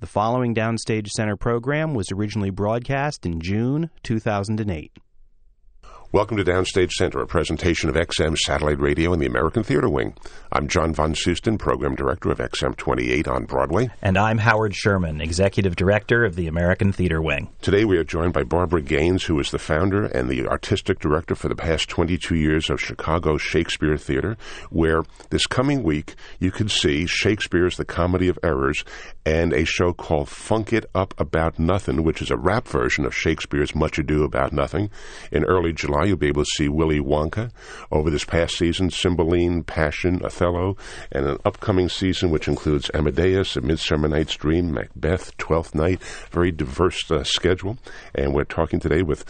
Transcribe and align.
The 0.00 0.06
following 0.06 0.54
Downstage 0.54 1.08
Center 1.08 1.34
program 1.34 1.92
was 1.92 2.12
originally 2.12 2.50
broadcast 2.50 3.26
in 3.26 3.40
June 3.40 3.90
2008. 4.04 4.92
Welcome 6.10 6.38
to 6.38 6.44
Downstage 6.44 6.92
Center, 6.92 7.20
a 7.20 7.26
presentation 7.26 7.90
of 7.90 7.94
XM 7.94 8.34
Satellite 8.34 8.80
Radio 8.80 9.12
and 9.12 9.20
the 9.20 9.26
American 9.26 9.62
Theater 9.62 9.90
Wing. 9.90 10.14
I'm 10.50 10.66
John 10.66 10.94
Von 10.94 11.14
Soosten, 11.14 11.58
Program 11.58 11.94
Director 11.94 12.30
of 12.30 12.38
XM 12.38 12.74
28 12.78 13.28
on 13.28 13.44
Broadway. 13.44 13.90
And 14.00 14.16
I'm 14.16 14.38
Howard 14.38 14.74
Sherman, 14.74 15.20
Executive 15.20 15.76
Director 15.76 16.24
of 16.24 16.34
the 16.34 16.46
American 16.46 16.92
Theater 16.92 17.20
Wing. 17.20 17.50
Today 17.60 17.84
we 17.84 17.98
are 17.98 18.04
joined 18.04 18.32
by 18.32 18.42
Barbara 18.44 18.80
Gaines, 18.80 19.24
who 19.24 19.38
is 19.38 19.50
the 19.50 19.58
founder 19.58 20.06
and 20.06 20.30
the 20.30 20.46
Artistic 20.46 20.98
Director 20.98 21.34
for 21.34 21.50
the 21.50 21.54
past 21.54 21.90
22 21.90 22.36
years 22.36 22.70
of 22.70 22.80
Chicago 22.80 23.36
Shakespeare 23.36 23.98
Theater, 23.98 24.38
where 24.70 25.02
this 25.28 25.46
coming 25.46 25.82
week 25.82 26.14
you 26.38 26.50
can 26.50 26.70
see 26.70 27.04
Shakespeare's 27.04 27.76
The 27.76 27.84
Comedy 27.84 28.28
of 28.28 28.38
Errors 28.42 28.82
and 29.26 29.52
a 29.52 29.66
show 29.66 29.92
called 29.92 30.30
Funk 30.30 30.72
It 30.72 30.86
Up 30.94 31.12
About 31.20 31.58
Nothing, 31.58 32.02
which 32.02 32.22
is 32.22 32.30
a 32.30 32.36
rap 32.38 32.66
version 32.66 33.04
of 33.04 33.14
Shakespeare's 33.14 33.74
Much 33.74 33.98
Ado 33.98 34.24
About 34.24 34.54
Nothing. 34.54 34.88
In 35.30 35.44
early 35.44 35.74
July, 35.74 35.97
you'll 36.04 36.16
be 36.16 36.28
able 36.28 36.44
to 36.44 36.50
see 36.56 36.68
Willy 36.68 37.00
Wonka. 37.00 37.50
Over 37.90 38.10
this 38.10 38.24
past 38.24 38.56
season, 38.56 38.90
Cymbeline, 38.90 39.64
Passion, 39.64 40.20
Othello, 40.24 40.76
and 41.12 41.26
an 41.26 41.38
upcoming 41.44 41.88
season 41.88 42.30
which 42.30 42.48
includes 42.48 42.90
Amadeus, 42.94 43.56
A 43.56 43.60
Midsummer 43.60 44.08
Night's 44.08 44.36
Dream, 44.36 44.72
Macbeth, 44.72 45.36
Twelfth 45.36 45.74
Night. 45.74 46.02
Very 46.30 46.50
diverse 46.50 47.10
uh, 47.10 47.24
schedule. 47.24 47.78
And 48.14 48.34
we're 48.34 48.44
talking 48.44 48.80
today 48.80 49.02
with 49.02 49.24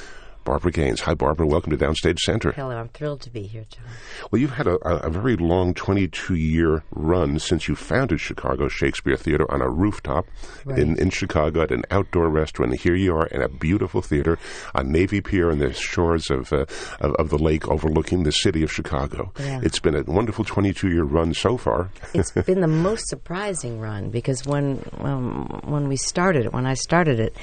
Barbara 0.49 0.73
Gaines. 0.73 1.03
Hi, 1.03 1.13
Barbara. 1.13 1.47
Welcome 1.47 1.77
to 1.77 1.85
Downstage 1.85 2.21
Center. 2.21 2.53
Hello. 2.53 2.75
I'm 2.75 2.89
thrilled 2.89 3.21
to 3.21 3.31
be 3.31 3.43
here, 3.43 3.67
John. 3.69 3.85
Well, 4.31 4.41
you've 4.41 4.53
had 4.55 4.67
a, 4.67 4.77
a 4.79 5.11
very 5.11 5.37
long 5.37 5.75
22 5.75 6.37
year 6.37 6.83
run 6.91 7.39
since 7.39 7.69
you 7.69 7.77
founded 7.77 8.19
Chicago 8.19 8.67
Shakespeare 8.67 9.17
Theater 9.17 9.45
on 9.53 9.61
a 9.61 9.69
rooftop 9.69 10.25
Right. 10.65 10.79
in, 10.79 10.99
in 10.99 11.11
Chicago 11.11 11.61
at 11.61 11.71
an 11.71 11.83
outdoor 11.91 12.31
restaurant. 12.31 12.73
And 12.73 12.81
here 12.81 12.95
you 12.95 13.15
are 13.15 13.27
in 13.27 13.43
a 13.43 13.49
beautiful 13.51 14.01
theater 14.01 14.39
on 14.75 14.91
Navy 14.91 15.21
Pier 15.21 15.51
on 15.51 15.59
the 15.59 15.75
shores 15.75 16.31
of, 16.31 16.51
uh, 16.51 16.65
of, 17.01 17.13
of 17.17 17.29
the 17.29 17.39
lake 17.39 17.69
overlooking 17.69 18.23
the 18.23 18.33
city 18.33 18.63
of 18.63 18.73
Chicago. 18.73 19.31
Yeah. 19.39 19.61
It's 19.63 19.81
been 19.81 19.95
a 19.97 20.03
wonderful 20.05 20.47
22 20.47 20.89
year 20.89 21.05
run 21.05 21.35
so 21.35 21.59
far. 21.59 21.91
It's 22.15 22.31
been 22.47 22.63
the 22.63 22.67
most 22.69 23.07
surprising 23.09 23.81
run 23.81 24.09
because 24.09 24.47
when 24.47 24.83
um, 25.01 25.61
when 25.65 25.89
we 25.89 25.97
started 25.97 26.47
it, 26.47 26.55
when 26.55 26.65
I 26.65 26.73
started 26.73 27.21
it, 27.21 27.37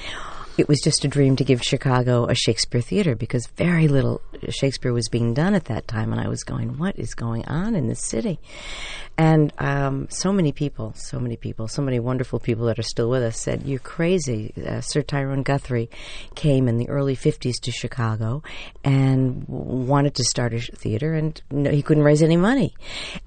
it 0.58 0.68
was 0.68 0.80
just 0.82 1.04
a 1.04 1.08
dream 1.08 1.36
to 1.36 1.44
give 1.44 1.62
Chicago 1.62 2.26
a 2.26 2.36
Shakespeare 2.36 2.82
theater 2.82 3.16
because 3.16 3.48
very 3.56 3.88
little 3.88 4.22
Shakespeare 4.50 4.94
was 4.94 5.10
being 5.10 5.34
done 5.34 5.54
at 5.54 5.66
that 5.66 5.88
time, 5.88 6.12
and 6.12 6.22
I 6.22 6.28
was 6.28 6.44
going, 6.44 6.78
"What 6.78 6.98
is 6.98 7.14
going 7.14 7.46
on 7.46 7.76
in 7.76 7.88
this 7.88 8.04
city?" 8.06 8.40
And 9.18 9.54
um, 9.60 10.08
so 10.10 10.34
many 10.34 10.52
people, 10.52 10.94
so 10.96 11.20
many 11.20 11.38
people, 11.38 11.70
so 11.70 11.82
many 11.82 12.00
wonderful 12.02 12.40
people 12.40 12.66
that 12.66 12.78
are 12.78 12.84
still 12.84 13.10
with 13.10 13.24
us 13.24 13.40
said, 13.40 13.64
You're 13.64 13.80
crazy. 13.80 14.54
Uh, 14.58 14.82
Sir 14.82 15.02
Tyrone 15.02 15.44
Guthrie 15.44 15.90
came 16.36 16.68
in 16.68 16.78
the 16.78 16.90
early 16.90 17.16
50s 17.16 17.56
to 17.62 17.72
Chicago 17.72 18.44
and 18.84 19.48
w- 19.48 19.86
wanted 19.86 20.16
to 20.16 20.24
start 20.26 20.54
a 20.54 20.60
sh- 20.60 20.70
theater, 20.76 21.14
and 21.14 21.42
no, 21.50 21.72
he 21.72 21.82
couldn't 21.82 22.04
raise 22.04 22.22
any 22.22 22.36
money. 22.36 22.74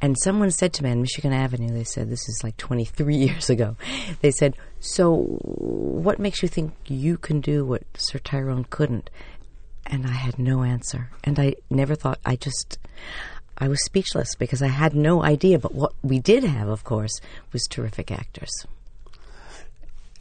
And 0.02 0.16
someone 0.18 0.50
said 0.50 0.74
to 0.74 0.84
me 0.84 0.90
on 0.90 1.00
Michigan 1.00 1.32
Avenue, 1.32 1.72
they 1.72 1.84
said, 1.84 2.10
This 2.10 2.28
is 2.28 2.42
like 2.44 2.58
23 2.58 3.16
years 3.26 3.48
ago, 3.48 3.76
they 4.20 4.30
said, 4.30 4.56
So 4.80 5.16
what 5.16 6.18
makes 6.18 6.42
you 6.42 6.48
think 6.48 6.72
you 6.86 7.16
can 7.16 7.40
do 7.40 7.64
what 7.64 7.82
Sir 7.94 8.18
Tyrone 8.18 8.64
couldn't? 8.64 9.10
And 9.86 10.06
I 10.06 10.12
had 10.12 10.38
no 10.38 10.62
answer. 10.62 11.10
And 11.24 11.38
I 11.38 11.54
never 11.70 11.94
thought, 11.94 12.18
I 12.24 12.36
just. 12.36 12.78
I 13.60 13.66
was 13.66 13.84
speechless 13.84 14.36
because 14.36 14.62
I 14.62 14.68
had 14.68 14.94
no 14.94 15.24
idea. 15.24 15.58
But 15.58 15.74
what 15.74 15.92
we 16.02 16.20
did 16.20 16.44
have, 16.44 16.68
of 16.68 16.84
course, 16.84 17.20
was 17.52 17.64
terrific 17.64 18.12
actors. 18.12 18.50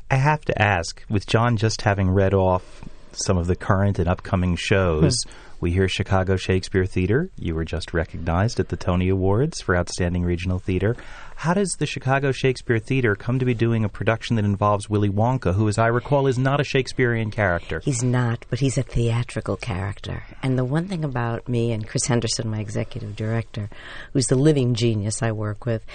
I 0.09 0.16
have 0.16 0.44
to 0.45 0.59
ask, 0.59 1.03
with 1.09 1.27
John 1.27 1.58
just 1.58 1.81
having 1.81 2.09
read 2.09 2.33
off 2.33 2.83
some 3.11 3.38
of 3.38 3.47
the 3.47 3.55
current 3.55 3.99
and 3.99 4.08
upcoming 4.08 4.55
shows, 4.55 5.23
hmm. 5.23 5.31
we 5.59 5.71
hear 5.71 5.88
Chicago 5.88 6.36
Shakespeare 6.36 6.86
Theater. 6.86 7.30
You 7.37 7.55
were 7.55 7.65
just 7.65 7.93
recognized 7.93 8.60
at 8.60 8.70
the 8.70 8.77
Tony 8.77 9.10
Awards 9.10 9.61
for 9.61 9.76
Outstanding 9.76 10.23
Regional 10.23 10.60
Theater. 10.60 10.95
How 11.37 11.53
does 11.53 11.73
the 11.73 11.86
Chicago 11.86 12.31
Shakespeare 12.31 12.80
Theater 12.80 13.15
come 13.15 13.37
to 13.37 13.45
be 13.45 13.53
doing 13.53 13.86
a 13.86 13.89
production 13.89 14.37
that 14.37 14.43
involves 14.43 14.89
Willy 14.89 15.08
Wonka, 15.08 15.53
who, 15.53 15.67
as 15.67 15.77
I 15.77 15.86
recall, 15.86 16.25
is 16.25 16.39
not 16.39 16.59
a 16.59 16.64
Shakespearean 16.64 17.30
character? 17.30 17.80
He's 17.86 18.02
not, 18.02 18.43
but 18.49 18.58
he's 18.58 18.80
a 18.80 18.81
theatrical 18.81 19.55
character. 19.55 20.23
And 20.42 20.58
the 20.58 20.65
one 20.65 20.87
thing 20.87 21.05
about 21.05 21.48
me 21.48 21.73
and 21.73 21.87
Chris 21.87 22.08
Henderson, 22.08 22.49
my 22.49 22.59
executive 22.59 23.15
director, 23.15 23.70
who's 24.14 24.25
the 24.25 24.36
living 24.36 24.73
genius 24.73 25.21
I 25.21 25.31
work 25.31 25.67
with, 25.67 25.86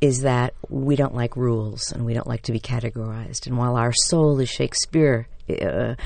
is 0.00 0.20
that 0.20 0.54
we 0.68 0.94
don't 0.94 1.16
like 1.16 1.36
rules 1.36 1.90
and 1.90 2.06
we 2.06 2.14
don't 2.14 2.28
like 2.28 2.42
to 2.42 2.52
be 2.52 2.60
categorized. 2.60 3.48
And 3.48 3.58
while 3.58 3.74
our 3.74 3.92
soul 3.92 4.38
is 4.38 4.50
Shakespeare, 4.50 5.26
uh, 5.50 5.96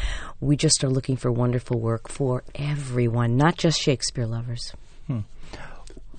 we 0.41 0.57
just 0.57 0.83
are 0.83 0.89
looking 0.89 1.17
for 1.17 1.31
wonderful 1.31 1.79
work 1.79 2.09
for 2.09 2.45
everyone, 2.55 3.37
not 3.37 3.59
just 3.59 3.79
Shakespeare 3.79 4.27
lovers. 4.27 4.73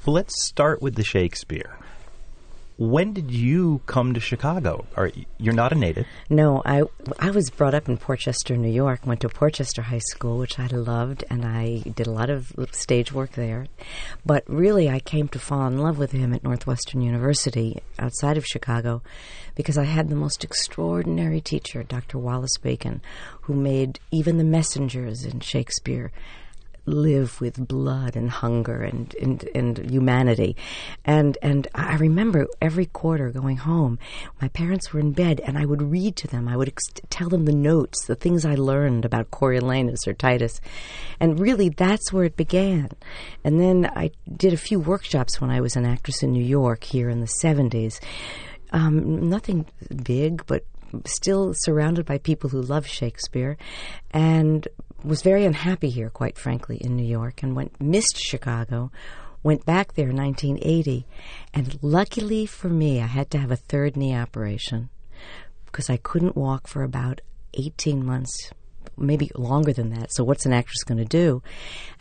Well, 0.05 0.13
let's 0.13 0.45
start 0.45 0.81
with 0.81 0.95
the 0.95 1.03
Shakespeare. 1.03 1.75
When 2.77 3.13
did 3.13 3.31
you 3.31 3.81
come 3.87 4.13
to 4.13 4.19
Chicago? 4.19 4.85
Are, 4.95 5.11
you're 5.39 5.55
not 5.55 5.71
a 5.71 5.75
native. 5.75 6.05
No, 6.29 6.61
I 6.63 6.83
I 7.17 7.31
was 7.31 7.49
brought 7.49 7.73
up 7.73 7.89
in 7.89 7.97
Portchester, 7.97 8.55
New 8.55 8.71
York. 8.71 9.03
Went 9.03 9.21
to 9.21 9.29
Portchester 9.29 9.81
High 9.81 10.01
School, 10.11 10.37
which 10.37 10.59
I 10.59 10.67
loved, 10.67 11.23
and 11.27 11.43
I 11.43 11.79
did 11.95 12.05
a 12.05 12.11
lot 12.11 12.29
of 12.29 12.53
stage 12.71 13.11
work 13.11 13.31
there. 13.31 13.65
But 14.23 14.43
really, 14.47 14.89
I 14.89 14.99
came 14.99 15.27
to 15.29 15.39
fall 15.39 15.65
in 15.65 15.79
love 15.79 15.97
with 15.97 16.11
him 16.11 16.33
at 16.33 16.43
Northwestern 16.43 17.01
University 17.01 17.81
outside 17.97 18.37
of 18.37 18.45
Chicago 18.45 19.01
because 19.55 19.79
I 19.79 19.85
had 19.85 20.09
the 20.09 20.15
most 20.15 20.43
extraordinary 20.43 21.41
teacher, 21.41 21.81
Dr. 21.81 22.19
Wallace 22.19 22.59
Bacon, 22.61 23.01
who 23.41 23.55
made 23.55 23.99
even 24.11 24.37
the 24.37 24.43
messengers 24.43 25.25
in 25.25 25.39
Shakespeare 25.39 26.11
live 26.87 27.39
with 27.41 27.67
blood 27.67 28.15
and 28.15 28.29
hunger 28.29 28.81
and, 28.81 29.13
and, 29.15 29.47
and 29.53 29.77
humanity. 29.91 30.55
And, 31.05 31.37
and 31.41 31.67
I 31.75 31.95
remember 31.97 32.47
every 32.61 32.85
quarter 32.87 33.29
going 33.29 33.57
home, 33.57 33.99
my 34.41 34.47
parents 34.47 34.93
were 34.93 34.99
in 34.99 35.11
bed 35.11 35.41
and 35.41 35.57
I 35.57 35.65
would 35.65 35.81
read 35.81 36.15
to 36.17 36.27
them. 36.27 36.47
I 36.47 36.57
would 36.57 36.69
ex- 36.69 36.85
tell 37.09 37.29
them 37.29 37.45
the 37.45 37.53
notes, 37.53 38.05
the 38.05 38.15
things 38.15 38.45
I 38.45 38.55
learned 38.55 39.05
about 39.05 39.31
Coriolanus 39.31 40.07
or 40.07 40.13
Titus. 40.13 40.59
And 41.19 41.39
really, 41.39 41.69
that's 41.69 42.11
where 42.11 42.23
it 42.23 42.37
began. 42.37 42.89
And 43.43 43.59
then 43.59 43.91
I 43.95 44.11
did 44.35 44.53
a 44.53 44.57
few 44.57 44.79
workshops 44.79 45.41
when 45.41 45.51
I 45.51 45.61
was 45.61 45.75
an 45.75 45.85
actress 45.85 46.23
in 46.23 46.31
New 46.31 46.43
York 46.43 46.83
here 46.83 47.09
in 47.09 47.19
the 47.19 47.31
70s. 47.43 47.99
Um, 48.71 49.29
nothing 49.29 49.65
big, 50.03 50.45
but 50.45 50.65
still 51.05 51.53
surrounded 51.53 52.05
by 52.05 52.17
people 52.17 52.49
who 52.49 52.61
love 52.61 52.87
Shakespeare, 52.87 53.57
and 54.11 54.67
was 55.03 55.21
very 55.21 55.45
unhappy 55.45 55.89
here, 55.89 56.09
quite 56.09 56.37
frankly, 56.37 56.77
in 56.77 56.95
New 56.95 57.05
York, 57.05 57.43
and 57.43 57.55
went 57.55 57.79
missed 57.81 58.17
Chicago. 58.17 58.91
Went 59.43 59.65
back 59.65 59.93
there 59.93 60.09
in 60.09 60.17
1980, 60.17 61.05
and 61.53 61.77
luckily 61.81 62.45
for 62.45 62.69
me, 62.69 62.99
I 62.99 63.05
had 63.05 63.29
to 63.31 63.37
have 63.37 63.51
a 63.51 63.55
third 63.55 63.95
knee 63.95 64.15
operation 64.15 64.89
because 65.65 65.89
I 65.89 65.97
couldn't 65.97 66.35
walk 66.35 66.67
for 66.67 66.83
about 66.83 67.21
18 67.53 68.03
months, 68.03 68.51
maybe 68.97 69.29
longer 69.35 69.71
than 69.71 69.89
that. 69.91 70.11
So, 70.11 70.23
what's 70.23 70.45
an 70.45 70.53
actress 70.53 70.83
going 70.83 70.97
to 70.97 71.05
do? 71.05 71.43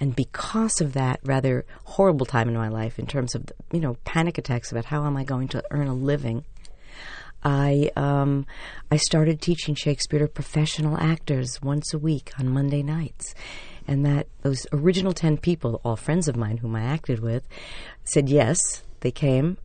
And 0.00 0.16
because 0.16 0.80
of 0.80 0.94
that 0.94 1.20
rather 1.24 1.66
horrible 1.84 2.26
time 2.26 2.48
in 2.48 2.54
my 2.54 2.68
life, 2.68 2.98
in 2.98 3.06
terms 3.06 3.34
of 3.34 3.44
you 3.70 3.80
know 3.80 3.96
panic 4.04 4.38
attacks 4.38 4.72
about 4.72 4.86
how 4.86 5.04
am 5.04 5.16
I 5.16 5.22
going 5.22 5.48
to 5.48 5.62
earn 5.70 5.88
a 5.88 5.94
living, 5.94 6.44
I 7.46 7.92
um, 7.94 8.44
I 8.90 8.96
started 8.96 9.40
teaching 9.40 9.76
Shakespeare 9.76 10.18
to 10.18 10.26
professional 10.26 10.98
actors 10.98 11.62
once 11.62 11.94
a 11.94 11.98
week 11.98 12.32
on 12.40 12.48
Monday 12.48 12.82
nights, 12.82 13.36
and 13.86 14.04
that 14.04 14.26
those 14.42 14.66
original 14.72 15.12
ten 15.12 15.38
people, 15.38 15.80
all 15.84 15.94
friends 15.94 16.26
of 16.26 16.36
mine 16.36 16.56
whom 16.56 16.74
I 16.74 16.82
acted 16.82 17.20
with, 17.20 17.46
said 18.02 18.28
yes. 18.28 18.82
They 19.00 19.12
came, 19.12 19.58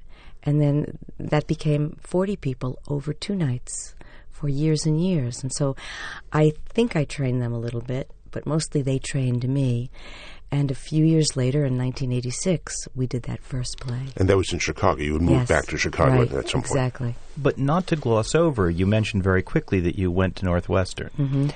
and 0.43 0.61
then 0.61 0.99
that 1.17 1.47
became 1.47 1.97
forty 2.01 2.35
people 2.35 2.77
over 2.87 3.13
two 3.13 3.35
nights 3.35 3.95
for 4.29 4.47
years 4.47 4.85
and 4.85 5.03
years. 5.03 5.41
And 5.41 5.51
so, 5.51 5.75
I 6.31 6.53
think 6.69 6.95
I 6.95 7.03
trained 7.05 7.41
them 7.41 7.53
a 7.53 7.59
little 7.59 7.81
bit, 7.81 8.11
but 8.29 8.45
mostly 8.45 8.83
they 8.83 8.99
trained 8.99 9.49
me. 9.49 9.89
And 10.53 10.69
a 10.69 10.75
few 10.75 11.05
years 11.05 11.37
later, 11.37 11.59
in 11.59 11.77
1986, 11.77 12.89
we 12.93 13.07
did 13.07 13.23
that 13.23 13.41
first 13.41 13.79
play. 13.79 14.07
And 14.17 14.27
that 14.27 14.35
was 14.35 14.51
in 14.51 14.59
Chicago. 14.59 15.01
You 15.01 15.13
would 15.13 15.21
move 15.21 15.39
Yes, 15.39 15.47
back 15.47 15.65
to 15.67 15.77
Chicago 15.77 16.19
right, 16.19 16.31
at 16.33 16.49
some 16.49 16.61
point. 16.61 16.71
Exactly. 16.71 17.15
But 17.37 17.57
not 17.57 17.87
to 17.87 17.95
gloss 17.95 18.35
over, 18.35 18.69
you 18.69 18.85
mentioned 18.85 19.23
very 19.23 19.41
quickly 19.41 19.79
that 19.79 19.97
you 19.97 20.11
went 20.11 20.35
to 20.37 20.45
Northwestern. 20.45 21.09
Mm-hmm. 21.17 21.47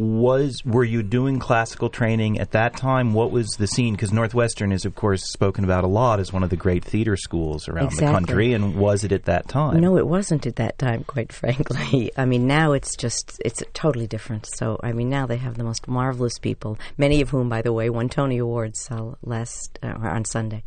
Was 0.00 0.64
were 0.64 0.82
you 0.82 1.02
doing 1.02 1.38
classical 1.38 1.90
training 1.90 2.38
at 2.40 2.52
that 2.52 2.74
time? 2.74 3.12
What 3.12 3.30
was 3.30 3.50
the 3.58 3.66
scene? 3.66 3.92
Because 3.92 4.14
Northwestern 4.14 4.72
is, 4.72 4.86
of 4.86 4.94
course, 4.94 5.30
spoken 5.30 5.62
about 5.62 5.84
a 5.84 5.88
lot 5.88 6.20
as 6.20 6.32
one 6.32 6.42
of 6.42 6.48
the 6.48 6.56
great 6.56 6.82
theater 6.82 7.18
schools 7.18 7.68
around 7.68 7.92
the 7.92 8.06
country. 8.06 8.54
And 8.54 8.76
was 8.76 9.04
it 9.04 9.12
at 9.12 9.26
that 9.26 9.46
time? 9.46 9.78
No, 9.78 9.98
it 9.98 10.06
wasn't 10.06 10.46
at 10.46 10.56
that 10.56 10.78
time, 10.78 11.04
quite 11.04 11.32
frankly. 11.34 12.10
I 12.16 12.24
mean, 12.24 12.46
now 12.46 12.72
it's 12.72 12.96
just, 12.96 13.42
it's 13.44 13.62
totally 13.74 14.06
different. 14.06 14.48
So, 14.56 14.80
I 14.82 14.92
mean, 14.92 15.10
now 15.10 15.26
they 15.26 15.36
have 15.36 15.58
the 15.58 15.64
most 15.64 15.86
marvelous 15.86 16.38
people, 16.38 16.78
many 16.96 17.20
of 17.20 17.28
whom, 17.28 17.50
by 17.50 17.60
the 17.60 17.74
way, 17.74 17.90
won 17.90 18.08
Tony 18.08 18.38
Awards 18.38 18.88
uh, 18.90 19.12
last, 19.22 19.78
uh, 19.82 19.98
on 20.00 20.24
Sunday. 20.24 20.64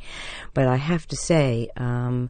But 0.54 0.68
I 0.68 0.76
have 0.76 1.08
to 1.08 1.16
say, 1.16 1.70
um, 1.76 2.30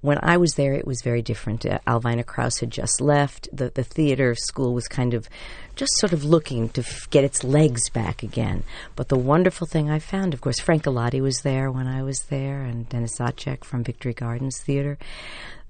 when 0.00 0.18
I 0.22 0.36
was 0.36 0.54
there, 0.54 0.74
it 0.74 0.86
was 0.86 1.02
very 1.02 1.22
different. 1.22 1.66
Uh, 1.66 1.78
Alvina 1.86 2.24
Krauss 2.24 2.58
had 2.58 2.70
just 2.70 3.00
left. 3.00 3.48
The 3.52 3.70
the 3.70 3.84
theater 3.84 4.34
school 4.34 4.74
was 4.74 4.86
kind 4.86 5.14
of 5.14 5.28
just 5.74 5.92
sort 5.98 6.12
of 6.12 6.24
looking 6.24 6.68
to 6.70 6.80
f- 6.80 7.08
get 7.10 7.24
its 7.24 7.44
legs 7.44 7.88
back 7.90 8.22
again. 8.22 8.62
But 8.96 9.08
the 9.08 9.18
wonderful 9.18 9.66
thing 9.66 9.90
I 9.90 9.98
found, 9.98 10.34
of 10.34 10.40
course, 10.40 10.60
Frank 10.60 10.84
Galati 10.84 11.20
was 11.20 11.42
there 11.42 11.70
when 11.70 11.86
I 11.86 12.02
was 12.02 12.20
there, 12.30 12.62
and 12.62 12.88
Dennis 12.88 13.18
Zacek 13.18 13.64
from 13.64 13.84
Victory 13.84 14.14
Gardens 14.14 14.60
Theater. 14.60 14.98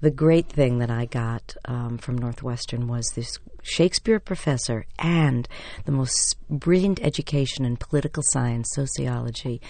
The 0.01 0.11
great 0.11 0.47
thing 0.47 0.79
that 0.79 0.89
I 0.89 1.05
got 1.05 1.55
um, 1.65 1.97
from 1.97 2.17
Northwestern 2.17 2.87
was 2.87 3.05
this 3.15 3.37
Shakespeare 3.61 4.19
professor 4.19 4.85
and 4.97 5.47
the 5.85 5.91
most 5.91 6.35
brilliant 6.49 7.01
education 7.03 7.65
in 7.65 7.77
political 7.77 8.23
science, 8.23 8.69
sociology, 8.73 9.61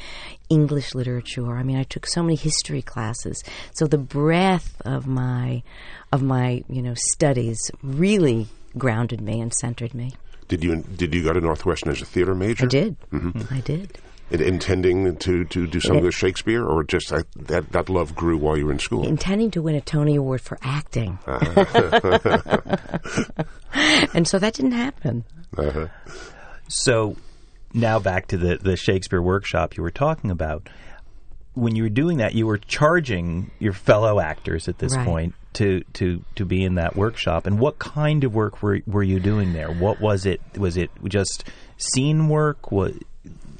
English 0.49 0.95
literature. 0.95 1.57
I 1.57 1.63
mean, 1.63 1.77
I 1.77 1.83
took 1.83 2.05
so 2.05 2.23
many 2.23 2.35
history 2.35 2.81
classes. 2.81 3.43
So 3.73 3.87
the 3.87 3.97
breadth 3.97 4.81
of 4.85 5.07
my 5.07 5.63
of 6.11 6.23
my 6.23 6.63
you 6.69 6.81
know 6.81 6.95
studies 6.95 7.59
really 7.83 8.47
grounded 8.77 9.21
me 9.21 9.39
and 9.41 9.53
centered 9.53 9.93
me. 9.93 10.13
Did 10.47 10.63
you 10.63 10.77
did 10.77 11.13
you 11.13 11.23
go 11.23 11.33
to 11.33 11.41
Northwestern 11.41 11.91
as 11.91 12.01
a 12.01 12.05
theater 12.05 12.35
major? 12.35 12.65
I 12.65 12.69
did. 12.69 12.99
Mm-hmm. 13.11 13.53
I 13.53 13.61
did. 13.61 13.97
In- 14.31 14.41
intending 14.41 15.15
to, 15.17 15.45
to 15.45 15.67
do 15.67 15.79
something 15.79 16.03
with 16.05 16.13
Shakespeare, 16.15 16.63
or 16.63 16.83
just 16.83 17.09
that, 17.09 17.25
that 17.35 17.71
that 17.71 17.89
love 17.89 18.15
grew 18.15 18.37
while 18.37 18.57
you 18.57 18.65
were 18.67 18.71
in 18.71 18.79
school? 18.79 19.07
Intending 19.07 19.49
to 19.51 19.61
win 19.61 19.75
a 19.75 19.81
Tony 19.81 20.15
Award 20.15 20.41
for 20.41 20.57
acting. 20.61 21.17
and 24.13 24.27
so 24.27 24.39
that 24.39 24.53
didn't 24.53 24.71
happen. 24.73 25.23
Uh-huh. 25.57 25.87
So 26.67 27.15
now 27.73 27.99
back 27.99 28.27
to 28.27 28.37
the, 28.37 28.57
the 28.57 28.75
Shakespeare 28.75 29.21
workshop 29.21 29.77
you 29.77 29.83
were 29.83 29.91
talking 29.91 30.31
about. 30.31 30.69
When 31.55 31.75
you 31.75 31.83
were 31.83 31.89
doing 31.89 32.17
that, 32.17 32.35
you 32.35 32.45
were 32.45 32.57
charging 32.57 33.51
your 33.59 33.73
fellow 33.73 34.19
actors 34.19 34.67
at 34.67 34.77
this 34.77 34.95
Right. 34.95 35.05
point 35.05 35.35
to, 35.53 35.81
to, 35.93 36.23
to 36.35 36.45
be 36.45 36.63
in 36.63 36.75
that 36.75 36.95
workshop. 36.95 37.47
And 37.47 37.59
what 37.59 37.79
kind 37.79 38.23
of 38.23 38.33
work 38.33 38.61
were, 38.61 38.79
were 38.85 39.03
you 39.03 39.19
doing 39.19 39.53
there? 39.53 39.71
What 39.71 39.99
was 39.99 40.25
it? 40.25 40.39
Was 40.57 40.77
it 40.77 40.91
just 41.05 41.43
scene 41.77 42.29
work? 42.29 42.71
What, 42.71 42.93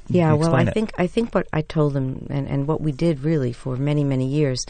Yeah, 0.09 0.33
well, 0.33 0.55
I 0.55 0.63
it. 0.63 0.73
think 0.73 0.91
I 0.97 1.07
think 1.07 1.33
what 1.35 1.47
I 1.53 1.61
told 1.61 1.93
them 1.93 2.27
and, 2.29 2.47
and 2.47 2.67
what 2.67 2.81
we 2.81 2.91
did 2.91 3.23
really 3.23 3.53
for 3.53 3.77
many 3.77 4.03
many 4.03 4.25
years 4.25 4.65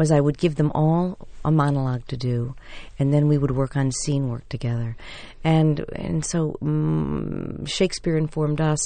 was 0.00 0.10
I 0.10 0.18
would 0.18 0.38
give 0.38 0.54
them 0.54 0.72
all 0.74 1.18
a 1.44 1.50
monologue 1.50 2.06
to 2.06 2.16
do, 2.16 2.54
and 2.98 3.12
then 3.12 3.28
we 3.28 3.36
would 3.36 3.50
work 3.50 3.76
on 3.76 3.92
scene 3.92 4.30
work 4.30 4.48
together, 4.48 4.96
and 5.44 5.84
and 5.92 6.24
so 6.24 6.56
mm 6.62 7.68
Shakespeare 7.68 8.16
informed 8.16 8.62
us, 8.62 8.80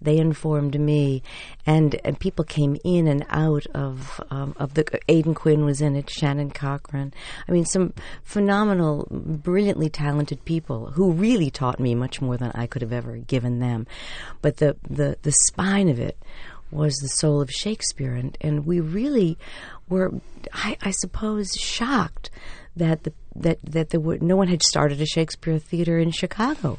they 0.00 0.16
informed 0.16 0.80
me, 0.80 1.22
and 1.66 2.00
and 2.02 2.18
people 2.18 2.46
came 2.46 2.78
in 2.82 3.06
and 3.08 3.26
out 3.28 3.66
of 3.74 4.22
um, 4.30 4.56
of 4.56 4.72
the 4.72 4.86
Aidan 5.06 5.34
Quinn 5.34 5.66
was 5.66 5.82
in 5.82 5.96
it, 5.96 6.08
Shannon 6.08 6.50
Cochran, 6.50 7.12
I 7.46 7.52
mean 7.52 7.66
some 7.66 7.92
phenomenal, 8.22 9.06
brilliantly 9.10 9.90
talented 9.90 10.46
people 10.46 10.92
who 10.92 11.12
really 11.12 11.50
taught 11.50 11.78
me 11.78 11.94
much 11.94 12.22
more 12.22 12.38
than 12.38 12.52
I 12.54 12.66
could 12.66 12.80
have 12.80 12.92
ever 12.92 13.18
given 13.18 13.58
them, 13.58 13.86
but 14.40 14.56
the 14.56 14.76
the 14.88 15.18
the 15.20 15.32
spine 15.32 15.90
of 15.90 16.00
it 16.00 16.16
was 16.74 16.96
the 16.96 17.08
soul 17.08 17.40
of 17.40 17.50
Shakespeare, 17.50 18.14
and, 18.14 18.36
and 18.40 18.66
we 18.66 18.80
really 18.80 19.38
were, 19.88 20.12
I, 20.52 20.76
I 20.82 20.90
suppose, 20.90 21.52
shocked 21.54 22.30
that 22.76 23.04
the, 23.04 23.12
that 23.36 23.58
that 23.64 23.90
there 23.90 24.00
were 24.00 24.18
no 24.18 24.36
one 24.36 24.48
had 24.48 24.62
started 24.62 25.00
a 25.00 25.06
Shakespeare 25.06 25.58
theater 25.58 25.98
in 25.98 26.10
Chicago. 26.10 26.78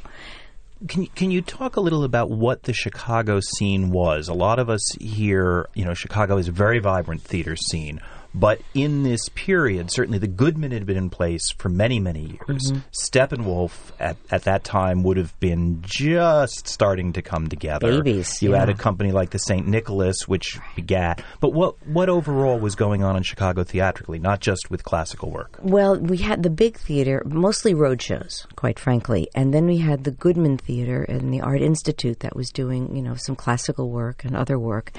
Can 0.88 1.06
can 1.08 1.32
you 1.32 1.42
talk 1.42 1.78
a 1.78 1.82
little 1.82 2.04
about 2.04 2.30
what 2.30 2.64
the 2.64 2.74
Chicago 2.74 3.40
scene 3.40 3.92
was? 3.92 4.28
A 4.28 4.34
lot 4.34 4.60
of 4.60 4.70
us 4.70 4.82
here, 5.00 5.68
you 5.74 5.86
know, 5.86 5.94
Chicago 5.94 6.38
is 6.38 6.48
a 6.48 6.52
very 6.52 6.80
vibrant 6.80 7.22
theater 7.22 7.56
scene. 7.56 8.02
But 8.36 8.62
in 8.74 9.04
this 9.04 9.30
period, 9.30 9.90
certainly 9.92 10.20
the 10.20 10.28
Goodman 10.28 10.72
had 10.72 10.86
been 10.86 10.98
in 10.98 11.10
place 11.10 11.52
for 11.52 11.70
many, 11.70 12.00
many 12.00 12.22
years. 12.22 12.72
Mm-hmm. 12.72 12.80
Steppenwolf 12.92 13.72
at, 13.98 14.18
at 14.30 14.44
that 14.44 14.66
time 14.66 15.04
would 15.04 15.16
have 15.16 15.40
been 15.40 15.82
just 15.82 16.68
starting 16.68 17.14
to 17.14 17.22
come 17.22 17.48
together. 17.48 18.02
Babies, 18.04 18.42
You 18.42 18.52
had 18.52 18.70
a 18.70 18.74
company 18.74 19.14
like 19.14 19.30
the 19.30 19.40
St. 19.40 19.66
Nicholas, 19.66 20.28
which 20.28 20.60
begat. 20.76 21.24
But 21.40 21.54
what, 21.54 21.76
what 21.88 22.10
overall 22.10 22.60
was 22.60 22.76
going 22.76 23.04
on 23.04 23.16
in 23.16 23.24
Chicago 23.24 23.64
theatrically, 23.64 24.20
not 24.20 24.42
just 24.42 24.70
with 24.70 24.84
classical 24.84 25.32
work? 25.32 25.58
Well, 25.62 25.98
we 25.98 26.18
had 26.18 26.44
the 26.44 26.50
big 26.50 26.78
theater, 26.78 27.24
mostly 27.26 27.74
road 27.74 28.02
shows, 28.02 28.46
quite 28.66 28.80
frankly, 28.80 29.30
and 29.36 29.54
then 29.54 29.68
we 29.68 29.78
had 29.78 30.06
the 30.06 30.10
Goodman 30.10 30.58
Theater 30.58 31.04
and 31.04 31.32
the 31.32 31.40
Art 31.40 31.62
Institute 31.62 32.22
that 32.22 32.36
was 32.36 32.50
doing, 32.50 32.96
you 32.96 33.02
know, 33.04 33.14
some 33.14 33.36
classical 33.36 33.92
work 33.92 34.26
and 34.26 34.36
other 34.36 34.58
work, 34.58 34.92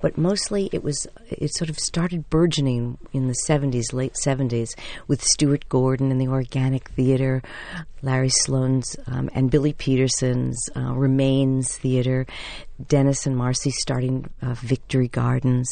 but 0.00 0.18
mostly 0.18 0.68
it 0.72 0.82
was 0.82 1.06
it 1.30 1.54
sort 1.54 1.70
of 1.70 1.78
started 1.78 2.28
burgeoning 2.30 2.98
in 3.12 3.28
the 3.28 3.34
seventies, 3.34 3.92
late 3.92 4.16
seventies, 4.16 4.74
with 5.06 5.22
Stuart 5.22 5.68
Gordon 5.68 6.10
and 6.10 6.20
the 6.20 6.26
Organic 6.26 6.90
Theater, 6.90 7.44
Larry 8.02 8.28
Sloan's 8.28 8.96
um, 9.06 9.30
and 9.34 9.52
Billy 9.52 9.72
Petersen's 9.72 10.58
uh, 10.74 10.92
Remains 10.92 11.78
Theater, 11.78 12.26
Dennis 12.88 13.26
and 13.26 13.36
Marcy 13.36 13.70
starting 13.70 14.28
uh, 14.40 14.54
Victory 14.54 15.08
Gardens, 15.08 15.70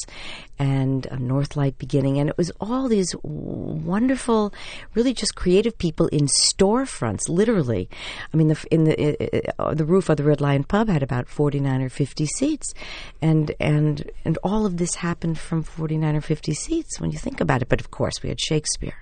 and 0.58 1.06
uh, 1.06 1.16
Northlight 1.16 1.78
beginning, 1.78 2.18
and 2.18 2.28
it 2.28 2.36
was 2.36 2.52
all 2.60 2.88
these 2.88 3.14
wonderful, 3.22 4.52
really 4.94 5.14
just 5.14 5.34
creative 5.34 5.76
people 5.78 6.06
in 6.08 6.26
storefronts. 6.26 7.28
Literally, 7.28 7.88
I 8.32 8.36
mean, 8.36 8.48
the 8.48 8.64
in 8.70 8.84
the 8.84 9.52
uh, 9.58 9.74
the 9.74 9.84
roof 9.84 10.08
of 10.08 10.18
the 10.18 10.24
Red 10.24 10.40
Lion 10.40 10.64
Pub 10.64 10.88
had 10.88 11.02
about 11.02 11.28
forty 11.28 11.60
nine 11.60 11.82
or 11.82 11.88
fifty 11.88 12.26
seats, 12.26 12.74
and 13.22 13.52
and 13.58 14.10
and 14.24 14.38
all 14.44 14.66
of 14.66 14.76
this 14.76 14.96
happened 14.96 15.38
from 15.38 15.62
forty 15.62 15.96
nine 15.96 16.16
or 16.16 16.20
fifty 16.20 16.54
seats 16.54 17.00
when 17.00 17.10
you 17.10 17.18
think 17.18 17.40
about 17.40 17.62
it. 17.62 17.68
But 17.68 17.80
of 17.80 17.90
course, 17.90 18.22
we 18.22 18.28
had 18.28 18.40
Shakespeare. 18.40 18.94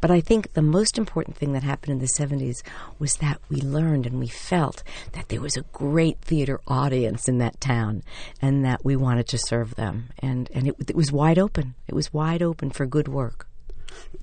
But 0.00 0.10
I 0.10 0.20
think 0.20 0.52
the 0.52 0.62
most 0.62 0.98
important 0.98 1.36
thing 1.36 1.52
that 1.52 1.62
happened 1.62 1.92
in 1.92 1.98
the 1.98 2.06
70s 2.06 2.62
was 2.98 3.16
that 3.16 3.40
we 3.48 3.60
learned 3.60 4.06
and 4.06 4.18
we 4.18 4.28
felt 4.28 4.82
that 5.12 5.28
there 5.28 5.40
was 5.40 5.56
a 5.56 5.62
great 5.72 6.20
theater 6.20 6.60
audience 6.66 7.28
in 7.28 7.38
that 7.38 7.60
town 7.60 8.02
and 8.40 8.64
that 8.64 8.84
we 8.84 8.96
wanted 8.96 9.26
to 9.28 9.38
serve 9.38 9.74
them. 9.74 10.10
And, 10.18 10.50
and 10.54 10.68
it, 10.68 10.74
it 10.88 10.96
was 10.96 11.12
wide 11.12 11.38
open. 11.38 11.74
It 11.88 11.94
was 11.94 12.12
wide 12.12 12.42
open 12.42 12.70
for 12.70 12.86
good 12.86 13.08
work. 13.08 13.46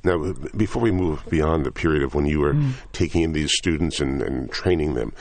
Now, 0.04 0.24
uh, 0.24 0.34
before 0.56 0.82
we 0.82 0.92
move 0.92 1.24
beyond 1.30 1.66
the 1.66 1.72
period 1.72 2.04
of 2.04 2.14
when 2.14 2.26
you 2.26 2.40
were 2.40 2.54
mm. 2.54 2.74
taking 2.92 3.22
in 3.22 3.34
these 3.34 3.54
students 3.54 4.00
and, 4.00 4.22
and 4.22 4.52
training 4.52 4.94
them, 4.94 5.14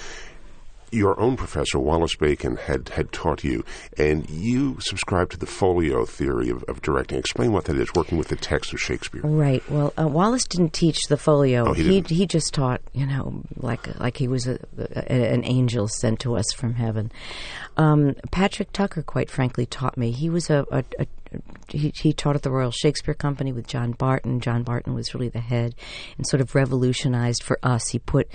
your 0.92 1.18
own 1.18 1.36
professor, 1.36 1.78
Wallace 1.78 2.14
Bacon, 2.14 2.56
had, 2.56 2.90
had 2.90 3.10
taught 3.12 3.42
you, 3.42 3.64
and 3.96 4.28
you 4.28 4.76
subscribe 4.80 5.30
to 5.30 5.38
the 5.38 5.46
folio 5.46 6.04
theory 6.04 6.50
of, 6.50 6.62
of 6.64 6.82
directing. 6.82 7.18
Explain 7.18 7.52
what 7.52 7.64
that 7.64 7.76
is, 7.76 7.92
working 7.94 8.18
with 8.18 8.28
the 8.28 8.36
text 8.36 8.72
of 8.72 8.80
Shakespeare. 8.80 9.22
Right. 9.22 9.62
Well, 9.70 9.92
uh, 9.98 10.06
Wallace 10.06 10.46
didn't 10.46 10.72
teach 10.72 11.06
the 11.08 11.16
folio. 11.16 11.68
Oh, 11.68 11.72
he 11.72 11.82
he 11.82 11.88
didn't. 12.00 12.10
he 12.10 12.26
just 12.26 12.52
taught, 12.54 12.80
you 12.92 13.06
know, 13.06 13.42
like 13.56 13.98
like 13.98 14.16
he 14.18 14.28
was 14.28 14.46
a, 14.46 14.58
a, 14.78 15.12
an 15.12 15.44
angel 15.44 15.88
sent 15.88 16.20
to 16.20 16.36
us 16.36 16.52
from 16.52 16.74
heaven. 16.74 17.10
Um, 17.76 18.14
Patrick 18.30 18.72
Tucker, 18.72 19.02
quite 19.02 19.30
frankly, 19.30 19.66
taught 19.66 19.96
me. 19.96 20.10
He 20.10 20.28
was 20.28 20.50
a, 20.50 20.66
a, 20.70 20.84
a 20.98 21.06
he, 21.68 21.92
he 21.94 22.12
taught 22.12 22.36
at 22.36 22.42
the 22.42 22.50
Royal 22.50 22.70
Shakespeare 22.70 23.14
Company 23.14 23.52
with 23.52 23.66
John 23.66 23.92
Barton. 23.92 24.40
John 24.40 24.62
Barton 24.62 24.94
was 24.94 25.14
really 25.14 25.28
the 25.28 25.40
head, 25.40 25.74
and 26.16 26.26
sort 26.26 26.40
of 26.40 26.54
revolutionized 26.54 27.42
for 27.42 27.58
us. 27.62 27.88
He 27.88 27.98
put 27.98 28.28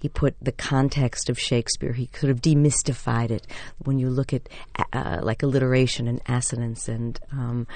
he 0.00 0.08
put 0.08 0.36
the 0.40 0.52
context 0.52 1.28
of 1.28 1.38
Shakespeare. 1.38 1.92
He 1.92 2.08
sort 2.14 2.30
of 2.30 2.40
demystified 2.40 3.30
it. 3.30 3.46
When 3.78 3.98
you 3.98 4.10
look 4.10 4.32
at 4.32 4.48
uh, 4.92 5.20
like 5.22 5.42
alliteration 5.42 6.08
and 6.08 6.20
assonance 6.28 6.88
and 6.88 7.18
um, 7.32 7.66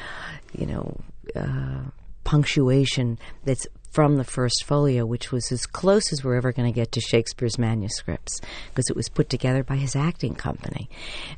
you 0.53 0.67
know. 0.67 1.01
Uh, 1.37 1.91
punctuation 2.25 3.19
that's 3.45 3.67
from 3.91 4.17
the 4.17 4.25
first 4.25 4.65
folio, 4.65 5.05
which 5.07 5.33
was 5.33 5.51
as 5.51 5.67
close 5.67 6.13
as 6.13 6.23
we're 6.23 6.37
ever 6.37 6.53
going 6.53 6.71
to 6.71 6.75
get 6.75 6.93
to 6.93 7.01
Shakespeare's 7.01 7.59
manuscripts, 7.59 8.41
because 8.71 8.89
it 8.91 8.97
was 8.97 9.09
put 9.09 9.29
together 9.29 9.63
by 9.63 9.77
his 9.77 9.97
acting 9.97 10.35
company. 10.35 10.89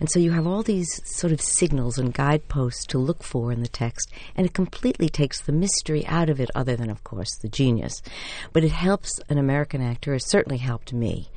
And 0.01 0.11
so 0.11 0.19
you 0.19 0.33
have 0.33 0.47
all 0.47 0.63
these 0.63 1.01
sort 1.05 1.33
of 1.33 1.41
signals 1.41 1.99
and 1.99 2.13
guideposts 2.13 2.85
to 2.87 2.99
look 2.99 3.23
for 3.23 3.53
in 3.53 3.63
the 3.63 3.69
text, 3.69 4.11
and 4.37 4.47
it 4.47 4.55
completely 4.55 5.09
takes 5.09 5.41
the 5.41 5.53
mystery 5.53 6.07
out 6.07 6.29
of 6.29 6.41
it, 6.41 6.51
other 6.55 6.77
than, 6.77 6.91
of 6.91 7.05
course, 7.05 7.37
the 7.37 7.49
genius. 7.49 8.03
But 8.53 8.65
it 8.65 8.73
helps 8.73 9.21
an 9.29 9.39
American 9.39 9.83
actor, 9.83 10.15
it 10.15 10.29
certainly 10.29 10.59
helped 10.59 10.93
me 10.93 11.31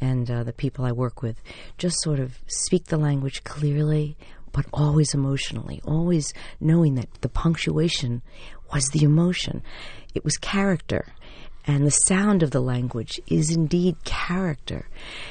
and 0.00 0.30
uh, 0.30 0.44
the 0.44 0.52
people 0.52 0.84
I 0.84 0.92
work 0.92 1.22
with, 1.22 1.40
just 1.78 2.02
sort 2.02 2.18
of 2.18 2.38
speak 2.46 2.86
the 2.86 2.98
language 2.98 3.44
clearly, 3.44 4.16
but 4.52 4.66
always 4.72 5.14
emotionally, 5.14 5.80
always 5.84 6.32
knowing 6.60 6.94
that 6.96 7.08
the 7.20 7.28
punctuation 7.28 8.22
was 8.72 8.88
the 8.90 9.04
emotion. 9.04 9.62
It 10.14 10.24
was 10.24 10.36
character. 10.36 11.06
And 11.66 11.86
the 11.86 11.90
sound 11.90 12.42
of 12.42 12.50
the 12.50 12.60
language 12.60 13.20
is 13.26 13.50
indeed 13.50 13.96
character. 14.04 14.86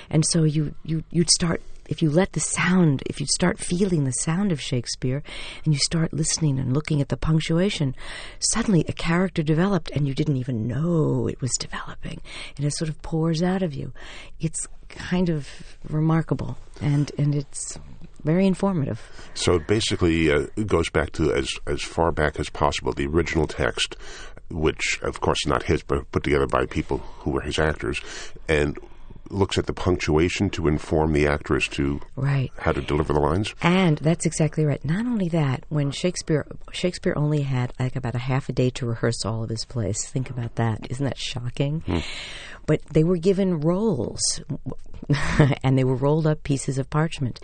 And 0.10 0.25
so 0.32 0.44
you, 0.44 0.74
you, 0.84 1.04
you'd 1.12 1.30
start, 1.30 1.62
if 1.88 2.02
you 2.02 2.10
let 2.10 2.34
the 2.34 2.40
sound, 2.40 3.04
if 3.06 3.20
you 3.20 3.28
start 3.28 3.60
feeling 3.60 4.04
the 4.04 4.12
sound 4.12 4.52
of 4.52 4.60
Shakespeare 4.60 5.22
and 5.63 5.74
you 5.74 5.80
start 5.80 6.12
listening 6.12 6.58
and 6.58 6.74
looking 6.74 7.02
at 7.02 7.10
the 7.10 7.18
punctuation, 7.18 7.96
suddenly 8.40 8.84
a 8.88 8.94
character 8.94 9.44
developed 9.44 9.92
and 9.92 10.08
you 10.08 10.16
didn't 10.16 10.38
even 10.38 10.68
know 10.68 11.28
it 11.28 11.40
was 11.40 11.52
developing. 11.60 12.20
And 12.58 12.66
it 12.66 12.75
sort 12.75 12.90
of 12.90 13.00
pours 13.04 13.44
out 13.44 13.62
of 13.62 13.75
you. 13.75 13.94
It's 14.40 14.68
kind 14.90 15.30
of 15.30 15.48
remarkable. 15.88 16.58
And, 16.82 17.12
and 17.20 17.36
it's, 17.36 17.78
very 18.24 18.48
informative. 18.48 19.02
So 19.34 19.56
it 19.56 19.68
basically 19.68 20.32
uh, 20.32 20.48
goes 20.66 20.90
back 20.90 21.12
to 21.13 21.34
as 21.34 21.52
as 21.68 21.82
far 21.82 22.12
back 22.12 22.40
as 22.40 22.50
possible 22.50 22.94
the 22.94 23.08
original 23.08 23.48
text, 23.48 23.96
which 24.54 25.00
of 25.02 25.20
course 25.22 25.40
is 25.46 25.50
not 25.50 25.64
his, 25.64 25.84
but 25.84 26.10
put 26.12 26.24
together 26.24 26.48
by 26.48 26.66
people 26.66 27.00
who 27.20 27.32
were 27.32 27.42
his 27.42 27.60
actors, 27.60 28.02
and 28.48 28.78
looks 29.30 29.58
at 29.58 29.66
the 29.66 29.74
punctuation 29.74 30.50
to 30.52 30.68
inform 30.68 31.14
the 31.14 31.26
actor 31.26 31.56
as 31.56 31.68
to 31.68 32.00
Right. 32.16 32.52
how 32.60 32.72
to 32.72 32.82
deliver 32.82 33.14
the 33.14 33.20
lines. 33.20 33.56
And 33.64 33.98
that's 33.98 34.26
exactly 34.26 34.64
right. 34.66 34.84
Not 34.86 35.06
only 35.06 35.28
that, 35.30 35.64
when 35.70 35.92
Shakespeare 35.92 36.46
Shakespeare 36.72 37.14
only 37.16 37.42
had 37.42 37.74
like 37.80 37.96
about 37.96 38.16
a 38.16 38.20
half 38.20 38.48
a 38.50 38.54
day 38.54 38.70
to 38.72 38.86
rehearse 38.86 39.26
all 39.26 39.44
of 39.44 39.50
his 39.50 39.66
plays. 39.66 40.06
Think 40.06 40.30
about 40.30 40.56
that. 40.56 40.86
Isn't 40.92 41.06
that 41.06 41.18
shocking? 41.18 41.82
Hmm. 41.82 42.00
But 42.66 42.82
they 42.92 43.04
were 43.04 43.18
given 43.18 43.60
roles. 43.62 44.42
and 45.64 45.78
they 45.78 45.84
were 45.84 45.96
rolled 45.96 46.26
up 46.26 46.44
pieces 46.44 46.78
of 46.78 46.90
parchment. 46.90 47.40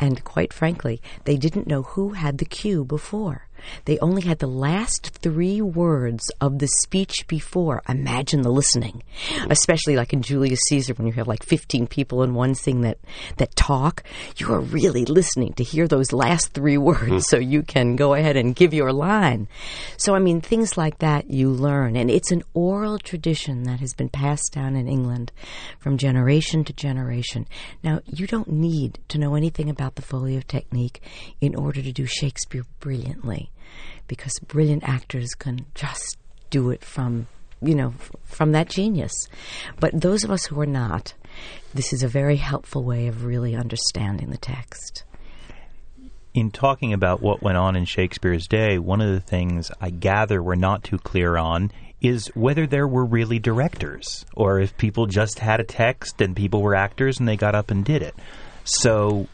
And 0.00 0.22
quite 0.24 0.52
frankly, 0.52 1.02
they 1.24 1.36
didn't 1.36 1.66
know 1.66 1.82
who 1.82 2.10
had 2.10 2.38
the 2.38 2.44
cue 2.46 2.84
before. 2.84 3.48
They 3.84 3.98
only 3.98 4.22
had 4.22 4.38
the 4.38 4.46
last 4.46 5.18
three 5.22 5.60
words 5.60 6.30
of 6.40 6.58
the 6.58 6.68
speech 6.82 7.26
before. 7.26 7.82
Imagine 7.88 8.42
the 8.42 8.50
listening, 8.50 9.02
especially 9.50 9.96
like 9.96 10.12
in 10.12 10.22
Julius 10.22 10.60
Caesar 10.68 10.94
when 10.94 11.06
you 11.06 11.12
have 11.14 11.28
like 11.28 11.44
15 11.44 11.86
people 11.86 12.22
in 12.22 12.34
one 12.34 12.54
thing 12.54 12.82
that, 12.82 12.98
that 13.36 13.54
talk. 13.56 14.02
You 14.36 14.52
are 14.52 14.60
really 14.60 15.04
listening 15.04 15.52
to 15.54 15.64
hear 15.64 15.86
those 15.86 16.12
last 16.12 16.52
three 16.52 16.78
words 16.78 17.08
hmm. 17.08 17.18
so 17.18 17.38
you 17.38 17.62
can 17.62 17.96
go 17.96 18.14
ahead 18.14 18.36
and 18.36 18.56
give 18.56 18.74
your 18.74 18.92
line. 18.92 19.48
So, 19.96 20.14
I 20.14 20.18
mean, 20.18 20.40
things 20.40 20.76
like 20.76 20.98
that 20.98 21.30
you 21.30 21.50
learn. 21.50 21.96
And 21.96 22.10
it's 22.10 22.32
an 22.32 22.42
oral 22.54 22.98
tradition 22.98 23.64
that 23.64 23.80
has 23.80 23.94
been 23.94 24.08
passed 24.08 24.52
down 24.52 24.76
in 24.76 24.88
England 24.88 25.32
from 25.78 25.98
generation 25.98 26.64
to 26.64 26.72
generation. 26.72 27.46
Now, 27.82 28.00
you 28.06 28.26
don't 28.26 28.50
need 28.50 28.98
to 29.08 29.18
know 29.18 29.34
anything 29.34 29.70
about 29.70 29.94
the 29.94 30.02
folio 30.02 30.40
technique 30.40 31.00
in 31.40 31.54
order 31.54 31.82
to 31.82 31.92
do 31.92 32.06
Shakespeare 32.06 32.64
brilliantly 32.80 33.51
because 34.06 34.38
brilliant 34.46 34.86
actors 34.86 35.30
can 35.34 35.66
just 35.74 36.18
do 36.50 36.70
it 36.70 36.84
from 36.84 37.26
you 37.60 37.74
know 37.74 37.94
from 38.24 38.52
that 38.52 38.68
genius 38.68 39.28
but 39.80 39.98
those 39.98 40.24
of 40.24 40.30
us 40.30 40.46
who 40.46 40.60
are 40.60 40.66
not 40.66 41.14
this 41.72 41.92
is 41.92 42.02
a 42.02 42.08
very 42.08 42.36
helpful 42.36 42.82
way 42.82 43.06
of 43.06 43.24
really 43.24 43.54
understanding 43.54 44.30
the 44.30 44.36
text 44.36 45.04
in 46.34 46.50
talking 46.50 46.92
about 46.92 47.20
what 47.20 47.42
went 47.42 47.58
on 47.58 47.76
in 47.76 47.84
Shakespeare's 47.84 48.48
day, 48.48 48.78
one 48.78 49.00
of 49.00 49.10
the 49.12 49.20
things 49.20 49.70
I 49.80 49.90
gather 49.90 50.42
we're 50.42 50.54
not 50.54 50.82
too 50.82 50.98
clear 50.98 51.36
on 51.36 51.70
is 52.00 52.28
whether 52.28 52.66
there 52.66 52.88
were 52.88 53.04
really 53.04 53.38
directors 53.38 54.24
or 54.34 54.58
if 54.58 54.76
people 54.76 55.06
just 55.06 55.38
had 55.38 55.60
a 55.60 55.64
text 55.64 56.20
and 56.20 56.34
people 56.34 56.62
were 56.62 56.74
actors 56.74 57.20
and 57.20 57.28
they 57.28 57.36
got 57.36 57.54
up 57.54 57.70
and 57.70 57.84
did 57.84 58.02
it. 58.02 58.14
So, 58.64 59.28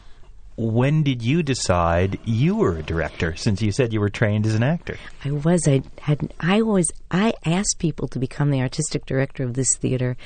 when 0.59 1.03
did 1.03 1.21
you 1.21 1.41
decide 1.41 2.19
you 2.25 2.57
were 2.57 2.77
a 2.77 2.83
director 2.83 3.33
since 3.37 3.61
you 3.61 3.71
said 3.71 3.93
you 3.93 4.01
were 4.01 4.09
trained 4.09 4.45
as 4.45 4.55
an 4.55 4.63
actor? 4.63 4.97
I 5.23 5.31
was. 5.31 5.65
I 5.65 5.83
had. 6.01 6.33
I 6.41 6.59
always. 6.59 6.87
I 7.09 7.33
asked 7.45 7.77
people 7.79 8.09
to 8.09 8.19
become 8.19 8.51
the 8.51 8.59
artistic 8.59 9.05
director 9.05 9.43
of 9.43 9.53
this 9.53 9.77
theater 9.77 10.17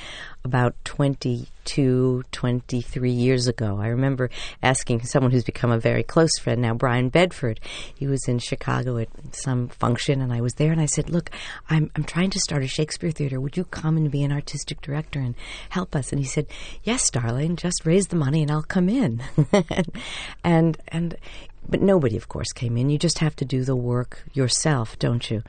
about 0.46 0.76
22, 0.84 2.24
23 2.32 3.12
years 3.12 3.48
ago. 3.48 3.80
I 3.80 3.88
remember 3.88 4.30
asking 4.62 5.04
someone 5.04 5.32
who's 5.32 5.44
become 5.44 5.72
a 5.72 5.80
very 5.80 6.04
close 6.04 6.38
friend 6.40 6.62
now, 6.62 6.74
Brian 6.74 7.10
Bedford. 7.10 7.60
He 7.96 8.08
was 8.08 8.28
in 8.28 8.40
Chicago 8.40 8.98
at 8.98 9.10
some 9.32 9.70
function, 9.70 10.22
and 10.22 10.34
I 10.34 10.42
was 10.42 10.56
there, 10.56 10.72
and 10.72 10.82
I 10.82 10.86
said, 10.86 11.10
"Look, 11.10 11.30
I'm 11.70 11.92
I'm 11.96 12.04
trying 12.04 12.30
to 12.32 12.40
start 12.40 12.64
a 12.64 12.68
Shakespeare 12.68 13.12
theater. 13.12 13.40
Would 13.40 13.58
you 13.58 13.66
come 13.66 13.98
and 13.98 14.12
be 14.12 14.24
an 14.24 14.32
artistic 14.32 14.82
director 14.82 15.20
and 15.20 15.36
help 15.70 15.96
us?" 15.96 16.12
And 16.12 16.20
he 16.20 16.26
said, 16.26 16.48
"Yes, 16.84 17.10
darling. 17.10 17.56
Just 17.56 17.86
raise 17.86 18.08
the 18.08 18.16
money, 18.16 18.42
and 18.42 18.52
I'll 18.52 18.64
come 18.64 18.90
in." 18.90 19.22
and 20.44 20.78
and 20.90 21.16
but 21.68 21.82
nobody, 21.82 22.18
of 22.18 22.28
course, 22.28 22.52
came 22.52 22.78
in. 22.78 22.90
You 22.90 22.98
just 22.98 23.20
have 23.20 23.36
to 23.38 23.46
do 23.46 23.64
the 23.64 23.76
work 23.76 24.24
yourself, 24.34 25.00
don't 25.00 25.30
you? 25.32 25.44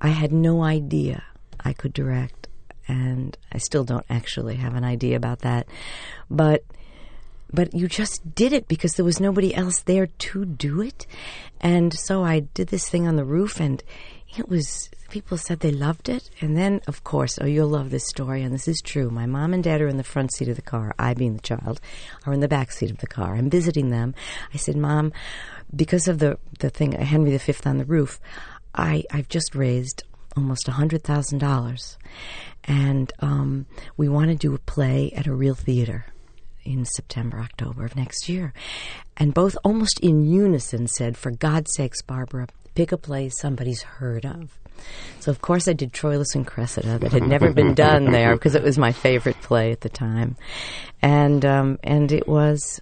I 0.00 0.08
had 0.08 0.32
no 0.32 0.62
idea 0.62 1.22
I 1.64 1.72
could 1.72 1.92
direct, 1.92 2.48
and 2.92 3.38
I 3.50 3.56
still 3.56 3.84
don't 3.84 4.04
actually 4.10 4.56
have 4.56 4.74
an 4.74 4.84
idea 4.84 5.16
about 5.16 5.40
that. 5.40 5.66
But 6.30 6.62
but 7.54 7.74
you 7.74 7.88
just 7.88 8.34
did 8.34 8.52
it 8.52 8.68
because 8.68 8.94
there 8.94 9.04
was 9.04 9.20
nobody 9.20 9.54
else 9.54 9.80
there 9.80 10.06
to 10.06 10.44
do 10.44 10.80
it. 10.80 11.06
And 11.60 11.92
so 11.92 12.24
I 12.24 12.40
did 12.40 12.68
this 12.68 12.88
thing 12.88 13.06
on 13.06 13.16
the 13.16 13.24
roof, 13.24 13.60
and 13.60 13.82
it 14.36 14.48
was 14.48 14.90
people 15.10 15.36
said 15.36 15.60
they 15.60 15.70
loved 15.70 16.08
it. 16.08 16.30
And 16.40 16.56
then, 16.56 16.80
of 16.86 17.04
course, 17.04 17.38
oh, 17.40 17.46
you'll 17.46 17.68
love 17.68 17.90
this 17.90 18.08
story, 18.08 18.42
and 18.42 18.52
this 18.52 18.68
is 18.68 18.80
true. 18.82 19.10
My 19.10 19.26
mom 19.26 19.54
and 19.54 19.64
dad 19.64 19.80
are 19.80 19.88
in 19.88 19.98
the 19.98 20.04
front 20.04 20.34
seat 20.34 20.48
of 20.48 20.56
the 20.56 20.62
car. 20.62 20.94
I, 20.98 21.14
being 21.14 21.36
the 21.36 21.42
child, 21.42 21.80
are 22.26 22.32
in 22.32 22.40
the 22.40 22.48
back 22.48 22.72
seat 22.72 22.90
of 22.90 22.98
the 22.98 23.06
car. 23.06 23.36
I'm 23.36 23.50
visiting 23.50 23.90
them. 23.90 24.14
I 24.52 24.58
said, 24.58 24.76
Mom, 24.76 25.12
because 25.74 26.08
of 26.08 26.18
the 26.18 26.38
the 26.58 26.70
thing 26.70 26.92
Henry 26.92 27.36
V 27.36 27.54
on 27.64 27.78
the 27.78 27.86
roof, 27.86 28.20
I 28.74 29.04
I've 29.10 29.28
just 29.28 29.54
raised 29.54 30.04
almost 30.36 30.68
a 30.68 30.72
hundred 30.72 31.02
thousand 31.02 31.38
dollars, 31.38 31.98
and 32.64 33.12
um, 33.20 33.66
we 33.96 34.08
want 34.08 34.28
to 34.28 34.34
do 34.36 34.54
a 34.54 34.58
play 34.58 35.12
at 35.16 35.26
a 35.26 35.34
real 35.34 35.54
theater 35.54 36.06
in 36.64 36.84
September, 36.84 37.40
October 37.40 37.84
of 37.84 37.96
next 37.96 38.28
year. 38.28 38.52
And 39.16 39.34
both 39.34 39.56
almost 39.64 39.98
in 40.00 40.24
unison 40.24 40.86
said, 40.86 41.16
For 41.16 41.30
God's 41.32 41.72
sakes, 41.74 42.02
Barbara, 42.02 42.46
pick 42.74 42.92
a 42.92 42.96
play 42.96 43.28
somebody's 43.28 43.82
heard 43.82 44.24
of. 44.24 44.58
So, 45.20 45.30
of 45.30 45.40
course, 45.40 45.68
I 45.68 45.72
did 45.74 45.92
Troilus 45.92 46.34
and 46.34 46.46
Cressida 46.46 46.98
that 46.98 47.12
had 47.12 47.24
never 47.26 47.52
been 47.52 47.74
done 47.74 48.10
there 48.10 48.34
because 48.34 48.54
it 48.54 48.62
was 48.62 48.78
my 48.78 48.90
favorite 48.92 49.40
play 49.42 49.70
at 49.70 49.80
the 49.82 49.88
time. 49.88 50.36
And, 51.02 51.44
um, 51.44 51.78
and 51.84 52.10
it 52.10 52.26
was 52.26 52.80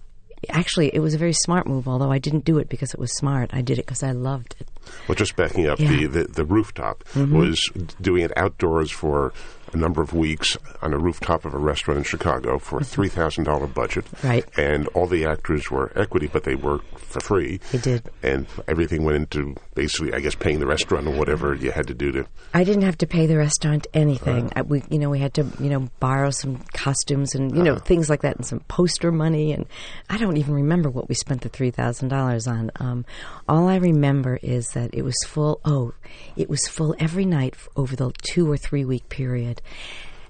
actually, 0.49 0.95
it 0.95 1.01
was 1.01 1.15
a 1.15 1.19
very 1.19 1.33
smart 1.35 1.67
move, 1.67 1.89
although 1.89 2.11
I 2.13 2.19
didn't 2.19 2.45
do 2.47 2.59
it 2.59 2.69
because 2.71 2.95
it 2.95 3.01
was 3.01 3.15
smart. 3.17 3.51
I 3.53 3.61
did 3.61 3.79
it 3.79 3.85
because 3.87 4.03
I 4.03 4.13
loved 4.13 4.57
it. 4.61 4.69
Well, 5.09 5.15
just 5.17 5.37
backing 5.37 5.67
up, 5.67 5.79
Yeah. 5.79 5.91
the, 5.91 6.07
the, 6.07 6.25
the 6.25 6.45
rooftop 6.45 7.05
was 7.15 7.61
doing 8.01 8.23
it 8.25 8.33
outdoors 8.37 8.91
for 8.91 9.33
a 9.73 9.77
number 9.77 10.03
of 10.03 10.13
weeks 10.13 10.57
on 10.83 10.93
a 10.93 10.99
rooftop 10.99 11.45
of 11.45 11.55
a 11.55 11.59
restaurant 11.59 11.99
in 11.99 12.05
Chicago 12.05 12.59
for 12.59 12.79
a 12.79 12.83
mm-hmm. 12.83 13.21
$3,000 13.21 13.75
budget. 13.75 14.07
Right. 14.23 14.45
And 14.59 14.89
all 14.89 15.07
the 15.07 15.27
actors 15.27 15.71
were 15.71 15.93
equity, 15.97 16.27
but 16.27 16.45
they 16.45 16.55
worked 16.55 16.99
for 16.99 17.21
free. 17.21 17.61
They 17.73 17.79
did. 17.79 18.11
And 18.23 18.47
everything 18.69 19.05
went 19.05 19.17
into 19.17 19.57
basically, 19.75 20.13
I 20.15 20.21
guess, 20.21 20.35
paying 20.35 20.61
the 20.61 20.67
restaurant 20.67 21.07
or 21.07 21.17
whatever 21.17 21.55
you 21.55 21.71
had 21.71 21.87
to 21.89 21.95
do 21.95 22.13
to. 22.13 22.27
I 22.55 22.65
didn't 22.65 22.83
have 22.83 22.99
to 22.99 23.07
pay 23.07 23.27
the 23.27 23.37
restaurant 23.37 23.87
anything. 23.95 24.47
Uh. 24.47 24.53
I, 24.57 24.63
we, 24.63 24.83
you 24.91 24.99
know, 24.99 25.11
we 25.11 25.19
had 25.19 25.35
to, 25.35 25.47
you 25.61 25.71
know, 25.71 25.89
borrow 26.01 26.31
some 26.31 26.59
costumes 26.73 27.35
and 27.35 27.57
you 27.57 27.63
know 27.63 27.75
uh. 27.75 27.79
things 27.81 28.11
like 28.11 28.23
that, 28.23 28.37
and 28.37 28.47
some 28.47 28.61
poster 28.61 29.13
money. 29.13 29.53
And 29.53 29.67
I 30.09 30.19
don't 30.19 30.37
even 30.37 30.55
remember 30.55 30.91
what 30.91 31.09
we 31.09 31.15
spent 31.15 31.43
the 31.43 31.49
three 31.49 31.71
thousand 31.71 32.09
dollars 32.09 32.47
on. 32.47 32.71
Um, 32.77 33.05
all 33.49 33.69
I 33.69 33.77
remember 33.77 34.39
is 34.43 34.69
that 34.71 34.95
it 34.95 35.03
was 35.03 35.17
full. 35.27 35.61
Oh, 35.65 35.93
it 36.37 36.49
was 36.49 36.67
full 36.67 36.95
every 36.99 37.25
night 37.25 37.55
over 37.77 37.97
the 37.97 38.13
two 38.23 38.51
or 38.51 38.57
three 38.57 38.85
week 38.85 39.09
period. 39.09 39.60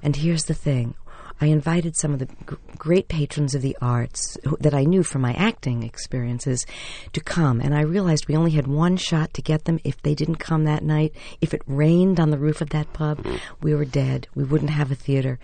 And 0.03 0.17
here's 0.17 0.45
the 0.45 0.55
thing. 0.55 0.95
I 1.43 1.47
invited 1.47 1.97
some 1.97 2.13
of 2.13 2.19
the 2.19 2.27
g- 2.27 2.57
great 2.77 3.09
patrons 3.09 3.55
of 3.55 3.63
the 3.63 3.77
arts 3.81 4.37
who, 4.45 4.59
that 4.61 4.75
I 4.75 4.85
knew 4.85 5.03
from 5.03 5.23
my 5.23 5.33
acting 5.33 5.83
experiences 5.83 6.67
to 7.15 7.21
come, 7.21 7.61
and 7.61 7.75
I 7.75 7.81
realized 7.81 8.29
we 8.29 8.37
only 8.37 8.51
had 8.51 8.67
one 8.67 8.99
shot 8.99 9.33
to 9.35 9.43
get 9.43 9.65
them. 9.65 9.81
If 9.83 10.03
they 10.03 10.15
didn't 10.15 10.37
come 10.37 10.65
that 10.65 10.83
night, 10.83 11.15
if 11.41 11.55
it 11.55 11.63
rained 11.67 12.21
on 12.21 12.31
the 12.31 12.39
roof 12.39 12.61
of 12.61 12.71
that 12.71 12.93
pub, 12.93 13.27
we 13.63 13.75
were 13.75 13.87
dead. 13.87 14.29
We 14.35 14.45
wouldn't 14.45 14.71
have 14.71 14.91
a 14.91 14.95
theater. 14.95 15.39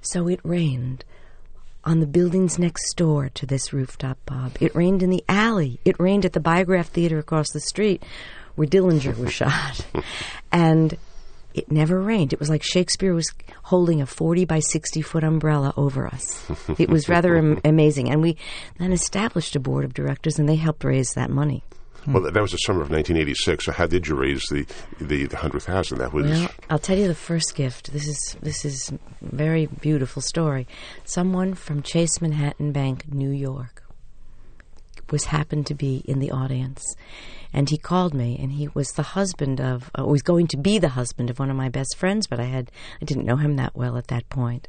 So 0.00 0.26
it 0.26 0.40
rained 0.42 1.04
on 1.84 2.00
the 2.00 2.06
buildings 2.06 2.58
next 2.58 2.94
door 2.94 3.28
to 3.30 3.46
this 3.46 3.72
rooftop 3.72 4.18
pub. 4.26 4.56
It 4.60 4.74
rained 4.74 5.02
in 5.02 5.10
the 5.10 5.24
alley. 5.28 5.78
It 5.84 5.98
rained 6.00 6.24
at 6.24 6.32
the 6.32 6.40
Biograph 6.40 6.88
Theater 6.88 7.18
across 7.18 7.50
the 7.50 7.60
street 7.60 8.02
where 8.56 8.66
Dillinger 8.66 9.16
was 9.16 9.32
shot. 9.32 9.86
And 10.50 10.98
it 11.54 11.70
never 11.70 12.00
rained. 12.00 12.32
It 12.32 12.40
was 12.40 12.50
like 12.50 12.62
Shakespeare 12.62 13.14
was 13.14 13.32
holding 13.64 14.00
a 14.00 14.06
40 14.06 14.44
by 14.44 14.60
60 14.60 15.02
foot 15.02 15.24
umbrella 15.24 15.72
over 15.76 16.06
us. 16.06 16.44
It 16.78 16.88
was 16.88 17.08
rather 17.08 17.36
am- 17.36 17.60
amazing. 17.64 18.10
And 18.10 18.22
we 18.22 18.36
then 18.78 18.92
established 18.92 19.56
a 19.56 19.60
board 19.60 19.84
of 19.84 19.94
directors 19.94 20.38
and 20.38 20.48
they 20.48 20.56
helped 20.56 20.84
raise 20.84 21.14
that 21.14 21.30
money. 21.30 21.64
Hmm. 22.04 22.12
Well, 22.12 22.22
that 22.22 22.40
was 22.40 22.52
the 22.52 22.58
summer 22.58 22.80
of 22.82 22.90
1986. 22.90 23.64
So 23.64 23.72
how 23.72 23.86
did 23.86 24.06
you 24.06 24.14
raise 24.14 24.44
the 24.50 24.66
the, 25.00 25.26
the 25.26 25.36
hundred 25.36 25.62
thousand? 25.62 25.98
That 25.98 26.12
was 26.12 26.30
Well, 26.30 26.48
I'll 26.70 26.78
tell 26.78 26.96
you 26.96 27.08
the 27.08 27.14
first 27.14 27.54
gift. 27.54 27.92
This 27.92 28.06
is 28.06 28.36
this 28.40 28.64
is 28.64 28.90
a 28.90 28.98
very 29.22 29.66
beautiful 29.66 30.22
story. 30.22 30.66
Someone 31.04 31.54
from 31.54 31.82
Chase 31.82 32.20
Manhattan 32.20 32.72
Bank, 32.72 33.12
New 33.12 33.30
York, 33.30 33.82
was 35.10 35.24
happened 35.24 35.66
to 35.66 35.74
be 35.74 36.02
in 36.04 36.18
the 36.20 36.30
audience, 36.30 36.94
and 37.52 37.68
he 37.70 37.78
called 37.78 38.14
me, 38.14 38.36
and 38.40 38.52
he 38.52 38.68
was 38.74 38.92
the 38.92 39.02
husband 39.02 39.60
of, 39.60 39.90
uh, 39.98 40.04
was 40.04 40.22
going 40.22 40.46
to 40.48 40.56
be 40.56 40.78
the 40.78 40.90
husband 40.90 41.30
of 41.30 41.38
one 41.38 41.50
of 41.50 41.56
my 41.56 41.68
best 41.68 41.96
friends, 41.96 42.26
but 42.26 42.40
I 42.40 42.44
had 42.44 42.70
I 43.00 43.04
didn't 43.04 43.26
know 43.26 43.36
him 43.36 43.56
that 43.56 43.74
well 43.76 43.96
at 43.96 44.08
that 44.08 44.28
point, 44.28 44.68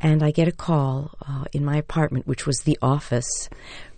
and 0.00 0.22
I 0.22 0.30
get 0.30 0.48
a 0.48 0.52
call 0.52 1.12
uh, 1.26 1.44
in 1.52 1.64
my 1.64 1.76
apartment, 1.76 2.26
which 2.26 2.46
was 2.46 2.58
the 2.60 2.78
office, 2.82 3.48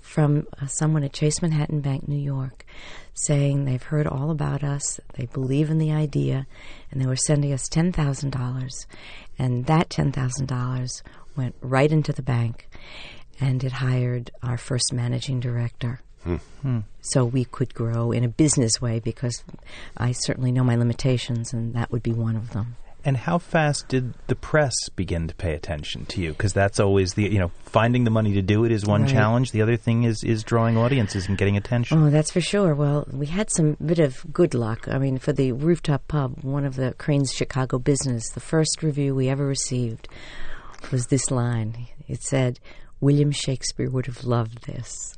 from 0.00 0.46
uh, 0.60 0.66
someone 0.66 1.04
at 1.04 1.12
Chase 1.12 1.42
Manhattan 1.42 1.80
Bank, 1.80 2.08
New 2.08 2.16
York, 2.16 2.64
saying 3.12 3.64
they've 3.64 3.82
heard 3.82 4.06
all 4.06 4.30
about 4.30 4.64
us, 4.64 4.98
they 5.14 5.26
believe 5.26 5.68
in 5.68 5.78
the 5.78 5.92
idea, 5.92 6.46
and 6.90 7.00
they 7.00 7.06
were 7.06 7.16
sending 7.16 7.52
us 7.52 7.68
ten 7.68 7.92
thousand 7.92 8.30
dollars, 8.30 8.86
and 9.38 9.66
that 9.66 9.90
ten 9.90 10.12
thousand 10.12 10.46
dollars 10.46 11.02
went 11.36 11.54
right 11.60 11.92
into 11.92 12.12
the 12.12 12.22
bank. 12.22 12.68
and 13.40 13.62
it 13.62 13.72
hired 13.72 14.30
our 14.42 14.56
first 14.58 14.92
managing 14.92 15.40
director. 15.40 16.00
So 17.00 17.24
we 17.24 17.44
could 17.44 17.74
grow 17.74 18.12
in 18.12 18.24
a 18.24 18.28
business 18.28 18.80
way 18.82 19.00
because 19.00 19.42
I 19.96 20.12
certainly 20.12 20.52
know 20.52 20.64
my 20.64 20.76
limitations, 20.76 21.52
and 21.52 21.74
that 21.74 21.90
would 21.90 22.02
be 22.02 22.12
one 22.12 22.36
of 22.36 22.50
them. 22.50 22.76
And 23.04 23.16
how 23.16 23.38
fast 23.38 23.88
did 23.88 24.12
the 24.26 24.34
press 24.34 24.74
begin 24.94 25.28
to 25.28 25.34
pay 25.34 25.54
attention 25.54 26.04
to 26.06 26.20
you? 26.20 26.32
Because 26.32 26.52
that's 26.52 26.78
always 26.80 27.14
the 27.14 27.22
you 27.22 27.38
know 27.38 27.50
finding 27.64 28.04
the 28.04 28.10
money 28.10 28.34
to 28.34 28.42
do 28.42 28.64
it 28.64 28.72
is 28.72 28.84
one 28.84 29.02
Right. 29.02 29.10
challenge. 29.10 29.52
The 29.52 29.62
other 29.62 29.76
thing 29.76 30.02
is 30.02 30.22
is 30.24 30.42
drawing 30.42 30.76
audiences 30.76 31.28
and 31.28 31.38
getting 31.38 31.56
attention. 31.56 32.02
Oh, 32.02 32.10
that's 32.10 32.32
for 32.32 32.40
sure. 32.40 32.74
Well, 32.74 33.06
we 33.10 33.26
had 33.26 33.50
some 33.50 33.76
bit 33.84 34.00
of 34.00 34.26
good 34.32 34.52
luck. 34.52 34.88
I 34.88 34.98
mean, 34.98 35.18
for 35.18 35.32
the 35.32 35.52
rooftop 35.52 36.06
pub, 36.08 36.42
one 36.42 36.64
of 36.66 36.74
the 36.76 36.92
Crain's 36.98 37.32
Chicago 37.32 37.78
business, 37.78 38.28
the 38.30 38.40
first 38.40 38.82
review 38.82 39.14
we 39.14 39.28
ever 39.28 39.46
received 39.46 40.08
was 40.90 41.06
this 41.06 41.30
line. 41.30 41.86
It 42.08 42.22
said, 42.22 42.58
"William 43.00 43.30
Shakespeare 43.30 43.88
would 43.90 44.06
have 44.06 44.24
loved 44.24 44.64
this," 44.66 45.14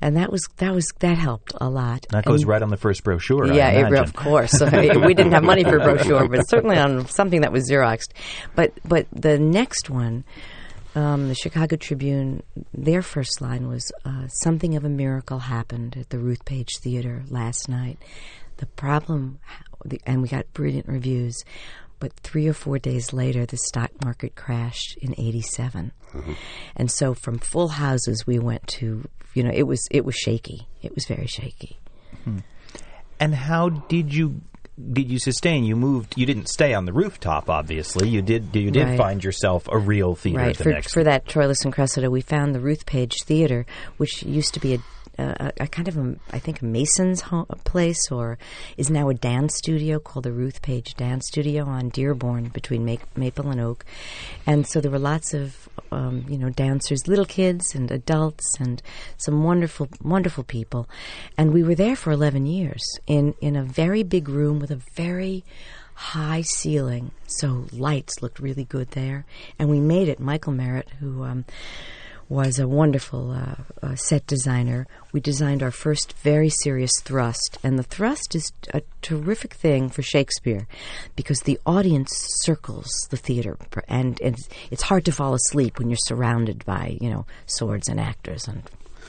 and 0.00 0.16
that 0.16 0.30
was 0.30 0.46
that 0.56 0.74
was 0.74 0.86
that 1.00 1.16
helped 1.18 1.52
a 1.60 1.68
lot. 1.68 2.06
That 2.10 2.24
goes 2.24 2.42
And- 2.42 2.48
right 2.48 2.62
on 2.62 2.70
the 2.70 2.76
first 2.76 3.04
brochure. 3.04 3.52
Yeah, 3.52 3.70
it, 3.70 3.92
of 3.92 4.14
course. 4.14 4.60
we 4.72 5.14
didn't 5.14 5.32
have 5.32 5.44
money 5.44 5.64
for 5.64 5.76
a 5.78 5.82
brochure, 5.82 6.28
but 6.28 6.48
certainly 6.48 6.76
on 6.76 7.06
something 7.08 7.42
that 7.42 7.52
was 7.52 7.68
Xeroxed. 7.70 8.12
But 8.54 8.72
but 8.84 9.06
the 9.12 9.38
next 9.38 9.90
one, 9.90 10.24
um, 10.94 11.28
the 11.28 11.34
Chicago 11.34 11.76
Tribune, 11.76 12.42
their 12.74 13.02
first 13.02 13.40
line 13.40 13.68
was 13.68 13.90
uh, 14.04 14.26
"Something 14.28 14.76
of 14.76 14.84
a 14.84 14.88
miracle 14.88 15.38
happened 15.38 15.96
at 15.96 16.10
the 16.10 16.18
Ruth 16.18 16.44
Page 16.44 16.78
Theater 16.80 17.22
last 17.28 17.68
night." 17.68 17.98
The 18.58 18.66
problem, 18.66 19.38
the, 19.84 20.00
and 20.04 20.20
we 20.20 20.28
got 20.28 20.52
brilliant 20.52 20.88
reviews. 20.88 21.36
But 22.00 22.12
three 22.14 22.46
or 22.46 22.52
four 22.52 22.78
days 22.78 23.12
later, 23.12 23.44
the 23.46 23.56
stock 23.56 23.90
market 24.04 24.34
crashed 24.36 24.96
in 25.00 25.14
'87, 25.18 25.92
mm-hmm. 26.12 26.32
and 26.76 26.90
so 26.90 27.14
from 27.14 27.38
full 27.38 27.68
houses 27.68 28.26
we 28.26 28.38
went 28.38 28.66
to, 28.78 29.08
you 29.34 29.42
know, 29.42 29.50
it 29.52 29.64
was 29.64 29.86
it 29.90 30.04
was 30.04 30.14
shaky. 30.14 30.68
It 30.82 30.94
was 30.94 31.06
very 31.06 31.26
shaky. 31.26 31.78
Hmm. 32.24 32.38
And 33.20 33.34
how 33.34 33.68
did 33.68 34.14
you 34.14 34.40
did 34.92 35.10
you 35.10 35.18
sustain? 35.18 35.64
You 35.64 35.74
moved. 35.74 36.16
You 36.16 36.24
didn't 36.24 36.48
stay 36.48 36.72
on 36.72 36.84
the 36.84 36.92
rooftop. 36.92 37.50
Obviously, 37.50 38.08
you 38.08 38.22
did. 38.22 38.54
You 38.54 38.70
did 38.70 38.86
Right. 38.86 38.98
find 38.98 39.24
yourself 39.24 39.68
a 39.70 39.76
real 39.76 40.14
theater 40.14 40.38
right 40.38 40.56
the 40.56 40.62
for, 40.64 40.70
next. 40.70 40.92
for 40.92 41.02
that 41.04 41.26
Troilus 41.26 41.64
and 41.64 41.72
Cressida 41.72 42.10
we 42.10 42.20
found 42.20 42.54
the 42.54 42.60
Ruth 42.60 42.86
Page 42.86 43.22
Theater 43.24 43.66
which 43.96 44.22
used 44.22 44.54
to 44.54 44.60
be 44.60 44.74
a 44.74 44.78
a, 45.18 45.52
a 45.60 45.66
kind 45.66 45.88
of 45.88 45.96
a, 45.96 46.16
I 46.32 46.38
think 46.38 46.62
a 46.62 46.64
Mason's 46.64 47.22
place 47.64 48.10
or 48.10 48.38
is 48.76 48.90
now 48.90 49.08
a 49.08 49.14
dance 49.14 49.56
studio 49.56 49.98
called 49.98 50.24
the 50.24 50.32
Ruth 50.32 50.62
Page 50.62 50.94
Dance 50.94 51.26
Studio 51.26 51.64
on 51.64 51.88
Dearborn 51.88 52.48
between 52.48 52.84
Ma- 52.84 52.96
Maple 53.16 53.50
and 53.50 53.60
Oak, 53.60 53.84
and 54.46 54.66
so 54.66 54.80
there 54.80 54.90
were 54.90 54.98
lots 54.98 55.34
of 55.34 55.68
um, 55.90 56.24
you 56.28 56.38
know 56.38 56.50
dancers, 56.50 57.08
little 57.08 57.24
kids 57.24 57.74
and 57.74 57.90
adults, 57.90 58.56
and 58.60 58.82
some 59.16 59.42
wonderful 59.42 59.88
wonderful 60.02 60.44
people, 60.44 60.88
and 61.36 61.52
we 61.52 61.62
were 61.62 61.74
there 61.74 61.96
for 61.96 62.10
eleven 62.12 62.46
years 62.46 62.84
in 63.06 63.34
in 63.40 63.56
a 63.56 63.64
very 63.64 64.02
big 64.02 64.28
room 64.28 64.58
with 64.58 64.70
a 64.70 64.80
very 64.94 65.44
high 65.98 66.42
ceiling, 66.42 67.10
so 67.26 67.66
lights 67.72 68.22
looked 68.22 68.38
really 68.38 68.64
good 68.64 68.88
there. 68.92 69.26
And 69.58 69.68
we 69.68 69.80
made 69.80 70.08
it. 70.08 70.20
Michael 70.20 70.52
Merritt, 70.52 70.88
who 71.00 71.24
um, 71.24 71.44
was 72.28 72.58
a 72.58 72.68
wonderful 72.68 73.30
uh, 73.30 73.54
uh, 73.82 73.94
set 73.94 74.26
designer, 74.26 74.86
we 75.12 75.20
designed 75.20 75.62
our 75.62 75.70
first 75.70 76.12
very 76.18 76.50
serious 76.50 76.92
thrust. 77.00 77.58
And 77.62 77.78
the 77.78 77.82
thrust 77.82 78.34
is 78.34 78.52
a 78.74 78.82
terrific 79.02 79.54
thing 79.54 79.88
for 79.88 80.02
Shakespeare 80.02 80.66
because 81.16 81.40
the 81.40 81.58
audience 81.64 82.10
circles 82.42 82.90
the 83.10 83.16
theater, 83.16 83.56
and, 83.88 84.20
and 84.20 84.36
it's 84.70 84.82
hard 84.82 85.04
to 85.06 85.12
fall 85.12 85.34
asleep 85.34 85.78
when 85.78 85.88
you're 85.88 85.96
surrounded 85.96 86.64
by 86.64 86.96
you 87.00 87.10
know 87.10 87.26
swords 87.46 87.88
and 87.88 87.98
actors 87.98 88.46
and 88.46 88.62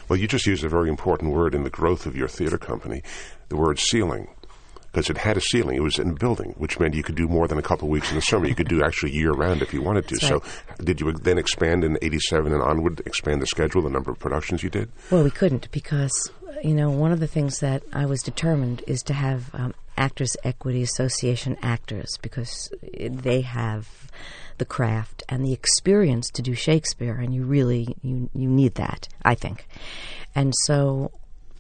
Well, 0.08 0.20
you 0.20 0.28
just 0.28 0.48
used 0.48 0.64
a 0.64 0.70
very 0.70 0.90
important 0.90 1.32
word 1.32 1.54
in 1.54 1.64
the 1.64 1.70
growth 1.70 2.06
of 2.06 2.16
your 2.16 2.28
theater 2.28 2.58
company, 2.58 3.04
the 3.50 3.58
word 3.58 3.80
ceiling. 3.80 4.28
Because 4.92 5.10
it 5.10 5.18
had 5.18 5.38
a 5.38 5.42
ceiling. 5.42 5.76
It 5.76 5.84
was 5.84 6.00
in 6.00 6.10
a 6.10 6.14
building, 6.14 6.56
which 6.58 6.80
meant 6.80 6.96
you 6.96 7.04
could 7.04 7.16
do 7.16 7.28
more 7.28 7.48
than 7.48 7.58
a 7.58 7.62
couple 7.62 7.88
of 7.88 7.92
weeks 7.92 8.10
in 8.10 8.16
the 8.16 8.22
summer. 8.22 8.48
You 8.48 8.56
could 8.56 8.68
do 8.68 8.84
actually 8.84 9.12
year 9.12 9.32
round 9.32 9.62
if 9.62 9.74
you 9.74 9.82
wanted 9.82 10.08
to. 10.08 10.16
That's 10.16 10.28
So, 10.28 10.44
did 10.84 11.00
you 11.00 11.12
then 11.14 11.38
expand 11.38 11.84
in 11.84 11.98
87 12.02 12.52
and 12.52 12.62
onward, 12.62 13.02
expand 13.06 13.42
the 13.42 13.48
schedule, 13.48 13.82
the 13.82 13.90
number 13.90 14.12
of 14.12 14.20
productions 14.20 14.64
you 14.64 14.70
did? 14.70 14.92
Well, 15.12 15.24
we 15.24 15.32
couldn't 15.32 15.70
because, 15.72 16.32
you 16.64 16.74
know, 16.74 16.90
one 16.90 17.12
of 17.12 17.20
the 17.20 17.28
things 17.28 17.60
that 17.60 17.84
I 17.94 18.06
was 18.06 18.22
determined 18.22 18.84
is 18.88 19.04
to 19.04 19.14
have 19.14 19.54
um, 19.54 19.74
Actors 20.00 20.36
Equity 20.44 20.82
Association 20.82 21.58
actors 21.62 22.18
because 22.22 22.72
they 22.98 23.42
have 23.42 24.10
the 24.58 24.66
craft 24.66 25.24
and 25.28 25.44
the 25.44 25.54
experience 25.54 26.30
to 26.32 26.42
do 26.42 26.54
Shakespeare, 26.54 27.16
and 27.16 27.34
you 27.34 27.44
really 27.44 27.96
you 28.02 28.30
you 28.34 28.50
need 28.50 28.76
that, 28.76 29.08
I 29.24 29.36
think. 29.36 29.68
And 30.36 30.54
so 30.64 31.12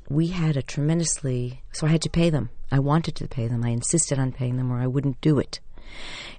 we 0.09 0.27
had 0.27 0.55
a 0.55 0.61
tremendously 0.61 1.61
so 1.73 1.85
I 1.85 1.89
had 1.89 2.01
to 2.03 2.09
pay 2.09 2.29
them. 2.29 2.49
I 2.71 2.79
wanted 2.79 3.15
to 3.15 3.27
pay 3.27 3.47
them. 3.47 3.63
I 3.63 3.69
insisted 3.69 4.19
on 4.19 4.31
paying 4.31 4.57
them, 4.57 4.71
or 4.71 4.79
I 4.79 4.87
wouldn't 4.87 5.21
do 5.21 5.39
it. 5.39 5.59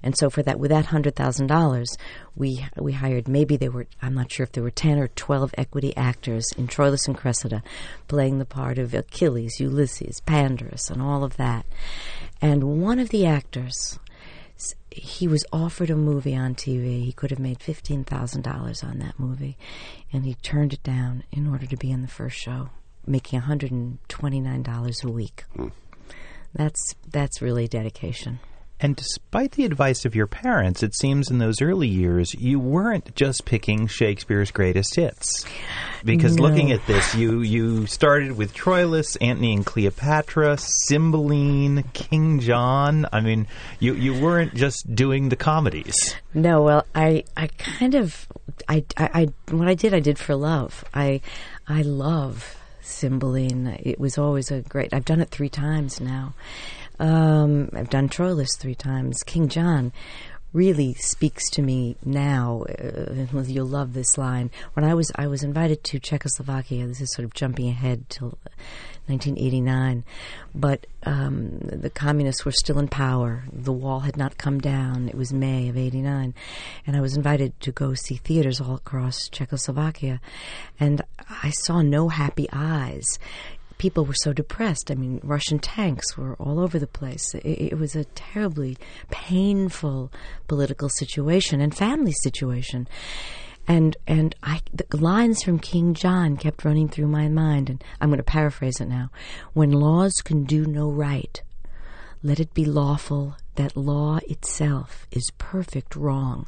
And 0.03 0.17
so 0.17 0.29
for 0.29 0.41
that, 0.43 0.59
with 0.59 0.71
that 0.71 0.87
hundred 0.87 1.15
thousand 1.15 1.47
dollars, 1.47 1.97
we 2.35 2.65
we 2.77 2.93
hired 2.93 3.27
maybe 3.27 3.57
there 3.57 3.71
were 3.71 3.87
I'm 4.01 4.13
not 4.15 4.31
sure 4.31 4.43
if 4.43 4.51
there 4.53 4.63
were 4.63 4.71
ten 4.71 4.97
or 4.97 5.09
twelve 5.09 5.53
equity 5.57 5.95
actors 5.95 6.45
in 6.57 6.67
Troilus 6.67 7.07
and 7.07 7.17
Cressida, 7.17 7.61
playing 8.07 8.39
the 8.39 8.45
part 8.45 8.77
of 8.77 8.93
Achilles, 8.93 9.59
Ulysses, 9.59 10.21
Pandarus, 10.21 10.89
and 10.89 11.01
all 11.01 11.23
of 11.23 11.37
that. 11.37 11.65
And 12.41 12.81
one 12.81 12.97
of 12.99 13.09
the 13.09 13.25
actors, 13.25 13.99
he 14.89 15.27
was 15.27 15.45
offered 15.51 15.89
a 15.89 15.95
movie 15.95 16.35
on 16.35 16.55
TV. 16.55 17.03
He 17.03 17.11
could 17.11 17.29
have 17.29 17.39
made 17.39 17.61
fifteen 17.61 18.03
thousand 18.03 18.43
dollars 18.43 18.83
on 18.83 18.99
that 18.99 19.19
movie, 19.19 19.57
and 20.11 20.25
he 20.25 20.35
turned 20.35 20.73
it 20.73 20.83
down 20.83 21.23
in 21.31 21.47
order 21.47 21.65
to 21.67 21.77
be 21.77 21.91
in 21.91 22.01
the 22.01 22.07
first 22.07 22.37
show, 22.37 22.69
making 23.05 23.39
one 23.39 23.47
hundred 23.47 23.71
and 23.71 23.99
twenty 24.07 24.39
nine 24.39 24.63
dollars 24.63 25.03
a 25.03 25.11
week. 25.11 25.43
Hmm. 25.55 25.67
That's 26.53 26.95
that's 27.09 27.41
really 27.41 27.67
dedication. 27.67 28.39
And 28.83 28.95
despite 28.95 29.51
the 29.51 29.65
advice 29.65 30.05
of 30.05 30.15
your 30.15 30.25
parents, 30.25 30.81
it 30.81 30.95
seems 30.95 31.29
in 31.29 31.37
those 31.37 31.61
early 31.61 31.87
years 31.87 32.33
you 32.33 32.59
weren't 32.59 33.13
just 33.15 33.45
picking 33.45 33.85
Shakespeare's 33.85 34.49
greatest 34.49 34.95
hits. 34.95 35.45
Because 36.03 36.35
No. 36.37 36.41
looking 36.43 36.71
at 36.71 36.83
this, 36.87 37.13
you 37.13 37.41
you 37.41 37.85
started 37.85 38.35
with 38.37 38.55
Troilus, 38.55 39.17
Antony 39.21 39.53
and 39.53 39.63
Cleopatra, 39.63 40.57
Cymbeline, 40.57 41.83
King 41.93 42.39
John. 42.39 43.05
I 43.13 43.21
mean, 43.21 43.47
you 43.79 43.93
you 43.93 44.19
weren't 44.19 44.55
just 44.55 44.93
doing 44.95 45.29
the 45.29 45.35
comedies. 45.35 46.15
No, 46.33 46.63
well, 46.63 46.85
I, 46.95 47.23
I 47.37 47.47
kind 47.47 47.93
of, 47.93 48.27
I, 48.67 48.83
I, 48.97 49.09
I, 49.13 49.53
what 49.53 49.67
I 49.67 49.75
did, 49.75 49.93
I 49.93 49.99
did 49.99 50.17
for 50.17 50.33
love. 50.35 50.83
I, 50.93 51.21
I 51.67 51.81
love 51.83 52.55
Cymbeline. 52.91 53.79
It 53.81 53.99
was 53.99 54.17
always 54.17 54.51
a 54.51 54.61
great. 54.61 54.93
I've 54.93 55.05
done 55.05 55.21
it 55.21 55.29
three 55.29 55.49
times 55.49 55.99
now. 55.99 56.33
Um, 56.99 57.69
I've 57.73 57.89
done 57.89 58.09
Troilus 58.09 58.57
three 58.59 58.75
times. 58.75 59.23
King 59.23 59.47
John 59.47 59.91
really 60.53 60.93
speaks 60.95 61.49
to 61.51 61.61
me 61.61 61.95
now. 62.05 62.65
Uh, 62.67 63.41
you'll 63.47 63.65
love 63.65 63.93
this 63.93 64.17
line. 64.17 64.51
When 64.73 64.83
I 64.83 64.93
was, 64.93 65.11
I 65.15 65.27
was 65.27 65.43
invited 65.43 65.83
to 65.85 65.99
Czechoslovakia. 65.99 66.87
This 66.87 67.01
is 67.01 67.13
sort 67.13 67.25
of 67.25 67.33
jumping 67.33 67.69
ahead 67.69 68.09
till 68.09 68.37
1989, 69.07 70.03
but 70.53 70.85
um, 71.03 71.57
the 71.59 71.89
communists 71.89 72.45
were 72.45 72.51
still 72.51 72.79
in 72.79 72.87
power. 72.87 73.43
The 73.51 73.73
wall 73.73 74.01
had 74.01 74.17
not 74.17 74.37
come 74.37 74.59
down. 74.59 75.09
It 75.09 75.15
was 75.15 75.33
May 75.33 75.69
of 75.69 75.77
'89, 75.77 76.33
and 76.85 76.95
I 76.95 77.01
was 77.01 77.17
invited 77.17 77.59
to 77.61 77.71
go 77.71 77.93
see 77.93 78.15
theaters 78.15 78.61
all 78.61 78.75
across 78.75 79.27
Czechoslovakia, 79.29 80.21
and 80.79 81.01
I 81.43 81.49
saw 81.49 81.81
no 81.81 82.09
happy 82.09 82.47
eyes. 82.53 83.19
People 83.77 84.05
were 84.05 84.13
so 84.13 84.31
depressed. 84.31 84.91
I 84.91 84.95
mean, 84.95 85.19
Russian 85.23 85.57
tanks 85.57 86.15
were 86.15 86.35
all 86.35 86.59
over 86.59 86.77
the 86.77 86.85
place. 86.85 87.33
It, 87.33 87.73
it 87.73 87.79
was 87.79 87.95
a 87.95 88.05
terribly 88.05 88.77
painful 89.09 90.11
political 90.47 90.87
situation 90.87 91.59
and 91.61 91.75
family 91.75 92.13
situation 92.21 92.87
and 93.71 93.95
and 94.05 94.35
I 94.43 94.59
the 94.73 94.97
lines 94.97 95.43
from 95.43 95.57
King 95.57 95.93
John 95.93 96.35
kept 96.35 96.65
running 96.65 96.89
through 96.89 97.07
my 97.07 97.29
mind, 97.29 97.69
and 97.69 97.81
I'm 98.01 98.09
going 98.09 98.17
to 98.17 98.23
paraphrase 98.23 98.81
it 98.81 98.89
now. 98.89 99.09
When 99.53 99.71
laws 99.71 100.15
can 100.15 100.43
do 100.43 100.65
no 100.65 100.89
right, 100.91 101.41
let 102.21 102.41
it 102.41 102.53
be 102.53 102.65
lawful 102.65 103.37
that 103.55 103.77
law 103.77 104.19
itself 104.27 105.07
is 105.11 105.31
perfect 105.37 105.95
wrong. 105.95 106.47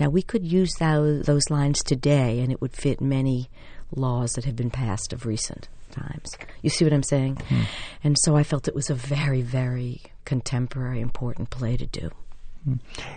Now 0.00 0.08
we 0.08 0.22
could 0.22 0.44
use 0.44 0.74
those, 0.80 1.26
those 1.26 1.48
lines 1.48 1.80
today, 1.80 2.40
and 2.40 2.50
it 2.50 2.60
would 2.60 2.74
fit 2.74 3.00
many 3.00 3.48
laws 3.94 4.32
that 4.32 4.44
have 4.44 4.56
been 4.56 4.70
passed 4.70 5.12
of 5.12 5.26
recent 5.26 5.68
times. 5.92 6.36
You 6.62 6.70
see 6.70 6.84
what 6.84 6.92
I'm 6.92 7.04
saying? 7.04 7.36
Hmm. 7.36 7.62
And 8.02 8.16
so 8.18 8.34
I 8.34 8.42
felt 8.42 8.66
it 8.66 8.74
was 8.74 8.90
a 8.90 8.94
very, 8.94 9.42
very 9.42 10.02
contemporary, 10.24 11.00
important 11.00 11.50
play 11.50 11.76
to 11.76 11.86
do. 11.86 12.10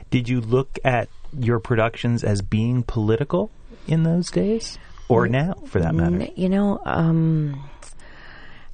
Did 0.10 0.30
you 0.30 0.42
look 0.42 0.80
at 0.84 1.10
your 1.38 1.60
productions 1.60 2.24
as 2.24 2.42
being 2.42 2.84
political 2.84 3.52
in 3.88 4.04
those 4.04 4.32
days, 4.32 4.78
or 5.08 5.28
now, 5.28 5.54
for 5.66 5.80
that 5.80 5.94
matter? 5.94 6.28
You 6.36 6.50
know, 6.50 6.82
um, 6.86 7.70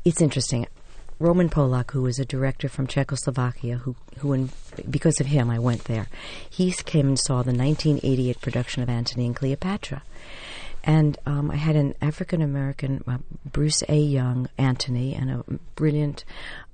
it's 0.05 0.21
interesting. 0.21 0.67
Roman 1.19 1.49
Polak, 1.49 1.91
who 1.91 2.01
was 2.01 2.17
a 2.17 2.25
director 2.25 2.67
from 2.67 2.87
Czechoslovakia, 2.87 3.77
who, 3.77 3.95
who 4.17 4.33
in, 4.33 4.49
because 4.89 5.21
of 5.21 5.27
him, 5.27 5.51
I 5.51 5.59
went 5.59 5.83
there. 5.83 6.07
He 6.49 6.71
came 6.71 7.07
and 7.07 7.19
saw 7.19 7.43
the 7.43 7.53
1988 7.53 8.41
production 8.41 8.81
of 8.81 8.89
Antony 8.89 9.27
and 9.27 9.35
Cleopatra. 9.35 10.01
And 10.83 11.19
um, 11.27 11.51
I 11.51 11.57
had 11.57 11.75
an 11.75 11.93
African 12.01 12.41
American, 12.41 13.03
uh, 13.07 13.19
Bruce 13.45 13.83
A. 13.87 13.99
Young, 13.99 14.49
Antony, 14.57 15.13
and 15.13 15.29
a 15.29 15.43
brilliant 15.75 16.25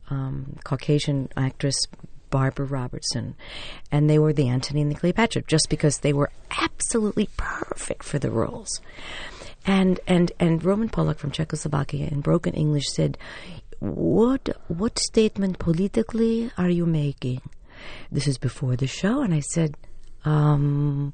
um, 0.10 0.56
Caucasian 0.64 1.28
actress, 1.36 1.76
Barbara 2.30 2.66
Robertson. 2.66 3.36
And 3.92 4.10
they 4.10 4.20
were 4.20 4.34
the 4.34 4.48
Antony 4.48 4.82
and 4.82 4.92
the 4.92 4.96
Cleopatra 4.96 5.44
just 5.48 5.70
because 5.70 6.00
they 6.00 6.14
were 6.14 6.32
absolutely 6.62 7.30
perfect 7.38 8.04
for 8.04 8.20
the 8.20 8.32
roles. 8.32 8.82
And, 9.66 10.00
and, 10.08 10.32
and 10.40 10.64
Roman 10.64 10.90
Polak 10.90 11.18
from 11.18 11.32
Czechoslovakia 11.32 12.08
in 12.08 12.22
broken 12.22 12.54
English 12.54 12.88
said, 12.90 13.18
what, 13.80 14.50
what 14.68 14.98
statement 14.98 15.60
politically 15.60 16.52
are 16.58 16.70
you 16.70 16.86
making? 16.86 17.42
This 18.12 18.28
is 18.28 18.38
before 18.38 18.76
the 18.76 18.88
show. 18.88 19.22
And 19.22 19.34
I 19.34 19.42
said, 19.42 19.76
um, 20.26 21.14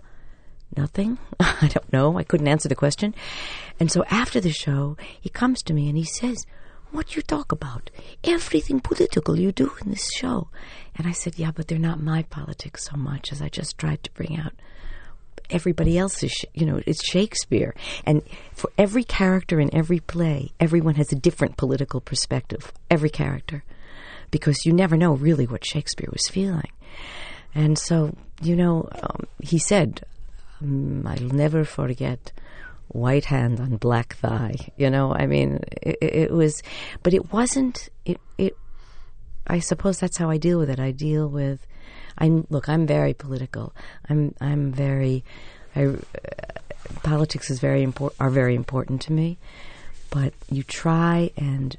nothing. 0.78 1.18
I 1.40 1.68
don't 1.68 1.92
know. 1.92 2.18
I 2.18 2.24
couldn't 2.24 2.48
answer 2.48 2.70
the 2.70 2.76
question. 2.76 3.16
And 3.80 3.92
so 3.92 4.04
after 4.10 4.40
the 4.40 4.52
show, 4.52 4.98
he 5.20 5.30
comes 5.30 5.62
to 5.64 5.74
me 5.74 5.90
and 5.90 5.98
he 5.98 6.06
says, 6.06 6.46
What 6.94 7.16
you 7.16 7.24
talk 7.24 7.52
about? 7.52 7.90
Everything 8.24 8.80
political 8.80 9.40
you 9.40 9.52
do 9.52 9.72
in 9.82 9.90
this 9.90 10.08
show. 10.14 10.50
And 10.96 11.08
I 11.08 11.12
said, 11.12 11.40
Yeah, 11.40 11.50
but 11.50 11.68
they're 11.68 11.80
not 11.80 12.00
my 12.00 12.22
politics 12.22 12.84
so 12.84 12.96
much 12.96 13.32
as 13.32 13.42
I 13.42 13.50
just 13.50 13.80
tried 13.80 14.04
to 14.04 14.12
bring 14.12 14.40
out 14.40 14.54
everybody 15.50 15.98
else's, 15.98 16.46
you 16.54 16.68
know, 16.68 16.84
it's 16.86 17.04
Shakespeare. 17.04 17.74
And 18.06 18.22
for 18.54 18.70
every 18.78 19.04
character 19.04 19.60
in 19.60 19.74
every 19.74 20.02
play, 20.02 20.52
everyone 20.60 20.94
has 20.94 21.12
a 21.12 21.16
different 21.16 21.58
political 21.58 22.00
perspective, 22.00 22.72
every 22.92 23.10
character, 23.10 23.64
because 24.30 24.64
you 24.64 24.72
never 24.72 24.96
know 24.96 25.14
really 25.14 25.48
what 25.48 25.66
Shakespeare 25.66 26.10
was 26.12 26.30
feeling. 26.30 26.70
And 27.56 27.80
so, 27.80 28.16
you 28.40 28.56
know, 28.56 28.88
um, 29.02 29.26
he 29.42 29.58
said, 29.58 30.04
um, 30.62 31.08
I'll 31.08 31.18
never 31.18 31.66
forget 31.66 32.32
white 32.94 33.26
hand 33.26 33.60
on 33.60 33.78
black 33.78 34.16
thigh. 34.16 34.56
You 34.78 34.90
know, 34.90 35.14
I 35.14 35.28
mean, 35.28 35.60
it, 35.82 35.98
it 36.02 36.32
was, 36.32 36.62
but 37.02 37.14
it 37.14 37.34
wasn't, 37.34 37.90
it, 38.06 38.20
it, 38.38 38.56
I 39.48 39.60
suppose 39.60 40.00
that's 40.00 40.18
how 40.18 40.30
I 40.30 40.38
deal 40.38 40.60
with 40.60 40.70
it. 40.70 40.80
I 40.80 40.92
deal 40.92 41.28
with, 41.28 41.66
I 42.18 42.28
look. 42.50 42.70
I'm 42.70 42.86
very 42.86 43.14
political. 43.14 43.74
I'm 44.10 44.36
I'm 44.40 44.72
very. 44.72 45.24
I, 45.76 45.86
uh, 45.86 45.98
politics 47.02 47.50
is 47.50 47.60
very 47.60 47.82
important. 47.82 48.22
Are 48.22 48.30
very 48.30 48.56
important 48.56 49.02
to 49.04 49.14
me, 49.14 49.38
but 50.12 50.34
you 50.50 50.64
try 50.64 51.32
and 51.36 51.76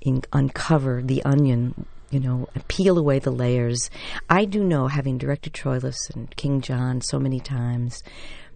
in, 0.00 0.22
uncover 0.32 1.02
the 1.02 1.22
onion. 1.24 1.86
You 2.10 2.20
know, 2.20 2.48
peel 2.68 2.96
away 2.96 3.18
the 3.18 3.32
layers. 3.32 3.90
I 4.30 4.44
do 4.44 4.62
know, 4.62 4.86
having 4.86 5.18
directed 5.18 5.52
Troilus 5.52 6.08
and 6.14 6.34
King 6.36 6.60
John 6.60 7.00
so 7.00 7.18
many 7.18 7.40
times, 7.40 8.04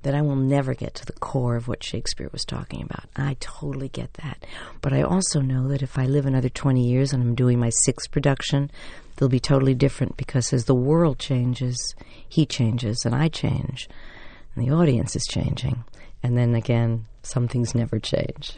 that 0.02 0.14
I 0.14 0.22
will 0.22 0.36
never 0.36 0.74
get 0.74 0.94
to 0.94 1.06
the 1.06 1.12
core 1.12 1.56
of 1.56 1.68
what 1.68 1.84
Shakespeare 1.84 2.28
was 2.32 2.44
talking 2.44 2.82
about. 2.82 3.04
I 3.16 3.36
totally 3.40 3.88
get 3.88 4.14
that. 4.14 4.44
But 4.80 4.92
I 4.92 5.02
also 5.02 5.40
know 5.40 5.68
that 5.68 5.82
if 5.82 5.98
I 5.98 6.06
live 6.06 6.26
another 6.26 6.48
20 6.48 6.82
years 6.82 7.12
and 7.12 7.22
I'm 7.22 7.34
doing 7.34 7.58
my 7.58 7.70
sixth 7.70 8.10
production, 8.10 8.70
they'll 9.16 9.28
be 9.28 9.40
totally 9.40 9.74
different 9.74 10.16
because 10.16 10.52
as 10.52 10.64
the 10.64 10.74
world 10.74 11.18
changes, 11.18 11.94
he 12.28 12.46
changes 12.46 13.04
and 13.04 13.14
I 13.14 13.28
change. 13.28 13.88
And 14.54 14.66
the 14.66 14.72
audience 14.74 15.14
is 15.14 15.26
changing. 15.26 15.84
And 16.22 16.36
then 16.36 16.54
again, 16.54 17.06
some 17.22 17.48
things 17.48 17.74
never 17.74 17.98
change. 17.98 18.54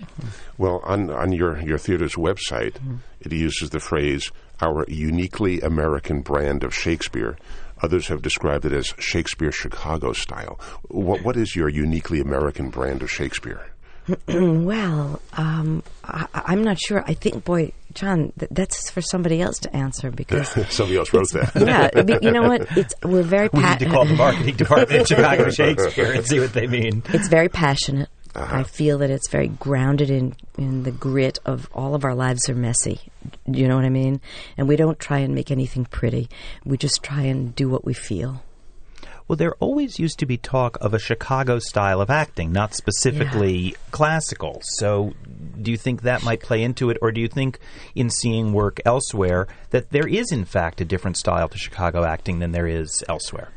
Well, 0.59 0.81
on, 0.85 1.11
on 1.11 1.33
your, 1.33 1.61
your 1.61 1.79
theater's 1.79 2.15
website, 2.15 2.75
mm-hmm. 2.75 2.97
it 3.21 3.33
uses 3.33 3.71
the 3.71 3.81
phrase, 3.81 4.31
our 4.61 4.85
uniquely 4.89 5.61
American 5.61 6.23
brand 6.23 6.63
of 6.63 6.75
Shakespeare. 6.75 7.37
Others 7.83 8.09
have 8.09 8.23
described 8.23 8.65
it 8.65 8.73
as 8.73 8.95
Shakespeare 8.99 9.53
Chicago 9.53 10.13
style. 10.13 10.59
What, 10.89 11.23
what 11.23 11.37
is 11.37 11.57
your 11.57 11.69
uniquely 11.69 12.21
American 12.21 12.71
brand 12.71 13.03
of 13.03 13.11
Shakespeare? 13.11 13.73
well, 14.29 15.21
um, 15.35 15.83
I, 16.05 16.27
am 16.49 16.65
not 16.65 16.79
sure. 16.81 17.05
I 17.07 17.15
think, 17.15 17.45
boy, 17.45 17.73
John, 17.95 18.33
th- 18.39 18.51
that's 18.51 18.91
for 18.91 19.01
somebody 19.01 19.41
else 19.41 19.59
to 19.61 19.77
answer 19.77 20.11
because 20.11 20.49
somebody 20.75 20.97
else 20.97 21.13
wrote 21.13 21.31
that. 21.33 21.53
yeah, 21.55 22.19
you 22.21 22.33
know 22.33 22.49
what? 22.49 22.67
It's 22.77 22.95
we're 23.05 23.23
very. 23.23 23.49
Pa- 23.49 23.59
we 23.63 23.69
need 23.71 23.79
to 23.79 23.91
call 23.91 24.05
the 24.05 24.15
marketing 24.15 24.57
department 24.57 25.07
Chicago 25.07 25.51
Shakespeare 25.51 26.13
and 26.13 26.27
see 26.27 26.41
what 26.41 26.53
they 26.53 26.67
mean. 26.67 27.03
It's 27.11 27.29
very 27.29 27.49
passionate. 27.49 28.09
Uh-huh. 28.35 28.57
I 28.57 28.63
feel 28.63 28.99
that 28.99 29.11
it's 29.11 29.29
very 29.29 29.49
grounded 29.49 30.11
in 30.11 30.35
in 30.57 30.85
the 30.85 30.91
grit 30.91 31.39
of 31.45 31.69
all 31.75 31.95
of 31.95 32.05
our 32.05 32.15
lives 32.15 32.49
are 32.49 32.55
messy. 32.55 33.01
You 33.47 33.69
know 33.69 33.77
what 33.77 33.85
I 33.85 33.91
mean? 33.91 34.21
And 34.57 34.69
we 34.69 34.77
don't 34.77 34.99
try 34.99 35.19
and 35.19 35.35
make 35.35 35.51
anything 35.51 35.85
pretty. 35.85 36.29
We 36.65 36.79
just 36.79 37.03
try 37.03 37.23
and 37.23 37.55
do 37.55 37.69
what 37.69 37.85
we 37.85 37.93
feel. 37.93 38.43
Well, 39.29 39.37
there 39.37 39.55
always 39.61 39.99
used 39.99 40.19
to 40.19 40.27
be 40.27 40.37
talk 40.37 40.77
of 40.81 40.95
a 40.95 40.99
Chicago 40.99 41.59
style 41.59 42.01
of 42.01 42.11
acting, 42.11 42.53
not 42.53 42.75
specifically 42.75 43.57
yeah. 43.57 43.77
classical. 43.91 44.61
So, 44.63 45.15
do 45.61 45.71
you 45.71 45.77
think 45.77 46.03
that 46.03 46.25
might 46.25 46.41
play 46.41 46.63
into 46.63 46.91
it, 46.91 46.99
or 47.01 47.13
do 47.13 47.21
you 47.21 47.29
think 47.29 47.59
in 47.95 48.11
seeing 48.11 48.53
work 48.53 48.81
elsewhere 48.85 49.47
that 49.71 49.91
there 49.91 50.09
is, 50.09 50.33
in 50.33 50.45
fact, 50.45 50.81
a 50.81 50.85
different 50.85 51.17
style 51.17 51.49
to 51.49 51.57
Chicago 51.57 52.05
acting 52.05 52.41
than 52.41 52.53
there 52.53 52.67
is 52.67 53.05
elsewhere? 53.09 53.51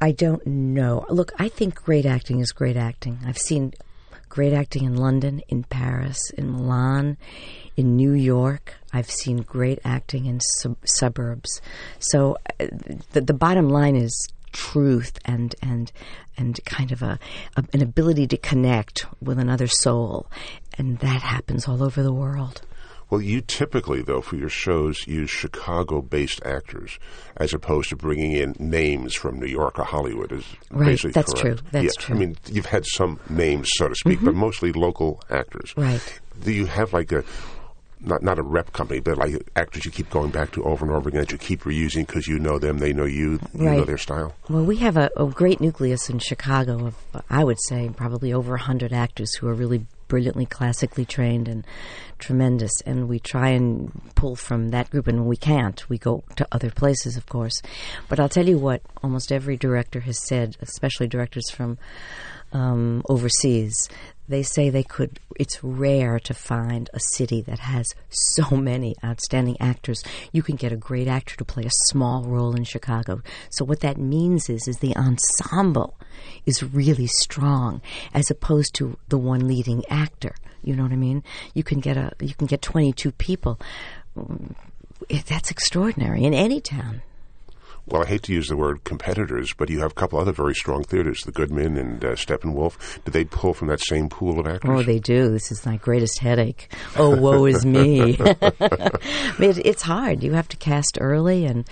I 0.00 0.12
don't 0.12 0.46
know. 0.46 1.04
Look, 1.10 1.32
I 1.38 1.48
think 1.48 1.74
great 1.74 2.06
acting 2.06 2.40
is 2.40 2.52
great 2.52 2.76
acting. 2.76 3.18
I've 3.26 3.38
seen 3.38 3.74
great 4.28 4.52
acting 4.52 4.84
in 4.84 4.96
London, 4.96 5.42
in 5.48 5.64
Paris, 5.64 6.30
in 6.38 6.50
Milan, 6.50 7.18
in 7.76 7.96
New 7.96 8.12
York. 8.12 8.74
I've 8.92 9.10
seen 9.10 9.38
great 9.38 9.78
acting 9.84 10.26
in 10.26 10.40
sub- 10.40 10.78
suburbs. 10.84 11.60
So 11.98 12.38
uh, 12.58 12.66
the, 13.12 13.20
the 13.20 13.34
bottom 13.34 13.68
line 13.68 13.96
is 13.96 14.28
truth 14.52 15.16
and 15.24 15.54
and 15.62 15.92
and 16.36 16.58
kind 16.64 16.90
of 16.90 17.02
a, 17.02 17.18
a, 17.56 17.64
an 17.72 17.82
ability 17.82 18.26
to 18.28 18.36
connect 18.36 19.06
with 19.20 19.38
another 19.38 19.66
soul, 19.66 20.26
and 20.78 20.98
that 21.00 21.22
happens 21.22 21.68
all 21.68 21.82
over 21.82 22.02
the 22.02 22.12
world. 22.12 22.62
Well, 23.10 23.20
you 23.20 23.40
typically, 23.40 24.02
though, 24.02 24.20
for 24.20 24.36
your 24.36 24.48
shows, 24.48 25.06
use 25.06 25.30
Chicago 25.30 26.00
based 26.00 26.40
actors 26.44 26.98
as 27.36 27.52
opposed 27.52 27.88
to 27.90 27.96
bringing 27.96 28.32
in 28.32 28.54
names 28.58 29.14
from 29.14 29.40
New 29.40 29.48
York 29.48 29.78
or 29.78 29.84
Hollywood. 29.84 30.30
Is 30.30 30.44
right, 30.70 31.00
that's 31.12 31.32
correct. 31.32 31.40
true. 31.40 31.56
That's 31.72 31.84
yeah, 31.84 31.90
true. 31.98 32.16
I 32.16 32.18
mean, 32.18 32.36
you've 32.46 32.66
had 32.66 32.86
some 32.86 33.18
names, 33.28 33.70
so 33.74 33.88
to 33.88 33.94
speak, 33.96 34.18
mm-hmm. 34.18 34.26
but 34.26 34.34
mostly 34.34 34.72
local 34.72 35.20
actors. 35.28 35.74
Right. 35.76 36.20
Do 36.42 36.52
you 36.52 36.66
have 36.66 36.92
like 36.92 37.10
a 37.10 37.24
not 38.00 38.22
not 38.22 38.38
a 38.38 38.42
rep 38.42 38.72
company, 38.72 39.00
but 39.00 39.18
like 39.18 39.34
actors 39.56 39.84
you 39.84 39.90
keep 39.90 40.08
going 40.10 40.30
back 40.30 40.52
to 40.52 40.64
over 40.64 40.86
and 40.86 40.94
over 40.94 41.08
again 41.08 41.22
that 41.22 41.32
you 41.32 41.38
keep 41.38 41.62
reusing 41.62 42.06
because 42.06 42.26
you 42.26 42.38
know 42.38 42.58
them, 42.58 42.78
they 42.78 42.92
know 42.92 43.04
you, 43.04 43.40
you 43.54 43.66
right. 43.66 43.78
know 43.78 43.84
their 43.84 43.98
style. 43.98 44.34
Well, 44.48 44.64
we 44.64 44.76
have 44.76 44.96
a, 44.96 45.10
a 45.16 45.26
great 45.26 45.60
nucleus 45.60 46.08
in 46.08 46.18
Chicago 46.18 46.86
of 46.86 46.96
I 47.28 47.44
would 47.44 47.58
say 47.68 47.90
probably 47.94 48.32
over 48.32 48.56
hundred 48.56 48.92
actors 48.92 49.34
who 49.34 49.48
are 49.48 49.54
really 49.54 49.86
brilliantly 50.10 50.44
classically 50.44 51.06
trained 51.06 51.48
and 51.48 51.64
tremendous. 52.18 52.72
And 52.84 53.08
we 53.08 53.18
try 53.20 53.50
and 53.50 53.90
pull 54.16 54.36
from 54.36 54.68
that 54.70 54.90
group, 54.90 55.06
and 55.06 55.20
when 55.20 55.28
we 55.28 55.36
can't, 55.38 55.88
we 55.88 55.96
go 55.96 56.22
to 56.36 56.46
other 56.52 56.70
places, 56.70 57.16
of 57.16 57.26
course. 57.26 57.62
But 58.08 58.20
I'll 58.20 58.28
tell 58.28 58.46
you 58.46 58.58
what 58.58 58.82
almost 59.02 59.32
every 59.32 59.56
director 59.56 60.00
has 60.00 60.18
said, 60.26 60.58
especially 60.60 61.06
directors 61.06 61.48
from 61.48 61.78
um, 62.52 63.02
overseas, 63.08 63.88
they 64.30 64.42
say 64.44 64.70
they 64.70 64.84
could 64.84 65.18
it's 65.36 65.62
rare 65.64 66.20
to 66.20 66.32
find 66.32 66.88
a 66.94 67.00
city 67.00 67.40
that 67.42 67.58
has 67.58 67.94
so 68.10 68.56
many 68.56 68.94
outstanding 69.04 69.56
actors. 69.60 70.02
You 70.32 70.42
can 70.42 70.56
get 70.56 70.72
a 70.72 70.76
great 70.76 71.08
actor 71.08 71.36
to 71.36 71.44
play 71.44 71.64
a 71.64 71.86
small 71.88 72.22
role 72.22 72.54
in 72.54 72.64
chicago. 72.64 73.22
So 73.50 73.64
what 73.64 73.80
that 73.80 73.98
means 73.98 74.48
is 74.48 74.68
is 74.68 74.78
the 74.78 74.96
ensemble 74.96 75.98
is 76.46 76.62
really 76.62 77.08
strong 77.08 77.82
as 78.14 78.30
opposed 78.30 78.74
to 78.74 78.96
the 79.08 79.18
one 79.18 79.48
leading 79.48 79.84
actor. 79.90 80.34
You 80.62 80.76
know 80.76 80.84
what 80.84 80.92
i 80.92 80.96
mean? 80.96 81.24
You 81.54 81.64
can 81.64 81.80
get 81.80 81.96
a 81.96 82.12
you 82.20 82.34
can 82.34 82.46
get 82.46 82.62
22 82.62 83.12
people. 83.12 83.58
That's 85.26 85.50
extraordinary 85.50 86.24
in 86.24 86.34
any 86.34 86.60
town 86.60 87.02
well, 87.86 88.02
I 88.02 88.06
hate 88.06 88.22
to 88.24 88.32
use 88.32 88.48
the 88.48 88.56
word 88.56 88.84
competitors, 88.84 89.52
but 89.52 89.68
you 89.70 89.80
have 89.80 89.92
a 89.92 89.94
couple 89.94 90.18
other 90.18 90.32
very 90.32 90.54
strong 90.54 90.84
theaters, 90.84 91.24
the 91.24 91.32
Goodman 91.32 91.76
and 91.76 92.04
uh, 92.04 92.14
Steppenwolf. 92.14 93.02
Do 93.04 93.10
they 93.10 93.24
pull 93.24 93.54
from 93.54 93.68
that 93.68 93.80
same 93.80 94.08
pool 94.08 94.38
of 94.38 94.46
actors? 94.46 94.70
Oh, 94.70 94.82
they 94.82 94.98
do. 94.98 95.30
This 95.30 95.50
is 95.50 95.66
my 95.66 95.76
greatest 95.76 96.20
headache. 96.20 96.72
Oh, 96.96 97.16
woe 97.16 97.46
is 97.46 97.66
me. 97.66 98.16
it, 98.20 99.58
it's 99.64 99.82
hard. 99.82 100.22
You 100.22 100.32
have 100.32 100.48
to 100.48 100.56
cast 100.56 100.98
early, 101.00 101.46
and 101.46 101.66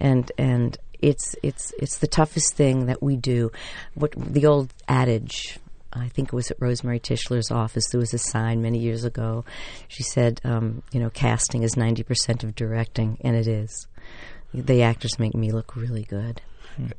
and 0.00 0.30
and 0.38 0.78
it's 1.00 1.34
it's 1.42 1.72
it's 1.78 1.98
the 1.98 2.06
toughest 2.06 2.54
thing 2.54 2.86
that 2.86 3.02
we 3.02 3.16
do. 3.16 3.50
What 3.94 4.12
the 4.16 4.46
old 4.46 4.72
adage 4.88 5.58
I 5.94 6.08
think 6.08 6.28
it 6.28 6.34
was 6.34 6.50
at 6.50 6.60
Rosemary 6.60 6.98
Tischler's 6.98 7.50
office. 7.50 7.84
There 7.90 8.00
was 8.00 8.12
a 8.14 8.18
sign 8.18 8.62
many 8.62 8.78
years 8.78 9.04
ago. 9.04 9.44
She 9.88 10.02
said, 10.02 10.40
um, 10.44 10.82
you 10.92 11.00
know, 11.00 11.10
casting 11.10 11.62
is 11.62 11.76
90% 11.76 12.42
of 12.42 12.54
directing, 12.54 13.18
and 13.20 13.36
it 13.36 13.46
is 13.46 13.86
the 14.54 14.82
actors 14.82 15.18
make 15.18 15.34
me 15.34 15.52
look 15.52 15.76
really 15.76 16.04
good. 16.04 16.40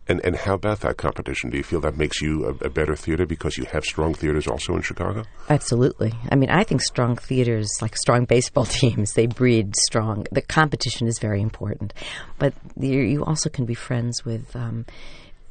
And 0.07 0.21
and 0.23 0.35
how 0.35 0.53
about 0.53 0.79
that 0.81 0.97
competition? 0.97 1.49
Do 1.49 1.57
you 1.57 1.63
feel 1.63 1.81
that 1.81 1.97
makes 1.97 2.21
you 2.21 2.45
a, 2.45 2.65
a, 2.65 2.69
better 2.69 2.95
theater 2.95 3.25
because 3.25 3.57
you 3.57 3.65
have 3.65 3.83
strong 3.83 4.13
theaters 4.13 4.47
also 4.47 4.73
in 4.75 4.81
Chicago? 4.81 5.25
Absolutely. 5.49 6.13
I 6.31 6.35
mean, 6.35 6.49
I 6.49 6.63
think 6.63 6.81
strong 6.81 7.17
theaters, 7.17 7.69
like 7.81 7.97
strong 7.97 8.25
baseball 8.35 8.65
teams, 8.65 9.13
they 9.13 9.27
breed 9.27 9.75
strong. 9.75 10.27
The 10.31 10.41
competition 10.41 11.07
is 11.07 11.19
very 11.19 11.41
important, 11.41 11.93
but 12.39 12.53
you 12.79 13.23
also 13.25 13.49
can 13.49 13.65
be 13.65 13.73
friends 13.73 14.23
with. 14.23 14.55
Um, 14.55 14.85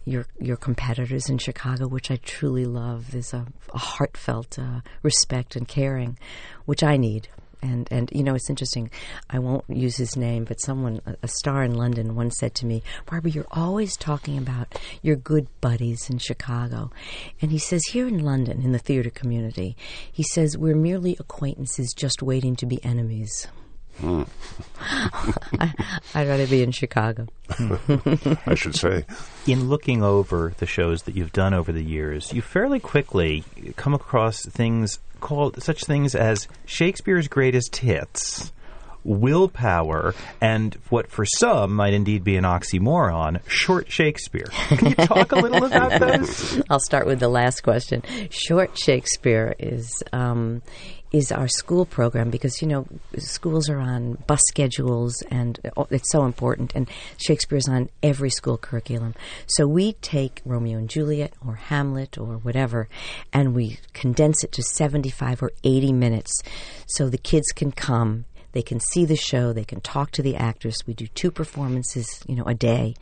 your 0.06 0.26
your 0.38 0.58
competitors 0.58 1.30
in 1.30 1.38
Chicago, 1.38 1.88
which 1.88 2.10
I 2.10 2.16
truly 2.16 2.66
love. 2.66 3.12
There's 3.12 3.32
a, 3.32 3.46
a 3.72 3.78
heartfelt 3.78 4.58
uh, 4.58 4.80
respect 5.02 5.56
and 5.56 5.66
caring, 5.66 6.18
which 6.66 6.82
I 6.82 6.98
need. 6.98 7.28
And 7.64 7.88
and 7.90 8.10
you 8.12 8.22
know 8.22 8.34
it's 8.34 8.50
interesting. 8.50 8.90
I 9.30 9.38
won't 9.38 9.64
use 9.68 9.96
his 9.96 10.16
name, 10.16 10.44
but 10.44 10.60
someone, 10.60 11.00
a, 11.06 11.16
a 11.22 11.28
star 11.28 11.64
in 11.64 11.74
London, 11.74 12.14
once 12.14 12.36
said 12.36 12.54
to 12.56 12.66
me, 12.66 12.82
"Barbara, 13.06 13.30
you're 13.30 13.46
always 13.50 13.96
talking 13.96 14.36
about 14.36 14.78
your 15.00 15.16
good 15.16 15.48
buddies 15.62 16.10
in 16.10 16.18
Chicago," 16.18 16.90
and 17.40 17.50
he 17.50 17.58
says 17.58 17.86
here 17.86 18.06
in 18.06 18.18
London, 18.18 18.60
in 18.60 18.72
the 18.72 18.78
theater 18.78 19.08
community, 19.08 19.76
he 20.12 20.22
says 20.22 20.58
we're 20.58 20.76
merely 20.76 21.16
acquaintances 21.18 21.94
just 21.94 22.22
waiting 22.22 22.54
to 22.56 22.66
be 22.66 22.84
enemies. 22.84 23.48
Hmm. 23.98 24.24
I, 24.80 25.72
I'd 26.14 26.28
rather 26.28 26.46
be 26.46 26.62
in 26.62 26.72
Chicago. 26.72 27.28
I 28.46 28.54
should 28.54 28.74
say. 28.74 29.06
In 29.46 29.68
looking 29.68 30.02
over 30.02 30.52
the 30.58 30.66
shows 30.66 31.04
that 31.04 31.14
you've 31.14 31.32
done 31.32 31.54
over 31.54 31.70
the 31.70 31.82
years, 31.82 32.32
you 32.32 32.42
fairly 32.42 32.80
quickly 32.80 33.44
come 33.76 33.94
across 33.94 34.44
things 34.44 34.98
called 35.24 35.60
such 35.62 35.84
things 35.84 36.14
as 36.14 36.46
Shakespeare's 36.66 37.26
greatest 37.26 37.74
hits, 37.76 38.52
willpower, 39.02 40.14
and 40.40 40.74
what 40.90 41.10
for 41.10 41.24
some 41.24 41.74
might 41.74 41.94
indeed 41.94 42.22
be 42.22 42.36
an 42.36 42.44
oxymoron, 42.44 43.40
short 43.48 43.90
Shakespeare. 43.90 44.46
Can 44.68 44.90
you 44.90 44.94
talk 44.94 45.32
a 45.32 45.36
little 45.36 45.64
about 45.64 45.98
those? 46.00 46.62
I'll 46.68 46.78
start 46.78 47.06
with 47.06 47.20
the 47.20 47.28
last 47.28 47.62
question. 47.62 48.02
Short 48.28 48.78
Shakespeare 48.78 49.56
is 49.58 50.02
um, 50.12 50.62
is 51.14 51.30
our 51.30 51.46
school 51.46 51.86
program 51.86 52.28
because 52.28 52.60
you 52.60 52.66
know 52.66 52.84
schools 53.18 53.68
are 53.68 53.78
on 53.78 54.14
bus 54.26 54.40
schedules 54.48 55.22
and 55.30 55.60
oh, 55.76 55.86
it's 55.90 56.10
so 56.10 56.24
important 56.24 56.74
and 56.74 56.90
Shakespeare's 57.18 57.68
on 57.68 57.88
every 58.02 58.30
school 58.30 58.58
curriculum. 58.58 59.14
So 59.46 59.68
we 59.68 59.92
take 59.92 60.42
Romeo 60.44 60.76
and 60.76 60.90
Juliet 60.90 61.32
or 61.46 61.54
Hamlet 61.54 62.18
or 62.18 62.38
whatever 62.38 62.88
and 63.32 63.54
we 63.54 63.78
condense 63.92 64.42
it 64.42 64.50
to 64.52 64.62
75 64.64 65.40
or 65.40 65.52
80 65.62 65.92
minutes 65.92 66.42
so 66.88 67.08
the 67.08 67.16
kids 67.16 67.46
can 67.54 67.70
come 67.70 68.24
they 68.50 68.62
can 68.62 68.78
see 68.78 69.04
the 69.04 69.16
show. 69.16 69.52
They 69.52 69.64
can 69.64 69.80
talk 69.80 70.12
to 70.12 70.22
the 70.22 70.36
actors. 70.36 70.76
We 70.86 70.94
do 70.94 71.08
two 71.08 71.32
performances, 71.32 72.22
you 72.28 72.36
know, 72.36 72.44
a 72.44 72.54
day, 72.54 72.94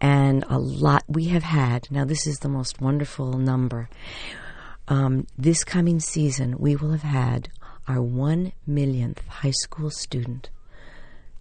and 0.00 0.44
a 0.48 0.58
lot. 0.58 1.04
We 1.06 1.26
have 1.26 1.44
had 1.44 1.88
now. 1.92 2.04
This 2.04 2.26
is 2.26 2.40
the 2.40 2.48
most 2.48 2.80
wonderful 2.80 3.34
number. 3.34 3.88
Um, 4.90 5.26
this 5.38 5.62
coming 5.62 6.00
season, 6.00 6.56
we 6.58 6.74
will 6.74 6.90
have 6.90 7.02
had 7.02 7.48
our 7.86 8.02
one 8.02 8.52
millionth 8.66 9.26
high 9.28 9.52
school 9.52 9.88
student 9.88 10.50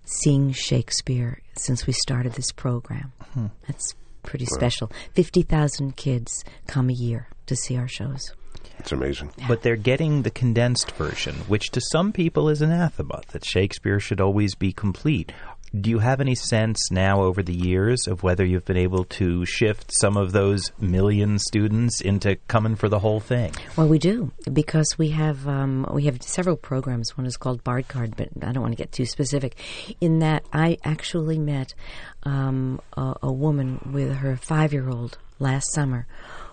seeing 0.05 0.51
Shakespeare 0.51 1.41
since 1.55 1.85
we 1.85 1.93
started 1.93 2.33
this 2.33 2.51
program. 2.51 3.12
Hmm. 3.33 3.47
That's 3.67 3.95
pretty 4.23 4.45
special. 4.45 4.91
Fifty 5.13 5.41
thousand 5.41 5.95
kids 5.95 6.45
come 6.67 6.89
a 6.89 6.93
year 6.93 7.27
to 7.47 7.55
see 7.55 7.75
our 7.75 7.88
shows. 7.88 8.31
It's 8.77 8.91
amazing. 8.91 9.31
But 9.47 9.62
they're 9.62 9.75
getting 9.75 10.21
the 10.21 10.29
condensed 10.29 10.91
version, 10.91 11.35
which 11.47 11.71
to 11.71 11.81
some 11.91 12.13
people 12.13 12.49
is 12.49 12.62
anathema, 12.62 13.21
that 13.31 13.43
Shakespeare 13.43 13.99
should 13.99 14.21
always 14.21 14.55
be 14.55 14.71
complete. 14.71 15.33
Do 15.77 15.89
you 15.89 15.99
have 15.99 16.19
any 16.19 16.36
sense 16.36 16.89
now 16.91 17.21
over 17.21 17.43
the 17.43 17.53
years 17.53 18.08
of 18.08 18.23
whether 18.23 18.45
you've 18.45 18.65
been 18.65 18.77
able 18.77 19.03
to 19.05 19.45
shift 19.45 19.91
some 19.99 20.17
of 20.17 20.32
those 20.32 20.71
million 20.79 21.38
students 21.38 22.01
into 22.01 22.38
coming 22.47 22.75
for 22.75 22.89
the 22.89 22.99
whole 22.99 23.19
thing? 23.19 23.53
Well, 23.75 23.88
we 23.88 23.99
do 23.99 24.32
because 24.51 24.97
we 24.97 25.10
have 25.10 25.47
um, 25.47 25.88
we 25.91 26.05
have 26.05 26.21
several 26.23 26.55
programs. 26.55 27.17
One 27.17 27.27
is 27.27 27.38
called 27.38 27.63
Bard 27.63 27.88
Card, 27.88 28.15
but 28.15 28.29
I 28.41 28.51
don't 28.51 28.62
want 28.62 28.73
to 28.73 28.77
get 28.77 28.91
too 28.91 29.05
specific. 29.05 29.55
In 30.01 30.19
that, 30.19 30.43
I 30.51 30.77
actually 30.84 31.38
met 31.38 31.73
um, 32.23 32.82
a, 32.97 33.15
a 33.23 33.32
woman 33.32 33.91
with 33.93 34.17
her 34.17 34.38
five 34.38 34.73
year 34.73 34.89
old 34.89 35.17
last 35.39 35.71
summer 35.73 36.08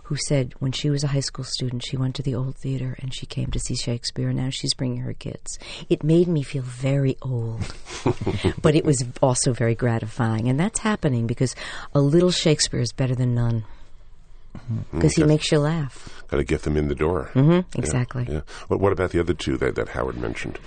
who 0.06 0.16
said 0.28 0.54
when 0.60 0.70
she 0.70 0.88
was 0.88 1.02
a 1.02 1.08
high 1.08 1.20
school 1.20 1.44
student, 1.44 1.84
she 1.84 1.96
went 1.96 2.14
to 2.14 2.22
the 2.22 2.34
old 2.34 2.56
theater 2.56 2.96
and 3.00 3.12
she 3.12 3.26
came 3.26 3.50
to 3.50 3.58
see 3.58 3.74
Shakespeare. 3.74 4.28
And 4.28 4.38
now 4.38 4.50
she's 4.50 4.72
bringing 4.72 4.98
her 4.98 5.12
kids. 5.12 5.58
It 5.90 6.04
made 6.04 6.28
me 6.28 6.42
feel 6.44 6.62
very 6.62 7.16
old, 7.22 7.74
but 8.62 8.76
it 8.76 8.84
was 8.84 9.04
also 9.20 9.52
very 9.52 9.74
gratifying. 9.74 10.48
And 10.48 10.60
that's 10.60 10.78
happening 10.78 11.26
because 11.26 11.56
a 11.92 12.00
little 12.00 12.30
Shakespeare 12.30 12.80
is 12.80 12.92
better 12.92 13.16
than 13.16 13.34
none 13.34 13.64
because 14.92 15.14
he 15.14 15.24
makes 15.24 15.50
you 15.50 15.58
laugh. 15.58 16.24
Got 16.28 16.38
to 16.38 16.44
get 16.44 16.62
them 16.62 16.76
in 16.76 16.86
the 16.88 16.94
door. 16.94 17.24
hmm 17.34 17.50
Yeah, 17.50 17.62
exactly. 17.74 18.26
Yeah. 18.30 18.40
What, 18.68 18.80
what 18.80 18.92
about 18.92 19.10
the 19.10 19.20
other 19.20 19.34
two 19.34 19.56
that, 19.58 19.74
that 19.74 19.88
Howard 19.90 20.16
mentioned? 20.16 20.58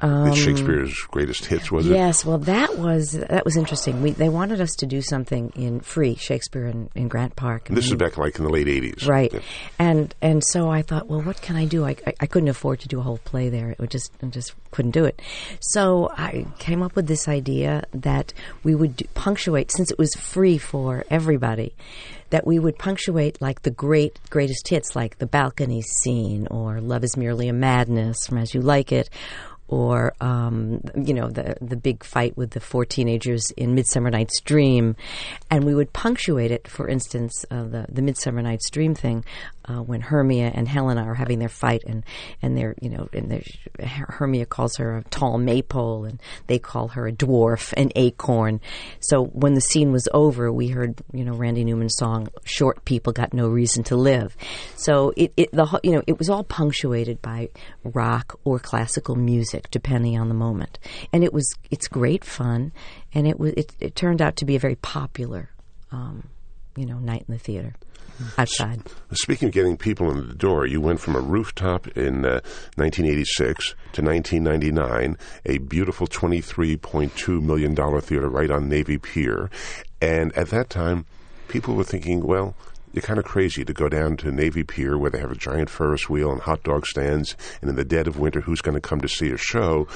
The 0.00 0.34
Shakespeare's 0.34 0.94
greatest 1.10 1.44
hits, 1.46 1.70
was 1.72 1.86
it? 1.86 1.90
Um, 1.90 1.96
Yes, 1.96 2.24
well, 2.24 2.38
that 2.38 2.78
was 2.78 3.12
that 3.12 3.44
was 3.44 3.56
interesting. 3.56 4.02
We 4.02 4.12
they 4.12 4.28
wanted 4.28 4.60
us 4.60 4.74
to 4.76 4.86
do 4.86 5.02
something 5.02 5.50
in 5.56 5.80
free 5.80 6.14
Shakespeare 6.14 6.66
in, 6.66 6.88
in 6.94 7.08
Grant 7.08 7.36
Park. 7.36 7.68
And 7.68 7.76
this 7.76 7.86
is 7.86 7.94
back 7.94 8.16
like 8.18 8.38
in 8.38 8.44
the 8.44 8.50
late 8.50 8.66
80s. 8.66 9.06
right, 9.08 9.32
Yeah. 9.32 9.40
and 9.78 10.14
and 10.22 10.42
so 10.44 10.70
I 10.70 10.82
thought, 10.82 11.08
well, 11.08 11.22
what 11.22 11.40
can 11.42 11.56
I 11.56 11.64
do? 11.64 11.84
I, 11.84 11.96
I, 12.06 12.14
I 12.20 12.26
couldn't 12.26 12.48
afford 12.48 12.80
to 12.80 12.88
do 12.88 12.98
a 13.00 13.02
whole 13.02 13.18
play 13.18 13.48
there. 13.48 13.70
It 13.70 13.78
would 13.78 13.90
just 13.90 14.12
I 14.22 14.26
just 14.26 14.54
couldn't 14.70 14.90
do 14.92 15.04
it. 15.04 15.20
So 15.60 16.10
I 16.16 16.46
came 16.58 16.82
up 16.82 16.94
with 16.94 17.06
this 17.06 17.26
idea 17.28 17.84
that 17.92 18.32
we 18.62 18.74
would 18.74 18.96
do, 18.96 19.04
punctuate 19.14 19.72
since 19.72 19.90
it 19.90 19.98
was 19.98 20.14
free 20.14 20.58
for 20.58 21.04
everybody. 21.10 21.74
That 22.30 22.46
we 22.46 22.58
would 22.58 22.76
punctuate 22.78 23.40
like 23.40 23.62
the 23.62 23.70
great 23.70 24.18
greatest 24.28 24.68
hits, 24.68 24.94
like 24.94 25.16
the 25.16 25.24
balcony 25.26 25.80
scene, 25.80 26.46
or 26.50 26.78
"Love 26.78 27.02
Is 27.02 27.16
Merely 27.16 27.48
a 27.48 27.54
Madness" 27.54 28.26
from 28.26 28.36
"As 28.36 28.52
You 28.52 28.60
Like 28.60 28.92
It," 28.92 29.08
or 29.68 30.14
um, 30.20 30.80
you 30.96 31.12
know 31.14 31.28
the 31.28 31.56
the 31.60 31.76
big 31.76 32.02
fight 32.02 32.36
with 32.36 32.50
the 32.50 32.60
four 32.60 32.84
teenagers 32.84 33.50
in 33.56 33.74
Midsummer 33.74 34.10
Night's 34.10 34.40
Dream, 34.40 34.96
and 35.50 35.64
we 35.64 35.74
would 35.74 35.92
punctuate 35.92 36.50
it. 36.50 36.66
For 36.66 36.88
instance, 36.88 37.44
uh, 37.50 37.64
the 37.64 37.86
the 37.88 38.02
Midsummer 38.02 38.42
Night's 38.42 38.70
Dream 38.70 38.94
thing, 38.94 39.24
uh, 39.66 39.82
when 39.82 40.00
Hermia 40.00 40.50
and 40.54 40.66
Helena 40.66 41.04
are 41.04 41.14
having 41.14 41.38
their 41.38 41.50
fight, 41.50 41.84
and 41.86 42.02
and 42.40 42.56
they're 42.56 42.74
you 42.80 42.88
know 42.88 43.08
and 43.12 43.44
Hermia 43.78 44.46
calls 44.46 44.76
her 44.76 44.98
a 44.98 45.04
tall 45.04 45.36
maypole, 45.36 46.06
and 46.06 46.20
they 46.46 46.58
call 46.58 46.88
her 46.88 47.06
a 47.06 47.12
dwarf, 47.12 47.74
an 47.76 47.92
acorn. 47.94 48.60
So 49.00 49.24
when 49.24 49.54
the 49.54 49.60
scene 49.60 49.92
was 49.92 50.08
over, 50.14 50.50
we 50.50 50.68
heard 50.68 51.02
you 51.12 51.24
know 51.24 51.34
Randy 51.34 51.64
Newman's 51.64 51.96
song 51.96 52.28
"Short 52.44 52.84
People 52.86 53.12
Got 53.12 53.34
No 53.34 53.48
Reason 53.48 53.84
to 53.84 53.96
Live." 53.96 54.34
So 54.76 55.12
it, 55.14 55.32
it 55.36 55.52
the 55.52 55.78
you 55.82 55.92
know 55.92 56.02
it 56.06 56.18
was 56.18 56.30
all 56.30 56.44
punctuated 56.44 57.20
by 57.20 57.50
rock 57.84 58.38
or 58.44 58.58
classical 58.58 59.14
music 59.14 59.57
depending 59.70 60.18
on 60.18 60.28
the 60.28 60.34
moment, 60.34 60.78
and 61.12 61.24
it 61.24 61.32
was 61.32 61.48
it's 61.70 61.88
great 61.88 62.24
fun, 62.24 62.72
and 63.14 63.26
it 63.26 63.38
was 63.38 63.52
it, 63.54 63.74
it 63.80 63.94
turned 63.94 64.22
out 64.22 64.36
to 64.36 64.44
be 64.44 64.56
a 64.56 64.60
very 64.60 64.76
popular 64.76 65.50
um, 65.92 66.28
you 66.76 66.86
know 66.86 66.98
night 66.98 67.24
in 67.28 67.34
the 67.34 67.38
theater 67.38 67.74
outside. 68.36 68.82
Speaking 69.12 69.48
of 69.48 69.54
getting 69.54 69.76
people 69.76 70.10
in 70.10 70.28
the 70.28 70.34
door, 70.34 70.66
you 70.66 70.80
went 70.80 71.00
from 71.00 71.16
a 71.16 71.20
rooftop 71.20 71.86
in 71.88 72.24
uh, 72.24 72.40
1986 72.76 73.74
to 73.92 74.02
1999, 74.02 75.16
a 75.46 75.58
beautiful 75.58 76.06
$23.2 76.06 77.42
million 77.42 78.00
theater 78.00 78.28
right 78.28 78.50
on 78.50 78.68
Navy 78.68 78.98
Pier. 78.98 79.50
And 80.00 80.32
at 80.36 80.48
that 80.50 80.70
time, 80.70 81.06
people 81.48 81.74
were 81.74 81.84
thinking, 81.84 82.24
well, 82.24 82.54
you're 82.98 83.06
kind 83.06 83.20
of 83.20 83.24
crazy 83.24 83.64
to 83.64 83.72
go 83.72 83.88
down 83.88 84.16
to 84.16 84.32
Navy 84.32 84.64
Pier 84.64 84.98
where 84.98 85.08
they 85.08 85.20
have 85.20 85.30
a 85.30 85.36
giant 85.36 85.70
Ferris 85.70 86.08
wheel 86.08 86.32
and 86.32 86.40
hot 86.40 86.64
dog 86.64 86.84
stands, 86.84 87.36
and 87.60 87.70
in 87.70 87.76
the 87.76 87.84
dead 87.84 88.08
of 88.08 88.18
winter, 88.18 88.40
who's 88.40 88.60
going 88.60 88.74
to 88.74 88.80
come 88.80 89.00
to 89.00 89.08
see 89.08 89.30
a 89.30 89.36
show? 89.36 89.86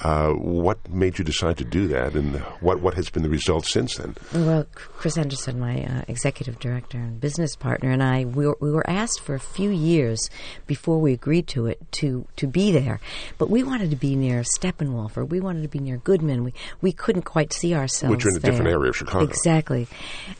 Uh, 0.00 0.32
what 0.32 0.76
made 0.90 1.18
you 1.18 1.24
decide 1.24 1.56
to 1.56 1.64
do 1.64 1.88
that, 1.88 2.14
and 2.14 2.36
what 2.60 2.80
what 2.80 2.92
has 2.94 3.08
been 3.08 3.22
the 3.22 3.30
result 3.30 3.64
since 3.64 3.96
then? 3.96 4.14
Well, 4.34 4.66
Chris 4.74 5.16
Henderson, 5.16 5.58
my 5.58 5.84
uh, 5.84 6.02
executive 6.06 6.58
director 6.58 6.98
and 6.98 7.18
business 7.18 7.56
partner, 7.56 7.90
and 7.90 8.02
I, 8.02 8.26
we 8.26 8.46
were, 8.46 8.58
we 8.60 8.70
were 8.70 8.88
asked 8.88 9.20
for 9.22 9.34
a 9.34 9.40
few 9.40 9.70
years 9.70 10.28
before 10.66 10.98
we 10.98 11.14
agreed 11.14 11.46
to 11.48 11.66
it 11.66 11.80
to, 11.92 12.26
to 12.36 12.46
be 12.46 12.72
there. 12.72 13.00
But 13.38 13.48
we 13.48 13.62
wanted 13.62 13.88
to 13.90 13.96
be 13.96 14.16
near 14.16 14.42
Steppenwolf, 14.42 15.16
or 15.16 15.24
we 15.24 15.40
wanted 15.40 15.62
to 15.62 15.68
be 15.68 15.78
near 15.78 15.96
Goodman. 15.96 16.44
We 16.44 16.52
we 16.82 16.92
couldn't 16.92 17.22
quite 17.22 17.54
see 17.54 17.74
ourselves. 17.74 18.16
Which 18.16 18.26
are 18.26 18.30
in 18.30 18.36
a 18.36 18.40
different 18.40 18.70
area 18.70 18.90
of 18.90 18.96
Chicago. 18.96 19.24
Exactly, 19.24 19.88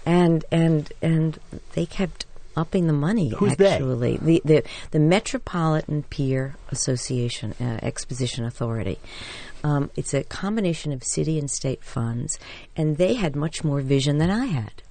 and 0.04 0.44
and 0.52 0.92
and 1.00 1.38
they 1.72 1.86
kept 1.86 2.09
upping 2.60 2.86
the 2.86 2.92
money. 2.92 3.30
Who's 3.30 3.56
they? 3.56 3.72
actually 3.72 4.16
the 4.18 4.42
the 4.44 4.62
the 4.90 4.98
Metropolitan 5.00 6.04
Pier 6.04 6.54
Association 6.70 7.54
uh, 7.60 7.78
Exposition 7.82 8.44
Authority. 8.44 8.98
Um, 9.64 9.90
it's 9.96 10.14
a 10.14 10.24
combination 10.24 10.92
of 10.92 11.02
city 11.02 11.38
and 11.38 11.50
state 11.50 11.82
funds, 11.82 12.38
and 12.76 12.96
they 12.96 13.14
had 13.14 13.34
much 13.36 13.64
more 13.64 13.80
vision 13.80 14.18
than 14.18 14.30
I 14.30 14.46
had. 14.46 14.82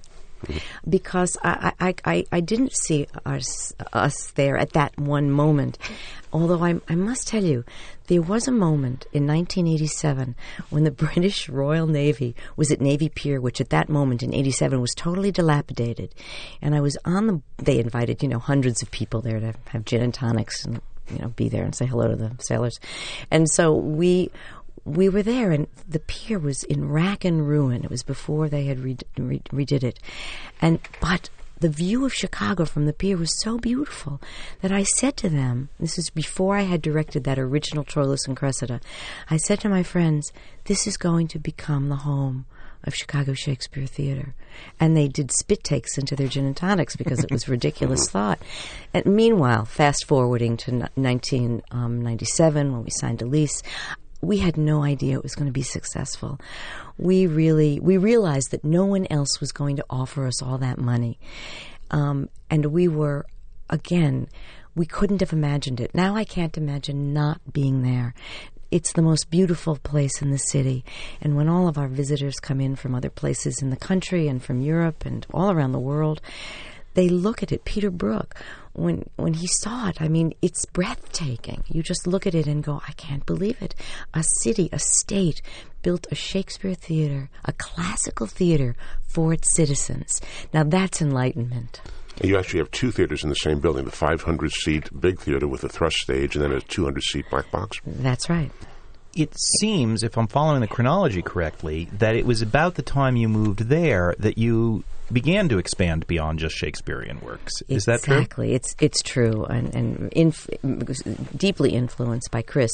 Because 0.88 1.36
I, 1.42 1.72
I, 1.80 1.94
I, 2.04 2.24
I 2.32 2.40
didn't 2.40 2.74
see 2.74 3.06
us, 3.24 3.72
us 3.92 4.32
there 4.32 4.56
at 4.56 4.72
that 4.72 4.98
one 4.98 5.30
moment. 5.30 5.78
Although 6.32 6.64
I, 6.64 6.80
I 6.88 6.94
must 6.94 7.26
tell 7.26 7.42
you, 7.42 7.64
there 8.06 8.22
was 8.22 8.46
a 8.46 8.52
moment 8.52 9.06
in 9.12 9.26
1987 9.26 10.34
when 10.70 10.84
the 10.84 10.90
British 10.90 11.48
Royal 11.48 11.86
Navy 11.86 12.34
was 12.56 12.70
at 12.70 12.80
Navy 12.80 13.08
Pier, 13.08 13.40
which 13.40 13.60
at 13.60 13.70
that 13.70 13.88
moment 13.88 14.22
in 14.22 14.34
87 14.34 14.80
was 14.80 14.94
totally 14.94 15.32
dilapidated. 15.32 16.14
And 16.62 16.74
I 16.74 16.80
was 16.80 16.96
on 17.04 17.26
the, 17.26 17.40
they 17.58 17.78
invited, 17.78 18.22
you 18.22 18.28
know, 18.28 18.38
hundreds 18.38 18.82
of 18.82 18.90
people 18.90 19.20
there 19.20 19.40
to 19.40 19.54
have 19.68 19.84
gin 19.84 20.02
and 20.02 20.14
tonics 20.14 20.64
and, 20.64 20.80
you 21.10 21.18
know, 21.18 21.28
be 21.28 21.48
there 21.48 21.64
and 21.64 21.74
say 21.74 21.86
hello 21.86 22.08
to 22.08 22.16
the 22.16 22.32
sailors. 22.38 22.78
And 23.30 23.50
so 23.50 23.74
we, 23.74 24.30
we 24.84 25.08
were 25.08 25.22
there, 25.22 25.50
and 25.50 25.66
the 25.88 26.00
pier 26.00 26.38
was 26.38 26.62
in 26.64 26.90
rack 26.90 27.24
and 27.24 27.48
ruin. 27.48 27.84
It 27.84 27.90
was 27.90 28.02
before 28.02 28.48
they 28.48 28.64
had 28.64 28.80
re- 28.80 28.96
re- 29.18 29.42
redid 29.52 29.82
it, 29.82 29.98
and 30.60 30.80
but 31.00 31.30
the 31.60 31.68
view 31.68 32.06
of 32.06 32.14
Chicago 32.14 32.64
from 32.64 32.86
the 32.86 32.92
pier 32.92 33.18
was 33.18 33.38
so 33.42 33.58
beautiful 33.58 34.20
that 34.62 34.72
I 34.72 34.82
said 34.82 35.16
to 35.18 35.28
them, 35.28 35.68
this 35.78 35.98
is 35.98 36.08
before 36.08 36.56
I 36.56 36.62
had 36.62 36.80
directed 36.80 37.24
that 37.24 37.38
original 37.38 37.84
Troilus 37.84 38.26
and 38.26 38.34
Cressida, 38.36 38.80
I 39.28 39.36
said 39.36 39.60
to 39.60 39.68
my 39.68 39.82
friends, 39.82 40.32
this 40.64 40.86
is 40.86 40.96
going 40.96 41.28
to 41.28 41.38
become 41.38 41.90
the 41.90 41.96
home 41.96 42.46
of 42.84 42.94
Chicago 42.94 43.34
Shakespeare 43.34 43.84
Theater. 43.86 44.34
And 44.78 44.96
they 44.96 45.06
did 45.06 45.30
spit 45.32 45.62
takes 45.62 45.98
into 45.98 46.16
their 46.16 46.28
gin 46.28 46.46
and 46.46 46.56
tonics 46.56 46.96
because 46.96 47.22
it 47.22 47.30
was 47.30 47.46
ridiculous 47.48 48.08
thought. 48.08 48.40
And 48.94 49.04
meanwhile, 49.04 49.66
fast 49.66 50.06
forwarding 50.06 50.56
to 50.58 50.70
1997 50.70 52.66
um, 52.66 52.72
when 52.72 52.84
we 52.84 52.90
signed 52.90 53.20
a 53.20 53.26
lease, 53.26 53.62
we 54.20 54.38
had 54.38 54.56
no 54.56 54.82
idea 54.82 55.16
it 55.16 55.22
was 55.22 55.34
going 55.34 55.46
to 55.46 55.52
be 55.52 55.62
successful. 55.62 56.38
We 56.98 57.26
really 57.26 57.80
we 57.80 57.96
realized 57.96 58.50
that 58.50 58.64
no 58.64 58.84
one 58.84 59.06
else 59.10 59.40
was 59.40 59.52
going 59.52 59.76
to 59.76 59.84
offer 59.88 60.26
us 60.26 60.42
all 60.42 60.58
that 60.58 60.78
money, 60.78 61.18
um, 61.90 62.28
and 62.50 62.66
we 62.66 62.88
were 62.88 63.26
again 63.68 64.28
we 64.74 64.86
couldn't 64.86 65.20
have 65.20 65.32
imagined 65.32 65.80
it. 65.80 65.94
Now 65.94 66.16
I 66.16 66.24
can't 66.24 66.56
imagine 66.56 67.12
not 67.12 67.40
being 67.52 67.82
there. 67.82 68.14
It's 68.70 68.92
the 68.92 69.02
most 69.02 69.30
beautiful 69.30 69.76
place 69.76 70.22
in 70.22 70.30
the 70.30 70.38
city. 70.38 70.84
And 71.20 71.36
when 71.36 71.48
all 71.48 71.66
of 71.66 71.76
our 71.76 71.88
visitors 71.88 72.36
come 72.36 72.60
in 72.60 72.76
from 72.76 72.94
other 72.94 73.10
places 73.10 73.60
in 73.60 73.70
the 73.70 73.76
country 73.76 74.28
and 74.28 74.40
from 74.42 74.60
Europe 74.60 75.04
and 75.04 75.26
all 75.34 75.50
around 75.50 75.72
the 75.72 75.80
world, 75.80 76.20
they 76.94 77.08
look 77.08 77.42
at 77.42 77.50
it. 77.50 77.64
Peter 77.64 77.90
Brook, 77.90 78.36
when 78.72 79.08
when 79.16 79.34
he 79.34 79.46
saw 79.46 79.88
it, 79.88 80.00
I 80.00 80.08
mean, 80.08 80.32
it's 80.42 80.64
breathtaking. 80.66 81.64
You 81.68 81.82
just 81.82 82.06
look 82.06 82.26
at 82.26 82.34
it 82.34 82.46
and 82.46 82.62
go, 82.62 82.80
I 82.86 82.92
can't 82.92 83.26
believe 83.26 83.60
it. 83.60 83.74
A 84.14 84.22
city, 84.22 84.68
a 84.72 84.78
state 84.78 85.42
built 85.82 86.06
a 86.10 86.14
Shakespeare 86.14 86.74
theater, 86.74 87.30
a 87.44 87.52
classical 87.52 88.26
theater 88.26 88.76
for 89.08 89.32
its 89.32 89.54
citizens. 89.54 90.20
Now 90.52 90.64
that's 90.64 91.02
enlightenment. 91.02 91.80
You 92.22 92.38
actually 92.38 92.58
have 92.58 92.70
two 92.70 92.90
theaters 92.90 93.24
in 93.24 93.30
the 93.30 93.36
same 93.36 93.60
building 93.60 93.86
the 93.86 93.90
500 93.90 94.52
seat 94.52 95.00
big 95.00 95.20
theater 95.20 95.48
with 95.48 95.64
a 95.64 95.68
thrust 95.68 95.96
stage 95.96 96.36
and 96.36 96.44
then 96.44 96.52
a 96.52 96.60
200 96.60 97.02
seat 97.02 97.24
black 97.30 97.50
box. 97.50 97.78
That's 97.86 98.28
right. 98.28 98.50
It 99.14 99.34
seems, 99.58 100.02
if 100.02 100.16
I'm 100.16 100.28
following 100.28 100.60
the 100.60 100.68
chronology 100.68 101.22
correctly, 101.22 101.88
that 101.98 102.14
it 102.14 102.24
was 102.24 102.42
about 102.42 102.76
the 102.76 102.82
time 102.82 103.16
you 103.16 103.28
moved 103.28 103.60
there 103.60 104.14
that 104.18 104.38
you 104.38 104.84
began 105.12 105.48
to 105.48 105.58
expand 105.58 106.06
beyond 106.06 106.38
just 106.38 106.54
Shakespearean 106.54 107.20
works. 107.20 107.62
Is 107.68 107.84
that 107.86 108.02
true? 108.02 108.18
Exactly. 108.18 108.52
It's 108.54 108.76
it's 108.80 109.02
true, 109.02 109.44
and, 109.44 109.74
and 109.74 110.12
inf- 110.12 110.48
deeply 111.36 111.70
influenced 111.70 112.30
by 112.30 112.42
Chris. 112.42 112.70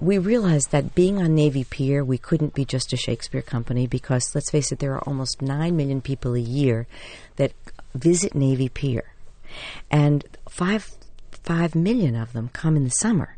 We 0.00 0.16
realized 0.16 0.70
that 0.70 0.94
being 0.94 1.20
on 1.20 1.34
Navy 1.34 1.64
Pier, 1.64 2.02
we 2.04 2.16
couldn't 2.16 2.54
be 2.54 2.64
just 2.64 2.92
a 2.94 2.96
Shakespeare 2.96 3.42
company 3.42 3.86
because, 3.86 4.34
let's 4.34 4.50
face 4.50 4.72
it, 4.72 4.78
there 4.78 4.94
are 4.94 5.04
almost 5.06 5.42
nine 5.42 5.76
million 5.76 6.00
people 6.00 6.34
a 6.34 6.40
year 6.40 6.86
that 7.36 7.52
visit 7.94 8.34
Navy 8.34 8.70
Pier, 8.70 9.12
and 9.90 10.24
five 10.48 10.90
five 11.30 11.74
million 11.74 12.16
of 12.16 12.32
them 12.32 12.48
come 12.52 12.76
in 12.76 12.84
the 12.84 12.90
summer. 12.90 13.36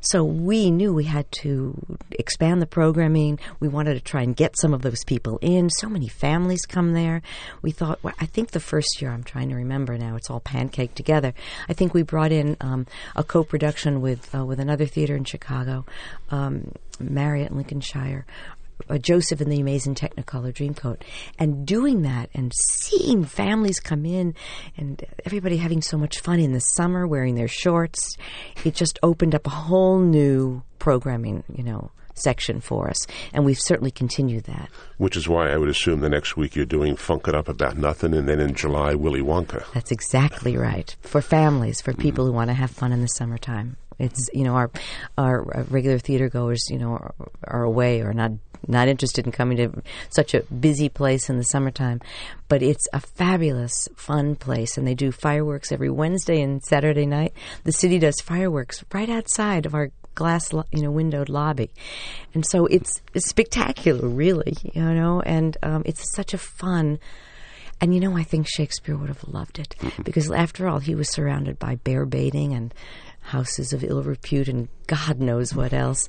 So 0.00 0.22
we 0.22 0.70
knew 0.70 0.92
we 0.92 1.04
had 1.04 1.30
to 1.32 1.74
expand 2.10 2.60
the 2.60 2.66
programming. 2.66 3.38
We 3.58 3.68
wanted 3.68 3.94
to 3.94 4.00
try 4.00 4.22
and 4.22 4.36
get 4.36 4.58
some 4.58 4.74
of 4.74 4.82
those 4.82 5.02
people 5.04 5.38
in. 5.40 5.70
So 5.70 5.88
many 5.88 6.08
families 6.08 6.66
come 6.66 6.92
there. 6.92 7.22
We 7.62 7.70
thought, 7.70 8.00
well, 8.02 8.14
I 8.20 8.26
think 8.26 8.50
the 8.50 8.60
first 8.60 9.00
year, 9.00 9.10
I'm 9.10 9.24
trying 9.24 9.48
to 9.48 9.54
remember 9.54 9.96
now, 9.96 10.16
it's 10.16 10.28
all 10.28 10.40
pancaked 10.40 10.94
together. 10.94 11.32
I 11.68 11.72
think 11.72 11.94
we 11.94 12.02
brought 12.02 12.32
in 12.32 12.56
um, 12.60 12.86
a 13.16 13.24
co 13.24 13.44
production 13.44 14.02
with, 14.02 14.34
uh, 14.34 14.44
with 14.44 14.60
another 14.60 14.86
theater 14.86 15.16
in 15.16 15.24
Chicago, 15.24 15.86
um, 16.30 16.72
Marriott 17.00 17.52
Lincolnshire, 17.52 18.26
uh, 18.88 18.98
Joseph 18.98 19.40
and 19.40 19.50
the 19.50 19.60
Amazing 19.60 19.94
Technicolor 19.94 20.52
Dreamcoat, 20.52 21.02
and 21.38 21.66
doing 21.66 22.02
that 22.02 22.30
and 22.34 22.52
seeing 22.54 23.24
families 23.24 23.80
come 23.80 24.04
in 24.04 24.34
and 24.76 25.04
everybody 25.24 25.56
having 25.56 25.82
so 25.82 25.96
much 25.96 26.20
fun 26.20 26.40
in 26.40 26.52
the 26.52 26.60
summer 26.60 27.06
wearing 27.06 27.34
their 27.34 27.48
shorts, 27.48 28.16
it 28.64 28.74
just 28.74 28.98
opened 29.02 29.34
up 29.34 29.46
a 29.46 29.50
whole 29.50 29.98
new 29.98 30.62
programming, 30.78 31.44
you 31.54 31.64
know, 31.64 31.90
section 32.14 32.60
for 32.60 32.88
us, 32.88 33.06
and 33.32 33.44
we've 33.44 33.60
certainly 33.60 33.90
continued 33.90 34.44
that. 34.44 34.68
Which 34.98 35.16
is 35.16 35.28
why 35.28 35.50
I 35.50 35.56
would 35.56 35.68
assume 35.68 36.00
the 36.00 36.08
next 36.08 36.36
week 36.36 36.54
you're 36.54 36.64
doing 36.64 36.96
Funk 36.96 37.28
It 37.28 37.34
Up 37.34 37.48
About 37.48 37.76
Nothing, 37.76 38.14
and 38.14 38.28
then 38.28 38.40
in 38.40 38.54
July, 38.54 38.94
Willy 38.94 39.20
Wonka. 39.20 39.64
That's 39.72 39.90
exactly 39.90 40.56
right. 40.56 40.94
For 41.00 41.20
families, 41.20 41.80
for 41.80 41.92
people 41.92 42.24
who 42.26 42.32
want 42.32 42.50
to 42.50 42.54
have 42.54 42.70
fun 42.70 42.92
in 42.92 43.00
the 43.00 43.08
summertime. 43.08 43.76
It's 43.98 44.28
you 44.32 44.44
know 44.44 44.54
our 44.54 44.70
our 45.16 45.58
uh, 45.58 45.64
regular 45.70 45.98
theater 45.98 46.28
goers 46.28 46.68
you 46.70 46.78
know 46.78 46.92
are, 46.92 47.14
are 47.44 47.62
away 47.62 48.00
or 48.00 48.12
not 48.12 48.32
not 48.68 48.88
interested 48.88 49.26
in 49.26 49.32
coming 49.32 49.56
to 49.56 49.82
such 50.10 50.34
a 50.34 50.42
busy 50.42 50.88
place 50.88 51.28
in 51.28 51.36
the 51.36 51.44
summertime, 51.44 52.00
but 52.48 52.62
it's 52.62 52.86
a 52.92 53.00
fabulous, 53.00 53.88
fun 53.96 54.36
place, 54.36 54.76
and 54.76 54.86
they 54.86 54.94
do 54.94 55.12
fireworks 55.12 55.72
every 55.72 55.90
Wednesday 55.90 56.40
and 56.40 56.62
Saturday 56.62 57.06
night. 57.06 57.32
The 57.64 57.72
city 57.72 57.98
does 57.98 58.20
fireworks 58.20 58.84
right 58.92 59.10
outside 59.10 59.66
of 59.66 59.74
our 59.74 59.90
glass, 60.14 60.52
lo- 60.52 60.64
you 60.72 60.82
know, 60.82 60.90
windowed 60.90 61.28
lobby, 61.28 61.70
and 62.34 62.44
so 62.46 62.66
it's, 62.66 63.02
it's 63.14 63.28
spectacular, 63.28 64.08
really, 64.08 64.56
you 64.72 64.82
know, 64.82 65.20
and 65.20 65.56
um, 65.62 65.82
it's 65.84 66.14
such 66.14 66.34
a 66.34 66.38
fun. 66.38 66.98
And 67.80 67.92
you 67.92 68.00
know, 68.00 68.16
I 68.16 68.22
think 68.22 68.46
Shakespeare 68.48 68.96
would 68.96 69.08
have 69.08 69.24
loved 69.26 69.58
it 69.58 69.74
because, 70.04 70.30
after 70.30 70.68
all, 70.68 70.78
he 70.78 70.94
was 70.94 71.10
surrounded 71.10 71.58
by 71.58 71.74
bear 71.74 72.06
baiting 72.06 72.54
and 72.54 72.72
houses 73.24 73.72
of 73.72 73.82
ill 73.82 74.02
repute 74.02 74.48
and 74.48 74.68
God 74.86 75.18
knows 75.20 75.54
what 75.54 75.72
else. 75.72 76.08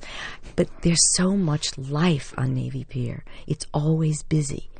But 0.54 0.68
there's 0.82 1.14
so 1.16 1.36
much 1.36 1.76
life 1.78 2.32
on 2.36 2.54
Navy 2.54 2.84
Pier. 2.84 3.24
It's 3.46 3.66
always 3.72 4.22
busy. 4.22 4.70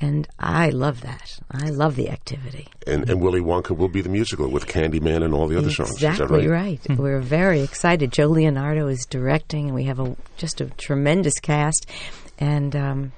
And 0.00 0.26
I 0.38 0.70
love 0.70 1.02
that. 1.02 1.38
I 1.50 1.68
love 1.70 1.94
the 1.94 2.10
activity. 2.10 2.66
And, 2.88 3.08
and 3.08 3.20
Willy 3.20 3.40
Wonka 3.40 3.76
will 3.76 3.88
be 3.88 4.00
the 4.00 4.08
musical 4.08 4.48
with 4.48 4.66
Candyman 4.66 5.22
and 5.22 5.32
all 5.32 5.46
the 5.46 5.56
other 5.56 5.70
songs. 5.70 5.90
Is 5.90 6.00
that 6.00 6.14
Exactly 6.14 6.48
right? 6.48 6.80
right. 6.88 6.98
We're 6.98 7.20
very 7.20 7.60
excited. 7.60 8.10
Joe 8.10 8.26
Leonardo 8.26 8.88
is 8.88 9.06
directing, 9.06 9.66
and 9.66 9.74
we 9.76 9.84
have 9.84 10.00
a 10.00 10.16
just 10.36 10.60
a 10.60 10.66
tremendous 10.70 11.38
cast. 11.38 11.86
And 12.38 12.74
um, 12.74 13.12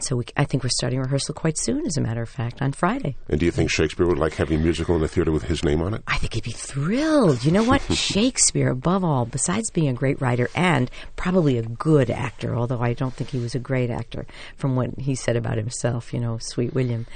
so 0.00 0.16
we, 0.16 0.24
I 0.36 0.44
think 0.44 0.64
we're 0.64 0.70
starting 0.70 0.98
rehearsal 0.98 1.34
quite 1.34 1.56
soon, 1.56 1.86
as 1.86 1.96
a 1.96 2.00
matter 2.00 2.22
of 2.22 2.28
fact, 2.28 2.60
on 2.60 2.72
Friday. 2.72 3.16
And 3.28 3.38
do 3.38 3.46
you 3.46 3.52
think 3.52 3.70
Shakespeare 3.70 4.06
would 4.06 4.18
like 4.18 4.34
having 4.34 4.58
a 4.58 4.62
musical 4.62 4.96
in 4.96 5.00
the 5.00 5.08
theater 5.08 5.30
with 5.30 5.44
his 5.44 5.62
name 5.64 5.80
on 5.80 5.94
it? 5.94 6.02
I 6.08 6.18
think 6.18 6.34
he'd 6.34 6.44
be 6.44 6.50
thrilled. 6.50 7.44
You 7.44 7.52
know 7.52 7.62
what? 7.62 7.80
Shakespeare, 7.92 8.70
above 8.70 9.04
all, 9.04 9.24
besides 9.24 9.70
being 9.70 9.88
a 9.88 9.92
great 9.92 10.20
writer 10.20 10.50
and 10.54 10.90
probably 11.14 11.58
a 11.58 11.62
good 11.62 12.10
actor, 12.10 12.56
although 12.56 12.80
I 12.80 12.92
don't 12.92 13.14
think 13.14 13.30
he 13.30 13.38
was 13.38 13.54
a 13.54 13.60
great 13.60 13.90
actor 13.90 14.26
from 14.56 14.74
what 14.74 14.98
he 14.98 15.14
said 15.14 15.36
about 15.36 15.58
himself, 15.58 16.12
you 16.12 16.20
know, 16.20 16.38
Sweet 16.38 16.74
William, 16.74 17.06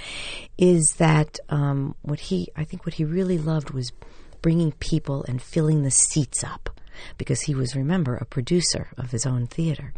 is 0.56 0.94
that 0.98 1.38
um, 1.48 1.96
what 2.02 2.20
he, 2.20 2.48
I 2.56 2.64
think 2.64 2.86
what 2.86 2.94
he 2.94 3.04
really 3.04 3.38
loved 3.38 3.70
was 3.70 3.92
bringing 4.40 4.72
people 4.72 5.24
and 5.26 5.42
filling 5.42 5.82
the 5.82 5.90
seats 5.90 6.44
up. 6.44 6.70
Because 7.16 7.42
he 7.42 7.54
was, 7.54 7.76
remember, 7.76 8.16
a 8.16 8.24
producer 8.24 8.88
of 8.98 9.12
his 9.12 9.24
own 9.24 9.46
theater. 9.46 9.92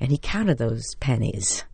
And 0.00 0.10
he 0.10 0.18
counted 0.18 0.58
those 0.58 0.84
pennies 1.00 1.64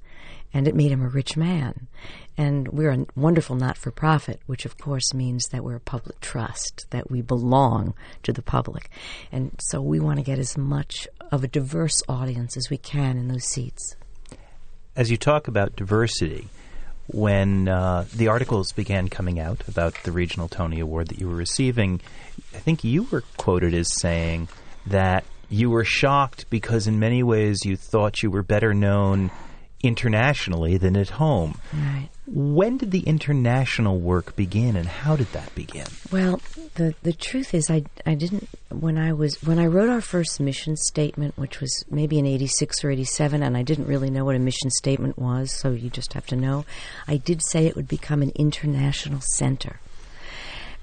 and 0.53 0.67
it 0.67 0.75
made 0.75 0.91
him 0.91 1.03
a 1.03 1.09
rich 1.09 1.37
man. 1.37 1.89
And 2.37 2.69
we're 2.69 2.93
a 2.93 3.07
wonderful 3.17 3.57
not 3.57 3.77
for 3.77 3.91
profit, 3.91 4.41
which 4.47 4.65
of 4.65 4.79
course 4.79 5.13
means 5.13 5.45
that 5.51 5.65
we're 5.65 5.77
a 5.77 5.81
public 5.81 6.21
trust, 6.21 6.87
that 6.91 7.11
we 7.11 7.21
belong 7.21 7.95
to 8.23 8.33
the 8.33 8.43
public. 8.43 8.91
And 9.33 9.53
so 9.61 9.81
we 9.81 10.01
want 10.01 10.19
to 10.19 10.25
get 10.25 10.39
as 10.39 10.57
much 10.57 11.09
of 11.31 11.45
a 11.45 11.49
diverse 11.49 12.03
audience 12.09 12.57
as 12.57 12.71
we 12.71 12.79
can 12.79 13.19
in 13.19 13.29
those 13.29 13.45
seats. 13.45 13.97
As 14.97 15.11
you 15.11 15.17
talk 15.17 15.49
about 15.49 15.77
diversity, 15.77 16.49
when 17.09 17.69
uh, 17.69 18.05
the 18.15 18.29
articles 18.29 18.73
began 18.73 19.09
coming 19.09 19.41
out 19.41 19.67
about 19.67 19.95
the 20.05 20.13
Regional 20.13 20.49
Tony 20.49 20.79
Award 20.81 21.09
that 21.09 21.19
you 21.19 21.29
were 21.29 21.37
receiving, 21.37 22.01
I 22.55 22.59
think 22.59 22.85
you 22.85 23.05
were 23.05 23.23
quoted 23.37 23.75
as 23.75 23.99
saying 23.99 24.49
that 24.87 25.25
you 25.49 25.71
were 25.71 25.85
shocked 25.85 26.51
because, 26.51 26.87
in 26.87 26.99
many 26.99 27.23
ways, 27.23 27.65
you 27.65 27.77
thought 27.77 28.23
you 28.23 28.31
were 28.31 28.43
better 28.43 28.75
known 28.75 29.31
internationally 29.83 30.77
than 30.77 30.97
at 30.97 31.11
home. 31.11 31.61
Right. 31.73 32.09
When 32.27 32.77
did 32.77 32.91
the 32.91 33.01
international 33.01 33.99
work 34.01 34.37
begin, 34.37 34.77
and 34.77 34.87
how 34.87 35.17
did 35.17 35.33
that 35.33 35.55
begin? 35.55 35.87
Well, 36.11 36.41
the 36.75 36.95
the 37.03 37.13
truth 37.13 37.55
is, 37.55 37.71
I 37.71 37.85
I 38.05 38.15
didn't 38.15 38.49
when 38.71 38.99
I 38.99 39.13
was 39.13 39.43
when 39.43 39.59
I 39.59 39.67
wrote 39.67 39.89
our 39.89 40.01
first 40.01 40.41
mission 40.41 40.77
statement, 40.77 41.39
which 41.39 41.61
was 41.61 41.85
maybe 41.91 42.19
in 42.19 42.27
'86 42.27 42.85
or 42.85 42.91
'87, 42.91 43.43
and 43.43 43.57
I 43.57 43.63
didn't 43.63 43.87
really 43.87 44.11
know 44.11 44.25
what 44.25 44.37
a 44.37 44.41
mission 44.41 44.71
statement 44.71 45.19
was, 45.19 45.53
so 45.53 45.71
you 45.71 45.91
just 45.91 46.13
have 46.13 46.27
to 46.27 46.37
know. 46.37 46.65
I 47.07 47.17
did 47.17 47.43
say 47.43 47.67
it 47.67 47.77
would 47.77 47.89
become 47.89 48.21
an 48.21 48.33
international 48.35 49.21
center, 49.21 49.81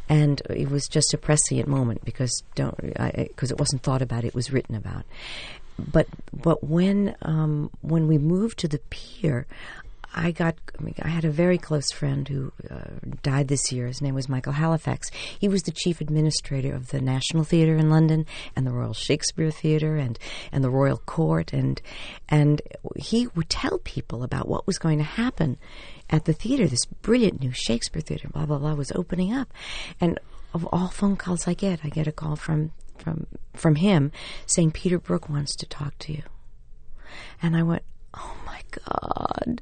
and 0.09 0.41
it 0.49 0.69
was 0.69 0.87
just 0.87 1.13
a 1.13 1.17
prescient 1.17 1.67
moment 1.67 2.03
because 2.05 2.43
don't 2.55 2.75
because 2.79 3.51
it 3.51 3.59
wasn't 3.59 3.83
thought 3.83 4.01
about; 4.01 4.23
it 4.23 4.33
was 4.33 4.51
written 4.51 4.75
about. 4.75 5.05
But 5.77 6.07
but 6.33 6.63
when 6.63 7.15
um, 7.21 7.69
when 7.81 8.07
we 8.07 8.17
moved 8.17 8.59
to 8.59 8.67
the 8.67 8.79
pier, 8.89 9.45
I 10.13 10.31
got. 10.31 10.55
I, 10.79 10.83
mean, 10.83 10.95
I 11.01 11.09
had 11.09 11.25
a 11.25 11.29
very 11.29 11.57
close 11.57 11.91
friend 11.91 12.27
who 12.27 12.53
uh, 12.71 12.85
died 13.21 13.49
this 13.49 13.71
year. 13.71 13.87
His 13.87 14.01
name 14.01 14.15
was 14.15 14.29
Michael 14.29 14.53
Halifax. 14.53 15.09
He 15.39 15.49
was 15.49 15.63
the 15.63 15.71
chief 15.71 15.99
administrator 15.99 16.73
of 16.73 16.89
the 16.89 17.01
National 17.01 17.43
Theatre 17.43 17.75
in 17.75 17.89
London 17.89 18.25
and 18.55 18.65
the 18.65 18.71
Royal 18.71 18.93
Shakespeare 18.93 19.51
Theatre 19.51 19.97
and 19.97 20.17
and 20.53 20.63
the 20.63 20.69
Royal 20.69 20.97
Court 20.97 21.51
and 21.51 21.81
and 22.29 22.61
he 22.95 23.27
would 23.35 23.49
tell 23.49 23.79
people 23.79 24.23
about 24.23 24.47
what 24.47 24.65
was 24.65 24.77
going 24.77 24.99
to 24.99 25.03
happen 25.03 25.57
at 26.09 26.25
the 26.25 26.33
theater, 26.33 26.67
this 26.67 26.85
brilliant 26.85 27.41
new 27.41 27.51
Shakespeare 27.51 28.01
theater, 28.01 28.29
blah 28.29 28.45
blah 28.45 28.59
blah, 28.59 28.73
was 28.73 28.91
opening 28.93 29.33
up, 29.33 29.51
and 29.99 30.19
of 30.53 30.65
all 30.71 30.87
phone 30.87 31.17
calls 31.17 31.47
I 31.47 31.53
get, 31.53 31.81
I 31.83 31.89
get 31.89 32.07
a 32.07 32.11
call 32.13 32.37
from 32.37 32.71
from 32.97 33.27
from 33.53 33.75
him 33.75 34.11
saying 34.45 34.71
Peter 34.71 34.99
Brook 34.99 35.29
wants 35.29 35.55
to 35.57 35.65
talk 35.65 35.97
to 35.99 36.13
you, 36.13 36.23
and 37.41 37.55
I 37.55 37.63
went, 37.63 37.83
oh 38.13 38.35
my 38.45 38.61
god. 38.85 39.61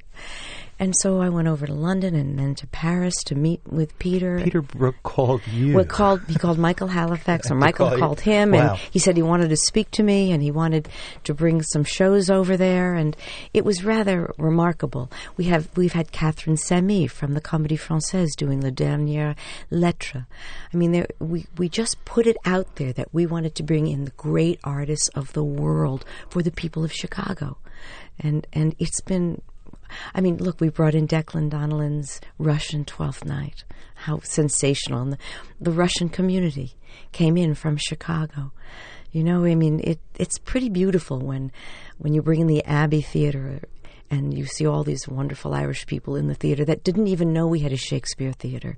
And 0.78 0.94
so 0.96 1.20
I 1.20 1.28
went 1.28 1.46
over 1.46 1.66
to 1.66 1.72
London 1.72 2.14
and 2.16 2.36
then 2.38 2.54
to 2.56 2.66
Paris 2.66 3.14
to 3.26 3.36
meet 3.36 3.60
with 3.66 3.96
Peter. 4.00 4.40
Peter 4.42 4.60
Brook 4.60 4.96
called 5.04 5.40
you. 5.46 5.74
Well, 5.74 5.84
called 5.84 6.22
he 6.26 6.34
called 6.34 6.58
Michael 6.58 6.88
Halifax, 6.88 7.48
or 7.50 7.54
Michael 7.54 7.88
call 7.88 7.96
you. 7.96 8.02
called 8.02 8.20
him, 8.20 8.50
Wow. 8.50 8.70
and 8.72 8.78
he 8.90 8.98
said 8.98 9.16
he 9.16 9.22
wanted 9.22 9.50
to 9.50 9.56
speak 9.56 9.90
to 9.92 10.02
me, 10.02 10.32
and 10.32 10.42
he 10.42 10.50
wanted 10.50 10.88
to 11.24 11.32
bring 11.34 11.62
some 11.62 11.84
shows 11.84 12.28
over 12.28 12.56
there, 12.56 12.94
and 12.94 13.16
it 13.52 13.64
was 13.64 13.84
rather 13.84 14.34
remarkable. 14.36 15.10
We 15.36 15.44
have 15.44 15.68
we've 15.76 15.92
had 15.92 16.10
Catherine 16.10 16.56
Samie 16.56 17.08
from 17.10 17.34
the 17.34 17.40
Comédie 17.40 17.78
Française 17.80 18.34
doing 18.36 18.60
Le 18.60 18.72
Dernier 18.72 19.36
Lettre. 19.70 20.26
I 20.72 20.76
mean, 20.76 20.90
there, 20.90 21.06
we 21.20 21.46
we 21.56 21.68
just 21.68 22.04
put 22.04 22.26
it 22.26 22.36
out 22.44 22.76
there 22.76 22.92
that 22.94 23.08
we 23.12 23.26
wanted 23.26 23.54
to 23.56 23.62
bring 23.62 23.86
in 23.86 24.06
the 24.06 24.10
great 24.12 24.58
artists 24.64 25.08
of 25.14 25.32
the 25.34 25.44
world 25.44 26.04
for 26.28 26.42
the 26.42 26.50
people 26.50 26.82
of 26.84 26.92
Chicago, 26.92 27.58
and 28.18 28.44
and 28.52 28.74
it's 28.80 29.00
been 29.00 29.40
I 30.14 30.20
mean, 30.20 30.38
look, 30.38 30.60
we 30.60 30.68
brought 30.68 30.94
in 30.94 31.06
Declan 31.06 31.50
Donnellan's 31.50 32.20
Russian 32.38 32.84
Twelfth 32.84 33.24
Night. 33.24 33.64
How 33.94 34.20
sensational! 34.20 35.02
And 35.02 35.12
the, 35.12 35.18
the 35.60 35.70
Russian 35.70 36.08
community 36.08 36.74
came 37.12 37.36
in 37.36 37.54
from 37.54 37.76
Chicago. 37.76 38.52
You 39.12 39.22
know, 39.22 39.44
I 39.44 39.54
mean, 39.54 39.80
it 39.84 40.00
it's 40.18 40.38
pretty 40.38 40.68
beautiful 40.68 41.20
when 41.20 41.52
when 41.98 42.14
you 42.14 42.22
bring 42.22 42.40
in 42.40 42.46
the 42.48 42.64
Abbey 42.64 43.00
Theater 43.00 43.60
and 44.10 44.36
you 44.36 44.46
see 44.46 44.66
all 44.66 44.84
these 44.84 45.08
wonderful 45.08 45.54
Irish 45.54 45.86
people 45.86 46.16
in 46.16 46.28
the 46.28 46.34
theater 46.34 46.64
that 46.64 46.84
didn't 46.84 47.08
even 47.08 47.32
know 47.32 47.46
we 47.46 47.60
had 47.60 47.72
a 47.72 47.76
Shakespeare 47.76 48.32
theater. 48.32 48.76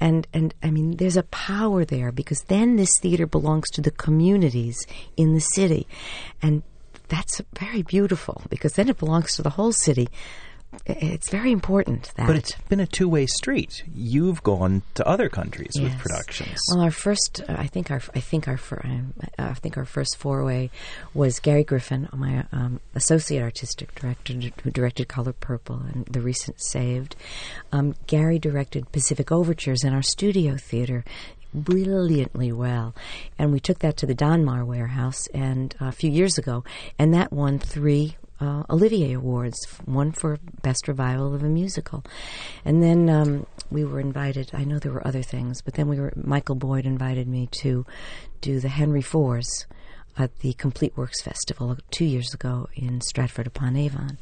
And 0.00 0.26
and 0.32 0.54
I 0.62 0.70
mean 0.70 0.96
there's 0.96 1.16
a 1.16 1.24
power 1.24 1.84
there 1.84 2.12
because 2.12 2.42
then 2.42 2.76
this 2.76 2.92
theater 3.00 3.26
belongs 3.26 3.70
to 3.70 3.80
the 3.80 3.90
communities 3.90 4.86
in 5.16 5.34
the 5.34 5.40
city. 5.40 5.86
And 6.40 6.62
that's 7.12 7.42
very 7.58 7.82
beautiful 7.82 8.40
because 8.48 8.72
then 8.72 8.88
it 8.88 8.96
belongs 8.98 9.36
to 9.36 9.42
the 9.42 9.50
whole 9.50 9.72
city. 9.72 10.08
It's 10.86 11.28
very 11.28 11.52
important 11.52 12.10
that 12.16 12.26
But 12.26 12.36
it's 12.36 12.52
been 12.70 12.80
a 12.80 12.86
two 12.86 13.06
way 13.06 13.26
street. 13.26 13.84
You've 13.94 14.42
gone 14.42 14.80
to 14.94 15.06
other 15.06 15.28
countries 15.28 15.72
with 15.78 15.98
productions. 15.98 16.58
Well, 16.70 16.80
our 16.80 16.90
first, 16.90 17.42
uh, 17.46 17.56
I 17.58 17.66
think 17.66 17.90
our, 17.90 18.00
I 18.14 18.20
think 18.20 18.48
our, 18.48 18.56
fir- 18.56 18.80
um, 18.82 19.12
I 19.38 19.52
think 19.52 19.76
our 19.76 19.84
first 19.84 20.16
foray 20.16 20.70
was 21.12 21.40
Gary 21.40 21.62
Griffin, 21.62 22.08
my 22.14 22.46
um, 22.52 22.80
associate 22.94 23.42
artistic 23.42 23.94
director, 23.94 24.32
d- 24.32 24.54
who 24.64 24.70
directed 24.70 25.08
Color 25.08 25.34
Purple 25.34 25.82
and 25.92 26.06
the 26.06 26.22
recent 26.22 26.58
Saved. 26.62 27.16
Um, 27.70 27.94
Gary 28.06 28.38
directed 28.38 28.90
Pacific 28.92 29.30
Overtures 29.30 29.84
in 29.84 29.92
our 29.92 30.02
studio 30.02 30.56
theater. 30.56 31.04
Brilliantly 31.54 32.50
well, 32.52 32.94
and 33.38 33.52
we 33.52 33.60
took 33.60 33.80
that 33.80 33.96
to 33.98 34.06
the 34.06 34.14
Donmar 34.14 34.64
Warehouse, 34.64 35.26
and 35.34 35.74
uh, 35.80 35.86
a 35.86 35.92
few 35.92 36.10
years 36.10 36.38
ago, 36.38 36.64
and 36.98 37.12
that 37.12 37.32
won 37.32 37.58
three 37.58 38.16
uh, 38.42 38.64
Olivier 38.70 39.12
Awards, 39.12 39.66
one 39.84 40.10
for 40.10 40.38
Best 40.62 40.88
Revival 40.88 41.34
of 41.34 41.42
a 41.42 41.48
Musical. 41.48 42.04
And 42.64 42.82
then 42.82 43.08
um, 43.08 43.46
we 43.70 43.84
were 43.84 44.00
invited, 44.00 44.50
I 44.52 44.64
know 44.64 44.78
there 44.78 44.92
were 44.92 45.06
other 45.06 45.22
things, 45.22 45.62
but 45.62 45.74
then 45.74 45.88
we 45.88 46.00
were, 46.00 46.12
Michael 46.16 46.56
Boyd 46.56 46.84
invited 46.84 47.28
me 47.28 47.48
to 47.60 47.86
do 48.40 48.58
the 48.58 48.68
Henry 48.68 49.02
Fours 49.02 49.66
at 50.18 50.40
the 50.40 50.54
Complete 50.54 50.96
Works 50.96 51.22
Festival 51.22 51.76
two 51.90 52.04
years 52.04 52.34
ago 52.34 52.68
in 52.74 53.00
Stratford 53.00 53.46
upon 53.46 53.76
Avon. 53.76 54.18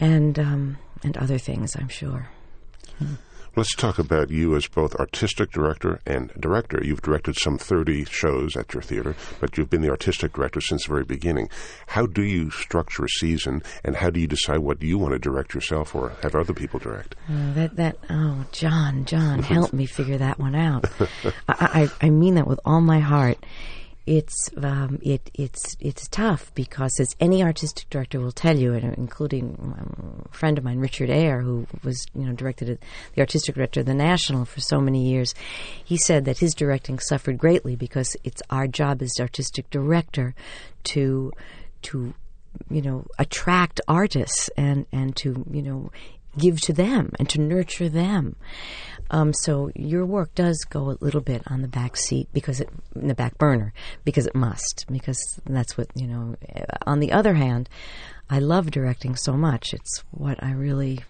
And, 0.00 0.38
um, 0.38 0.78
and 1.02 1.16
other 1.18 1.38
things, 1.38 1.76
I'm 1.76 1.88
sure. 1.88 2.28
Let's 3.56 3.76
talk 3.76 4.00
about 4.00 4.30
you 4.30 4.56
as 4.56 4.66
both 4.66 4.96
artistic 4.96 5.52
director 5.52 6.00
and 6.04 6.32
director. 6.40 6.80
You've 6.82 7.02
directed 7.02 7.36
some 7.36 7.56
30 7.56 8.04
shows 8.06 8.56
at 8.56 8.74
your 8.74 8.82
theater, 8.82 9.14
but 9.40 9.56
you've 9.56 9.70
been 9.70 9.80
the 9.80 9.90
artistic 9.90 10.32
director 10.32 10.60
since 10.60 10.86
the 10.86 10.92
very 10.92 11.04
beginning. 11.04 11.48
How 11.86 12.06
do 12.06 12.22
you 12.22 12.50
structure 12.50 13.04
a 13.04 13.08
season, 13.08 13.62
and 13.84 13.94
how 13.94 14.10
do 14.10 14.18
you 14.18 14.26
decide 14.26 14.58
what 14.58 14.82
you 14.82 14.98
want 14.98 15.12
to 15.12 15.20
direct 15.20 15.54
yourself 15.54 15.94
or 15.94 16.14
have 16.22 16.34
other 16.34 16.52
people 16.52 16.80
direct? 16.80 17.14
Uh, 17.28 17.52
that 17.54 17.76
that 17.76 17.96
oh 18.10 18.44
John 18.50 19.04
John 19.04 19.42
help 19.44 19.72
me 19.72 19.86
figure 19.86 20.18
that 20.18 20.40
one 20.40 20.56
out. 20.56 20.86
I, 21.48 21.88
I 22.00 22.06
I 22.06 22.10
mean 22.10 22.34
that 22.34 22.48
with 22.48 22.58
all 22.64 22.80
my 22.80 22.98
heart. 22.98 23.38
It's 24.06 24.50
um, 24.58 24.98
it 25.02 25.30
it's 25.32 25.78
it's 25.80 26.08
tough 26.08 26.52
because 26.54 27.00
as 27.00 27.16
any 27.20 27.42
artistic 27.42 27.88
director 27.88 28.20
will 28.20 28.32
tell 28.32 28.58
you, 28.58 28.74
and 28.74 28.94
including 28.98 29.56
um, 29.60 30.26
a 30.30 30.36
friend 30.36 30.58
of 30.58 30.64
mine, 30.64 30.78
Richard 30.78 31.08
Eyre, 31.08 31.40
who 31.40 31.66
was 31.82 32.06
you 32.14 32.26
know 32.26 32.34
directed 32.34 32.78
the 33.14 33.20
artistic 33.20 33.54
director 33.54 33.80
of 33.80 33.86
the 33.86 33.94
National 33.94 34.44
for 34.44 34.60
so 34.60 34.78
many 34.78 35.08
years, 35.08 35.34
he 35.82 35.96
said 35.96 36.26
that 36.26 36.38
his 36.38 36.54
directing 36.54 36.98
suffered 36.98 37.38
greatly 37.38 37.76
because 37.76 38.14
it's 38.24 38.42
our 38.50 38.66
job 38.66 39.00
as 39.00 39.12
artistic 39.18 39.70
director 39.70 40.34
to 40.84 41.32
to 41.82 42.12
you 42.70 42.82
know 42.82 43.06
attract 43.18 43.80
artists 43.88 44.50
and 44.56 44.84
and 44.92 45.16
to 45.16 45.46
you 45.50 45.62
know 45.62 45.90
give 46.38 46.60
to 46.62 46.72
them 46.72 47.12
and 47.18 47.28
to 47.30 47.40
nurture 47.40 47.88
them. 47.88 48.36
Um, 49.10 49.32
so 49.32 49.70
your 49.74 50.06
work 50.06 50.34
does 50.34 50.64
go 50.68 50.90
a 50.90 50.98
little 51.00 51.20
bit 51.20 51.42
on 51.46 51.62
the 51.62 51.68
back 51.68 51.96
seat 51.96 52.28
because 52.32 52.60
it 52.60 52.68
in 52.96 53.08
the 53.08 53.14
back 53.14 53.36
burner 53.38 53.72
because 54.04 54.26
it 54.26 54.34
must 54.34 54.86
because 54.90 55.40
that's 55.46 55.76
what 55.76 55.88
you 55.94 56.06
know. 56.06 56.36
On 56.86 57.00
the 57.00 57.12
other 57.12 57.34
hand, 57.34 57.68
I 58.30 58.38
love 58.38 58.70
directing 58.70 59.14
so 59.14 59.34
much. 59.34 59.74
It's 59.74 60.02
what 60.10 60.42
I 60.42 60.52
really 60.52 61.00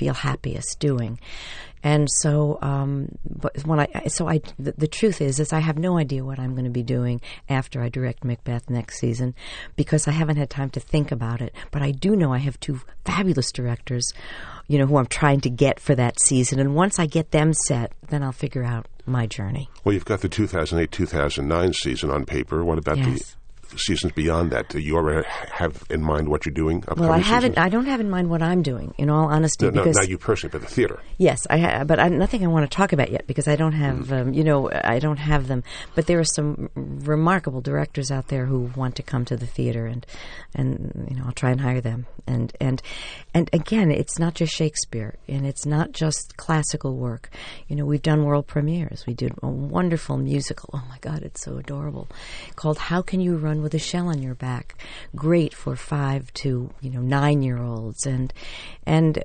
feel 0.00 0.14
happiest 0.14 0.78
doing. 0.78 1.20
And 1.82 2.08
so, 2.10 2.58
um, 2.62 3.08
but 3.24 3.66
when 3.66 3.80
I 3.80 4.06
so 4.08 4.26
I 4.28 4.40
the, 4.58 4.72
the 4.72 4.86
truth 4.86 5.20
is 5.20 5.40
is 5.40 5.52
I 5.52 5.60
have 5.60 5.78
no 5.78 5.98
idea 5.98 6.24
what 6.24 6.38
I'm 6.38 6.52
going 6.52 6.64
to 6.64 6.70
be 6.70 6.82
doing 6.82 7.20
after 7.48 7.82
I 7.82 7.88
direct 7.90 8.24
Macbeth 8.24 8.68
next 8.70 8.98
season 8.98 9.34
because 9.76 10.08
I 10.08 10.12
haven't 10.12 10.36
had 10.36 10.48
time 10.48 10.70
to 10.70 10.80
think 10.80 11.12
about 11.12 11.40
it. 11.42 11.54
But 11.70 11.82
I 11.82 11.90
do 11.92 12.16
know 12.16 12.32
I 12.32 12.38
have 12.38 12.58
two 12.60 12.80
fabulous 13.04 13.52
directors, 13.52 14.10
you 14.68 14.78
know, 14.78 14.86
who 14.86 14.96
I'm 14.96 15.06
trying 15.06 15.40
to 15.42 15.50
get 15.50 15.80
for 15.80 15.94
that 15.94 16.20
season. 16.20 16.60
And 16.60 16.74
once 16.74 16.98
I 16.98 17.06
get 17.06 17.30
them 17.30 17.52
set, 17.52 17.92
then 18.08 18.22
I'll 18.22 18.32
figure 18.32 18.64
out 18.64 18.86
my 19.06 19.26
journey. 19.26 19.68
Well, 19.84 19.94
you've 19.94 20.04
got 20.04 20.20
the 20.20 20.28
2008 20.28 20.90
2009 20.90 21.72
season 21.74 22.10
on 22.10 22.24
paper. 22.24 22.64
What 22.64 22.78
about 22.78 22.98
Yes. 22.98 23.36
Seasons 23.76 24.12
beyond 24.12 24.50
that? 24.52 24.68
Do 24.68 24.78
you 24.78 24.96
already 24.96 25.26
have 25.52 25.84
in 25.90 26.02
mind 26.02 26.28
what 26.28 26.44
you're 26.46 26.52
doing? 26.54 26.82
Well, 26.96 27.10
I 27.12 27.18
haven't. 27.18 27.52
seasons? 27.52 27.64
I 27.66 27.68
don't 27.68 27.86
have 27.86 28.00
in 28.00 28.10
mind 28.10 28.30
what 28.30 28.42
I'm 28.42 28.62
doing. 28.62 28.94
In 28.98 29.10
all 29.10 29.26
honesty, 29.26 29.66
No, 29.66 29.70
no, 29.70 29.82
because 29.82 29.96
not 29.96 30.08
you 30.08 30.18
personally, 30.18 30.52
but 30.52 30.62
the 30.62 30.66
theater. 30.74 31.00
Yes, 31.18 31.46
I 31.50 31.58
ha- 31.58 31.84
but 31.84 31.98
I, 31.98 32.08
nothing 32.08 32.44
I 32.44 32.48
want 32.48 32.70
to 32.70 32.74
talk 32.76 32.92
about 32.92 33.10
yet 33.10 33.26
because 33.26 33.46
I 33.48 33.56
don't 33.56 33.72
have, 33.72 34.08
Mm. 34.08 34.20
um, 34.20 34.32
you 34.34 34.44
know, 34.44 34.70
I 34.72 34.98
don't 34.98 35.18
have 35.18 35.46
them. 35.48 35.62
But 35.94 36.06
there 36.06 36.18
are 36.18 36.24
some 36.24 36.70
remarkable 36.74 37.60
directors 37.60 38.10
out 38.10 38.28
there 38.28 38.46
who 38.46 38.70
want 38.76 38.96
to 38.96 39.02
come 39.02 39.24
to 39.26 39.36
the 39.36 39.46
theater, 39.46 39.86
and 39.86 40.06
and 40.54 41.06
you 41.10 41.16
know, 41.16 41.24
I'll 41.26 41.32
try 41.32 41.50
and 41.50 41.60
hire 41.60 41.80
them. 41.80 42.06
And 42.26 42.52
and 42.60 42.82
and 43.34 43.48
again, 43.52 43.90
it's 43.90 44.18
not 44.18 44.34
just 44.34 44.52
Shakespeare, 44.54 45.16
and 45.28 45.46
it's 45.46 45.66
not 45.66 45.92
just 45.92 46.36
classical 46.36 46.96
work. 46.96 47.30
You 47.68 47.76
know, 47.76 47.84
we've 47.84 48.02
done 48.02 48.24
world 48.24 48.46
premieres. 48.46 49.04
We 49.06 49.14
did 49.14 49.32
a 49.42 49.48
wonderful 49.48 50.16
musical. 50.16 50.70
Oh 50.72 50.82
my 50.88 50.98
God, 51.00 51.22
it's 51.22 51.42
so 51.44 51.56
adorable, 51.58 52.08
called 52.56 52.78
"How 52.78 53.02
Can 53.02 53.20
You 53.20 53.36
Run 53.36 53.59
with 53.60 53.74
a 53.74 53.78
Shell 53.78 54.08
on 54.08 54.22
Your 54.22 54.34
Back." 54.34 54.76
Great 55.14 55.54
for 55.54 55.76
five 55.76 56.32
to 56.34 56.70
you 56.80 56.90
know 56.90 57.00
nine 57.00 57.42
year 57.42 57.58
olds, 57.62 58.06
and 58.06 58.32
and 58.86 59.22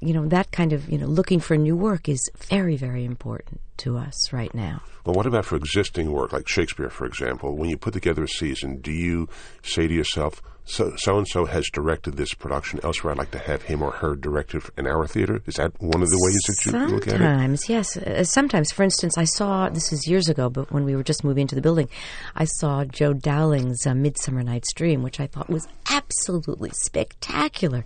you 0.00 0.14
know 0.14 0.26
that 0.28 0.50
kind 0.52 0.72
of 0.72 0.88
you 0.88 0.98
know 0.98 1.06
looking 1.06 1.40
for 1.40 1.56
new 1.56 1.76
work 1.76 2.08
is 2.08 2.30
very 2.36 2.76
very 2.76 3.04
important 3.04 3.60
to 3.78 3.96
us 3.96 4.32
right 4.32 4.54
now. 4.54 4.82
Well, 5.04 5.14
what 5.14 5.26
about 5.26 5.46
for 5.46 5.56
existing 5.56 6.12
work, 6.12 6.32
like 6.32 6.48
Shakespeare, 6.48 6.90
for 6.90 7.06
example? 7.06 7.56
When 7.56 7.70
you 7.70 7.76
put 7.76 7.94
together 7.94 8.24
a 8.24 8.28
season, 8.28 8.80
do 8.80 8.92
you 8.92 9.28
say 9.62 9.88
to 9.88 9.94
yourself, 9.94 10.42
so 10.68 11.18
and 11.18 11.26
so 11.26 11.46
has 11.46 11.68
directed 11.70 12.16
this 12.16 12.34
production 12.34 12.80
elsewhere. 12.82 13.12
I'd 13.12 13.18
like 13.18 13.30
to 13.32 13.38
have 13.38 13.62
him 13.62 13.82
or 13.82 13.90
her 13.90 14.14
directed 14.14 14.62
in 14.76 14.86
our 14.86 15.06
theater. 15.06 15.42
Is 15.46 15.54
that 15.54 15.72
one 15.80 16.02
of 16.02 16.08
the 16.08 16.20
ways 16.20 16.42
that 16.46 16.66
you 16.66 16.94
look 16.94 17.08
at 17.08 17.14
it? 17.14 17.18
Sometimes, 17.18 17.68
yes. 17.68 17.96
Uh, 17.96 18.24
sometimes, 18.24 18.70
for 18.70 18.82
instance, 18.82 19.16
I 19.16 19.24
saw 19.24 19.68
this 19.68 19.92
is 19.92 20.06
years 20.06 20.28
ago, 20.28 20.48
but 20.50 20.70
when 20.70 20.84
we 20.84 20.94
were 20.94 21.02
just 21.02 21.24
moving 21.24 21.42
into 21.42 21.54
the 21.54 21.60
building, 21.60 21.88
I 22.36 22.44
saw 22.44 22.84
Joe 22.84 23.12
Dowling's 23.12 23.86
uh, 23.86 23.94
Midsummer 23.94 24.42
Night's 24.42 24.72
Dream, 24.72 25.02
which 25.02 25.20
I 25.20 25.26
thought 25.26 25.48
was 25.48 25.66
absolutely 25.90 26.70
spectacular. 26.70 27.84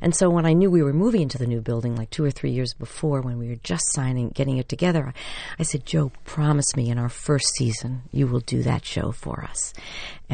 And 0.00 0.14
so 0.14 0.28
when 0.28 0.46
I 0.46 0.52
knew 0.52 0.70
we 0.70 0.82
were 0.82 0.92
moving 0.92 1.22
into 1.22 1.38
the 1.38 1.46
new 1.46 1.60
building, 1.60 1.96
like 1.96 2.10
two 2.10 2.24
or 2.24 2.30
three 2.30 2.50
years 2.50 2.74
before, 2.74 3.20
when 3.20 3.38
we 3.38 3.48
were 3.48 3.56
just 3.62 3.84
signing, 3.94 4.30
getting 4.30 4.58
it 4.58 4.68
together, 4.68 5.06
I, 5.06 5.12
I 5.60 5.62
said, 5.62 5.86
Joe, 5.86 6.12
promise 6.24 6.74
me 6.76 6.90
in 6.90 6.98
our 6.98 7.08
first 7.08 7.46
season 7.56 8.02
you 8.10 8.26
will 8.26 8.40
do 8.40 8.62
that 8.62 8.84
show 8.84 9.12
for 9.12 9.44
us. 9.44 9.72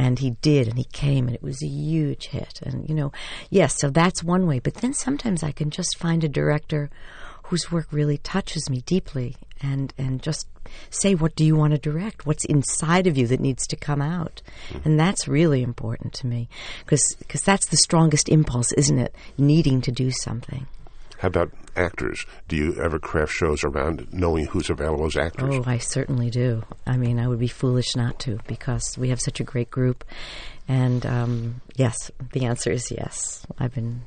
And 0.01 0.18
he 0.18 0.30
did, 0.40 0.66
and 0.66 0.78
he 0.78 0.84
came, 0.84 1.26
and 1.26 1.34
it 1.34 1.42
was 1.42 1.62
a 1.62 1.66
huge 1.66 2.28
hit. 2.28 2.61
And, 2.62 2.88
you 2.88 2.94
know, 2.94 3.12
yes, 3.51 3.78
so 3.78 3.90
that's 3.90 4.24
one 4.24 4.46
way. 4.46 4.59
But 4.59 4.76
then 4.76 4.94
sometimes 4.94 5.42
I 5.42 5.53
can 5.53 5.68
just 5.68 5.98
find 5.98 6.24
a 6.24 6.28
director 6.28 6.88
whose 7.44 7.70
work 7.70 7.86
really 7.90 8.16
touches 8.16 8.70
me 8.70 8.80
deeply 8.86 9.36
and, 9.61 9.92
and 9.98 10.22
just 10.22 10.48
say, 10.88 11.14
what 11.14 11.36
do 11.36 11.44
you 11.44 11.55
want 11.55 11.72
to 11.72 11.78
direct? 11.78 12.24
What's 12.24 12.46
inside 12.46 13.07
of 13.07 13.18
you 13.18 13.26
that 13.26 13.40
needs 13.40 13.66
to 13.66 13.76
come 13.76 14.01
out? 14.01 14.40
Mm-hmm. 14.70 14.88
And 14.88 14.98
that's 14.98 15.28
really 15.28 15.62
important 15.62 16.14
to 16.14 16.26
me 16.26 16.48
because 16.78 17.42
that's 17.44 17.66
the 17.66 17.76
strongest 17.76 18.30
impulse, 18.30 18.72
isn't 18.72 18.98
it? 18.98 19.14
Needing 19.36 19.82
to 19.82 19.92
do 19.92 20.11
something. 20.11 20.66
How 21.18 21.28
about 21.28 21.53
actors. 21.77 22.27
Do 22.49 22.57
you 22.57 22.81
ever 22.83 22.99
craft 22.99 23.33
shows 23.33 23.64
around 23.64 24.09
knowing 24.12 24.47
who's 24.47 24.71
available 24.71 25.07
as 25.07 25.16
actors? 25.16 25.55
Oh, 25.55 25.62
I 25.66 25.79
certainly 25.79 26.31
do. 26.31 26.62
I 26.87 26.97
mean, 26.97 27.18
I 27.18 27.29
would 27.29 27.39
be 27.39 27.49
foolish 27.49 27.97
not 27.97 28.18
to 28.21 28.39
because 28.47 28.97
we 28.99 29.11
have 29.11 29.21
such 29.21 29.41
a 29.41 29.45
great 29.45 29.71
group. 29.71 30.05
And 30.68 31.05
um, 31.07 31.61
yes, 31.77 32.11
the 32.33 32.45
answer 32.47 32.71
is 32.71 32.91
yes. 32.91 33.45
I've 33.59 33.75
been, 33.75 34.03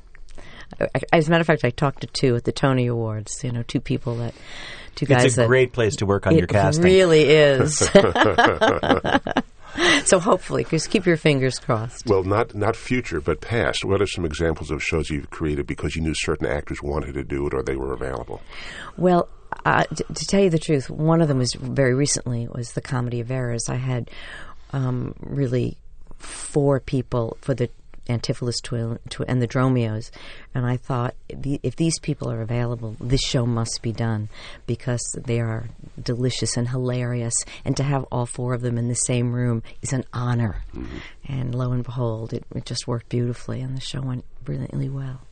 I, 0.80 0.88
as 1.12 1.28
a 1.28 1.30
matter 1.30 1.42
of 1.42 1.46
fact, 1.46 1.64
I 1.64 1.70
talked 1.70 2.00
to 2.02 2.06
two 2.06 2.36
at 2.36 2.44
the 2.44 2.52
Tony 2.52 2.86
Awards. 2.86 3.44
You 3.44 3.52
know, 3.52 3.62
two 3.62 3.80
people 3.80 4.16
that, 4.16 4.34
two 4.94 5.06
guys. 5.06 5.24
It's 5.24 5.34
a 5.34 5.40
that, 5.42 5.48
great 5.48 5.72
place 5.72 5.96
to 5.96 6.06
work 6.06 6.26
on 6.26 6.34
it 6.34 6.38
your 6.38 6.46
casting. 6.46 6.84
really 6.84 7.24
is. 7.24 7.88
so 10.04 10.18
hopefully, 10.18 10.64
just 10.64 10.90
keep 10.90 11.06
your 11.06 11.16
fingers 11.16 11.58
crossed. 11.58 12.06
Well, 12.06 12.24
not 12.24 12.54
not 12.54 12.76
future, 12.76 13.20
but 13.20 13.40
past. 13.40 13.84
What 13.84 14.00
are 14.00 14.06
some 14.06 14.24
examples 14.24 14.70
of 14.70 14.82
shows 14.82 15.10
you've 15.10 15.30
created 15.30 15.66
because 15.66 15.96
you 15.96 16.02
knew 16.02 16.14
certain 16.14 16.46
actors 16.46 16.82
wanted 16.82 17.14
to 17.14 17.24
do 17.24 17.46
it 17.46 17.54
or 17.54 17.62
they 17.62 17.76
were 17.76 17.92
available? 17.92 18.40
Well, 18.96 19.28
uh, 19.64 19.84
t- 19.84 20.04
to 20.12 20.26
tell 20.26 20.40
you 20.40 20.50
the 20.50 20.58
truth, 20.58 20.90
one 20.90 21.20
of 21.20 21.28
them 21.28 21.38
was 21.38 21.54
very 21.54 21.94
recently 21.94 22.48
was 22.48 22.72
the 22.72 22.80
Comedy 22.80 23.20
of 23.20 23.30
Errors. 23.30 23.68
I 23.68 23.76
had 23.76 24.10
um, 24.72 25.14
really 25.20 25.78
four 26.18 26.80
people 26.80 27.36
for 27.40 27.54
the 27.54 27.70
Antipholus 28.08 28.60
twi- 28.62 28.98
twi- 29.08 29.26
and 29.28 29.40
the 29.40 29.48
Dromios, 29.48 30.10
and 30.54 30.66
I 30.66 30.76
thought 30.76 31.14
if 31.28 31.76
these 31.76 31.98
people 32.00 32.30
are 32.30 32.42
available, 32.42 32.96
this 33.00 33.22
show 33.22 33.46
must 33.46 33.80
be 33.82 33.92
done 33.92 34.28
because 34.66 35.02
they 35.16 35.40
are 35.40 35.68
delicious 36.00 36.56
and 36.56 36.68
hilarious, 36.68 37.34
and 37.64 37.76
to 37.76 37.82
have 37.82 38.04
all 38.12 38.26
four 38.26 38.54
of 38.54 38.60
them 38.60 38.76
in 38.76 38.88
the 38.88 38.94
same 38.94 39.32
room 39.32 39.62
is 39.82 39.92
an 39.92 40.04
honor. 40.12 40.62
Mm-hmm. 40.74 40.98
And 41.26 41.54
lo 41.54 41.72
and 41.72 41.82
behold, 41.82 42.32
it, 42.32 42.44
it 42.54 42.66
just 42.66 42.86
worked 42.86 43.08
beautifully, 43.08 43.60
and 43.60 43.76
the 43.76 43.80
show 43.80 44.02
went 44.02 44.24
brilliantly 44.44 44.88
well. 44.88 45.22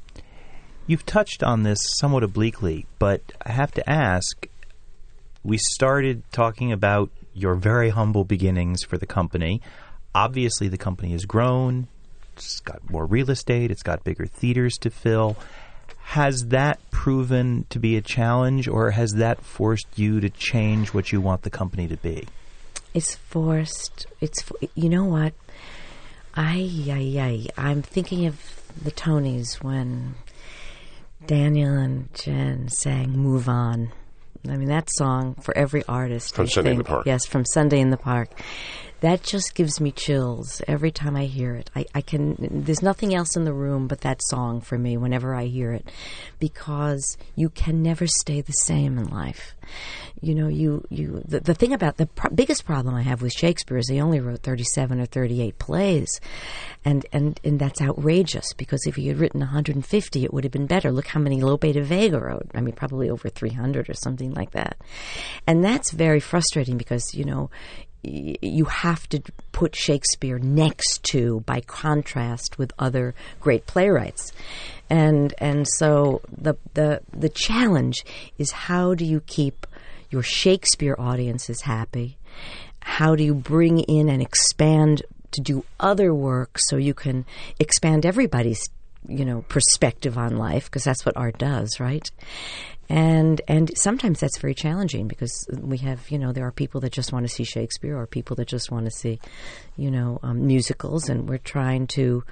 You've 0.87 1.07
touched 1.07 1.43
on 1.43 1.62
this 1.62 1.79
somewhat 1.99 2.23
obliquely, 2.23 2.87
but 2.99 3.20
I 3.45 3.53
have 3.53 3.73
to 3.73 3.89
ask. 3.89 4.49
We 5.45 5.59
started 5.59 6.23
talking 6.33 6.73
about 6.73 7.11
your 7.35 7.55
very 7.55 7.91
humble 7.91 8.25
beginnings 8.25 8.83
for 8.83 8.97
the 8.97 9.07
company. 9.07 9.61
Obviously, 10.14 10.68
the 10.68 10.79
company 10.79 11.12
has 11.12 11.25
grown. 11.25 11.89
It's 12.35 12.61
got 12.61 12.91
more 12.91 13.07
real 13.07 13.30
estate. 13.30 13.70
It's 13.70 13.83
got 13.83 14.05
bigger 14.05 14.26
theaters 14.26 14.78
to 14.78 14.91
fill. 14.91 15.37
Has 16.05 16.47
that 16.49 16.78
proven 16.91 17.66
to 17.70 17.78
be 17.78 17.97
a 17.97 18.03
challenge, 18.03 18.68
or 18.68 18.91
has 18.91 19.14
that 19.14 19.43
forced 19.43 19.87
you 19.97 20.20
to 20.20 20.28
change 20.28 20.93
what 20.93 21.12
you 21.12 21.20
want 21.20 21.43
the 21.43 21.51
company 21.51 21.89
to 21.89 21.97
be? 21.97 22.26
It's 22.95 23.14
forced. 23.14 24.07
It's 24.20 24.45
you 24.74 24.89
know 24.89 25.05
what? 25.05 25.33
I 26.35 26.70
I 26.91 27.49
I 27.57 27.68
I'm 27.70 27.83
thinking 27.83 28.26
of 28.26 28.41
the 28.83 28.91
Tonys 28.91 29.62
when 29.62 30.14
Daniel 31.26 31.74
and 31.74 32.12
Jen 32.14 32.68
sang 32.68 33.12
"Move 33.16 33.49
On." 33.49 33.93
I 34.49 34.57
mean 34.57 34.68
that 34.68 34.89
song 34.91 35.37
for 35.37 35.57
every 35.57 35.85
artist. 35.87 36.35
From 36.35 36.47
I 36.47 36.49
Sunday 36.49 36.72
in 36.72 36.78
the 36.78 36.85
Park. 36.85 37.07
Yes, 37.07 37.26
from 37.26 37.45
Sunday 37.45 37.80
in 37.80 37.91
the 37.91 37.97
Park. 37.97 38.30
That 39.03 39.24
just 39.24 39.57
gives 39.57 39.80
me 39.80 39.90
chills 39.90 40.62
every 40.68 40.92
time 40.92 41.16
I 41.16 41.24
hear 41.24 41.57
it. 41.57 41.70
I, 41.74 41.86
I 41.92 42.03
can. 42.03 42.36
There's 42.38 42.82
nothing 42.82 43.12
else 43.12 43.34
in 43.34 43.44
the 43.44 43.53
room 43.53 43.88
but 43.88 44.03
that 44.03 44.20
song 44.22 44.61
for 44.61 44.78
me 44.78 44.96
whenever 44.96 45.34
I 45.34 45.46
hear 45.46 45.72
it, 45.72 45.90
because 46.38 47.16
you 47.34 47.50
can 47.50 47.82
never 47.82 48.07
stay 48.07 48.42
the 48.42 48.53
same 48.53 48.98
in 48.98 49.09
life. 49.09 49.57
You 50.20 50.36
know, 50.36 50.46
you 50.46 50.86
you. 50.88 51.20
The, 51.26 51.40
the 51.40 51.55
thing 51.55 51.72
about 51.72 51.96
the 51.96 52.07
pro- 52.07 52.30
biggest 52.30 52.64
problem 52.64 52.94
I 52.94 53.03
have 53.03 53.22
with 53.22 53.32
Shakespeare 53.32 53.76
is 53.76 53.88
he 53.88 54.00
only 54.00 54.20
wrote 54.20 54.42
37 54.42 55.00
or 55.00 55.07
38 55.07 55.59
plays, 55.59 56.20
and 56.84 57.05
and 57.12 57.40
and 57.42 57.59
that's 57.59 57.82
outrageous 57.82 58.53
because 58.53 58.86
if 58.86 58.94
he 58.94 59.09
had 59.09 59.18
written 59.18 59.40
150, 59.40 60.24
it 60.24 60.32
would 60.32 60.44
have 60.44 60.53
been 60.53 60.68
better. 60.68 60.92
Look 60.92 61.09
how 61.09 61.18
many 61.18 61.40
Lope 61.40 61.62
de 61.62 61.82
Vega 61.82 62.20
wrote. 62.20 62.48
I 62.55 62.61
mean, 62.61 62.76
probably 62.76 63.11
over 63.11 63.28
300 63.28 63.90
or 63.90 63.94
something 63.94 64.32
like 64.32 64.53
that, 64.53 64.76
and 65.44 65.64
that's 65.64 65.90
very 65.90 66.20
frustrating 66.20 66.76
because 66.78 67.12
you 67.14 67.24
know 67.24 67.50
you 68.03 68.64
have 68.64 69.09
to 69.11 69.22
put 69.53 69.76
Shakespeare 69.76 70.38
next 70.38 71.03
to, 71.05 71.40
by 71.40 71.61
contrast, 71.61 72.59
with 72.59 72.72
other 72.78 73.14
great 73.40 73.66
playwrights, 73.66 74.32
and 74.90 75.34
and 75.38 75.66
so 75.76 76.20
the 76.30 76.55
the 76.74 77.00
the 77.12 77.28
challenge 77.28 78.05
is 78.38 78.50
how 78.50 78.94
do 78.94 79.05
you 79.05 79.20
keep 79.20 79.66
your 80.11 80.22
Shakespeare 80.22 80.96
audiences 80.98 81.62
happy? 81.62 82.18
How 82.80 83.14
do 83.14 83.22
you 83.22 83.34
bring 83.34 83.78
in 83.80 84.09
and 84.09 84.20
expand 84.20 85.03
to 85.32 85.40
do 85.40 85.64
other 85.80 86.12
work 86.12 86.59
so 86.59 86.76
you 86.76 86.94
can 86.94 87.24
expand 87.59 88.05
everybody's 88.05 88.68
you 89.09 89.24
know 89.24 89.42
perspective 89.48 90.16
on 90.16 90.36
life 90.36 90.66
because 90.66 90.84
that's 90.84 91.05
what 91.05 91.16
art 91.16 91.38
does, 91.38 91.80
right? 91.80 92.11
And 92.89 93.41
and 93.49 93.70
sometimes 93.76 94.20
that's 94.20 94.39
very 94.39 94.55
challenging 94.55 95.09
because 95.09 95.47
we 95.53 95.78
have 95.78 96.11
you 96.11 96.18
know 96.18 96.33
there 96.33 96.47
are 96.47 96.53
people 96.53 96.80
that 96.80 96.93
just 96.93 97.12
want 97.12 97.24
to 97.24 97.33
see 97.33 97.45
Shakespeare 97.45 97.97
or 97.97 98.07
people 98.07 98.37
that 98.37 98.49
just 98.49 98.70
want 98.70 98.87
to 98.87 98.91
see 98.91 99.20
you 99.76 99.91
know 99.91 100.18
um, 100.22 100.47
musicals. 100.47 101.09
And 101.09 101.28
we're 101.28 101.39
trying 101.39 101.87
to 101.89 102.24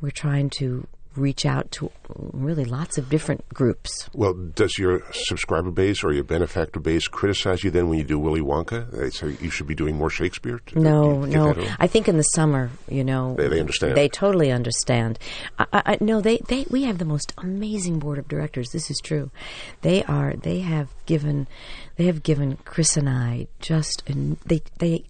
we're 0.00 0.10
trying 0.10 0.50
to 0.50 0.86
reach 1.18 1.44
out 1.46 1.70
to 1.72 1.90
really 2.32 2.64
lots 2.64 2.98
of 2.98 3.08
different 3.08 3.48
groups. 3.50 4.08
Well, 4.12 4.32
does 4.34 4.78
your 4.78 5.02
subscriber 5.12 5.70
base 5.70 6.02
or 6.04 6.12
your 6.12 6.24
benefactor 6.24 6.80
base 6.80 7.08
criticize 7.08 7.64
you 7.64 7.70
then 7.70 7.88
when 7.88 7.98
you 7.98 8.04
do 8.04 8.18
Willy 8.18 8.40
Wonka? 8.40 8.90
They 8.90 9.10
say 9.10 9.36
you 9.40 9.50
should 9.50 9.66
be 9.66 9.74
doing 9.74 9.96
more 9.96 10.10
Shakespeare? 10.10 10.60
No, 10.74 11.24
no. 11.24 11.46
that 11.48 11.58
at 11.58 11.64
all? 11.68 11.76
I 11.78 11.86
think 11.86 12.08
in 12.08 12.16
the 12.16 12.22
summer, 12.22 12.70
you 12.88 13.04
know, 13.04 13.34
They- 13.34 13.48
they 13.48 13.60
understand. 13.60 13.96
They 13.96 14.08
totally 14.08 14.50
understand. 14.52 15.18
I, 15.58 15.66
I, 15.72 15.82
I- 15.86 15.98
no, 16.00 16.20
they, 16.20 16.38
they. 16.48 16.66
We 16.70 16.84
have 16.84 16.98
the 16.98 17.04
most 17.04 17.32
amazing 17.38 17.98
board 17.98 18.18
of 18.18 18.28
directors. 18.28 18.70
This 18.70 18.90
is 18.90 18.98
true. 19.02 19.30
They 19.82 20.02
are. 20.04 20.34
They 20.34 20.60
have 20.60 20.88
given. 21.06 21.46
They 21.96 22.04
have 22.06 22.22
given 22.22 22.56
Chris 22.64 22.96
and 22.96 23.08
I 23.08 23.46
just. 23.60 24.02
They 24.46 24.62
they 24.78 25.04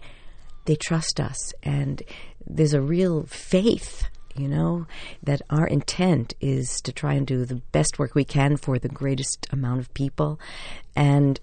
they 0.66 0.76
trust 0.76 1.20
us, 1.20 1.52
and 1.62 2.02
there's 2.46 2.74
a 2.74 2.80
real 2.80 3.24
faith. 3.24 4.08
You 4.38 4.48
know 4.48 4.86
that 5.22 5.42
our 5.50 5.66
intent 5.66 6.34
is 6.40 6.80
to 6.82 6.92
try 6.92 7.14
and 7.14 7.26
do 7.26 7.44
the 7.44 7.56
best 7.72 7.98
work 7.98 8.14
we 8.14 8.24
can 8.24 8.56
for 8.56 8.78
the 8.78 8.88
greatest 8.88 9.46
amount 9.50 9.80
of 9.80 9.92
people, 9.94 10.38
and 10.94 11.40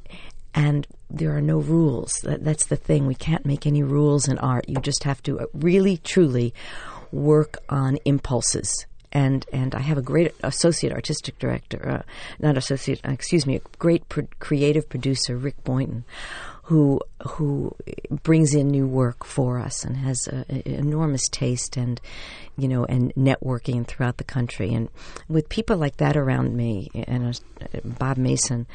and 0.54 0.88
there 1.10 1.36
are 1.36 1.41
no 1.41 1.58
rules. 1.60 2.20
That, 2.24 2.44
that's 2.44 2.66
the 2.68 2.76
thing. 2.76 3.08
We 3.08 3.16
can't 3.16 3.46
make 3.46 3.66
any 3.66 3.84
rules 3.84 4.28
in 4.28 4.38
art. 4.39 4.68
You 4.68 4.80
just 4.82 5.04
have 5.04 5.22
to 5.24 5.48
really, 5.54 5.98
truly 5.98 6.54
work 7.12 7.58
on 7.70 7.98
impulses. 8.06 8.86
And 9.12 9.46
and 9.54 9.76
I 9.76 9.80
have 9.80 10.00
a 10.00 10.02
great 10.02 10.34
associate 10.44 10.91
artistic 10.91 11.38
director, 11.38 11.88
uh, 11.88 12.02
not 12.39 12.58
associate, 12.58 13.00
uh, 13.08 13.12
excuse 13.12 13.46
me, 13.46 13.58
a 13.58 13.62
great 13.78 14.10
pro- 14.10 14.28
creative 14.39 14.89
producer, 14.89 15.38
Rick 15.38 15.64
Boynton, 15.64 16.04
who 16.64 17.01
who 17.28 17.76
brings 18.24 18.53
in 18.53 18.70
new 18.70 18.88
work 18.88 19.26
for 19.26 19.59
us 19.59 19.84
and 19.84 19.97
has 19.97 20.28
a, 20.28 20.45
a- 20.49 20.76
enormous 20.78 21.28
taste 21.28 21.76
and 21.76 21.99
you 22.57 22.68
know 22.68 22.86
and 22.86 23.14
networking 23.16 23.86
throughout 23.86 24.18
the 24.18 24.24
country. 24.24 24.74
And 24.74 24.89
with 25.28 25.49
people 25.49 25.78
like 25.78 25.97
that 25.97 26.16
around 26.16 26.55
me, 26.55 26.89
and 26.93 27.39
uh, 27.61 27.80
Bob 27.84 28.18
Mason 28.18 28.66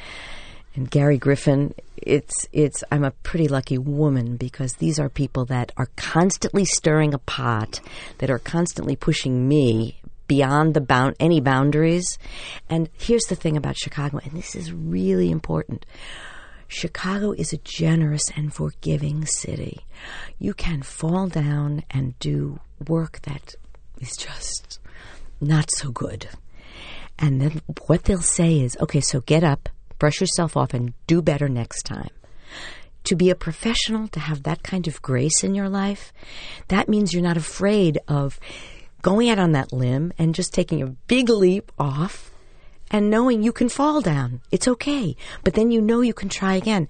and 0.74 0.90
Gary 0.90 1.16
Griffin, 1.16 1.74
it's 1.96 2.46
it's 2.52 2.84
I'm 2.90 3.04
a 3.04 3.10
pretty 3.10 3.48
lucky 3.48 3.78
woman 3.78 4.36
because 4.36 4.74
these 4.74 4.98
are 4.98 5.08
people 5.08 5.46
that 5.46 5.72
are 5.78 5.88
constantly 5.96 6.66
stirring 6.66 7.14
a 7.14 7.18
pot, 7.18 7.80
that 8.18 8.30
are 8.30 8.38
constantly 8.38 8.96
pushing 8.96 9.48
me 9.48 9.98
beyond 10.26 10.74
the 10.74 10.82
bound 10.82 11.16
any 11.18 11.40
boundaries. 11.40 12.18
And 12.68 12.90
here's 12.98 13.24
the 13.24 13.34
thing 13.34 13.56
about 13.56 13.78
Chicago, 13.78 14.20
and 14.22 14.32
this 14.32 14.54
is 14.54 14.72
really 14.72 15.30
important. 15.30 15.86
Chicago 16.68 17.32
is 17.32 17.52
a 17.52 17.58
generous 17.58 18.30
and 18.36 18.52
forgiving 18.52 19.24
city. 19.24 19.80
You 20.38 20.52
can 20.52 20.82
fall 20.82 21.26
down 21.26 21.82
and 21.90 22.18
do 22.18 22.60
work 22.86 23.20
that 23.22 23.54
is 24.00 24.14
just 24.16 24.78
not 25.40 25.70
so 25.70 25.90
good. 25.90 26.28
And 27.18 27.40
then 27.40 27.62
what 27.86 28.04
they'll 28.04 28.20
say 28.20 28.60
is, 28.60 28.76
okay, 28.80 29.00
so 29.00 29.22
get 29.22 29.42
up, 29.42 29.68
brush 29.98 30.20
yourself 30.20 30.56
off, 30.56 30.74
and 30.74 30.92
do 31.06 31.22
better 31.22 31.48
next 31.48 31.82
time. 31.82 32.10
To 33.04 33.16
be 33.16 33.30
a 33.30 33.34
professional, 33.34 34.06
to 34.08 34.20
have 34.20 34.42
that 34.42 34.62
kind 34.62 34.86
of 34.86 35.00
grace 35.00 35.42
in 35.42 35.54
your 35.54 35.68
life, 35.68 36.12
that 36.68 36.88
means 36.88 37.12
you're 37.12 37.22
not 37.22 37.38
afraid 37.38 37.98
of 38.06 38.38
going 39.00 39.30
out 39.30 39.38
on 39.38 39.52
that 39.52 39.72
limb 39.72 40.12
and 40.18 40.34
just 40.34 40.52
taking 40.52 40.82
a 40.82 40.86
big 40.86 41.30
leap 41.30 41.72
off 41.78 42.30
and 42.90 43.10
knowing 43.10 43.42
you 43.42 43.52
can 43.52 43.68
fall 43.68 44.00
down. 44.00 44.40
It's 44.50 44.68
okay. 44.68 45.16
But 45.44 45.54
then 45.54 45.70
you 45.70 45.80
know 45.80 46.00
you 46.00 46.14
can 46.14 46.28
try 46.28 46.54
again. 46.54 46.88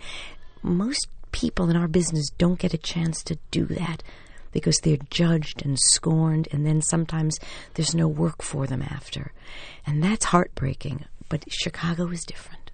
Most 0.62 1.09
people 1.32 1.70
in 1.70 1.76
our 1.76 1.88
business 1.88 2.30
don't 2.30 2.59
get 2.59 2.74
a 2.74 2.78
chance 2.78 3.22
to 3.24 3.38
do 3.51 3.66
that 3.66 4.03
because 4.53 4.78
they're 4.78 4.99
judged 5.11 5.64
and 5.64 5.78
scorned, 5.78 6.49
and 6.51 6.66
then 6.66 6.80
sometimes 6.80 7.36
there's 7.74 7.94
no 7.94 8.09
work 8.09 8.42
for 8.42 8.66
them 8.66 8.82
after. 8.82 9.32
And 9.86 10.03
that's 10.03 10.26
heartbreaking. 10.26 11.05
But 11.28 11.44
Chicago 11.49 12.09
is 12.09 12.24
different. 12.24 12.70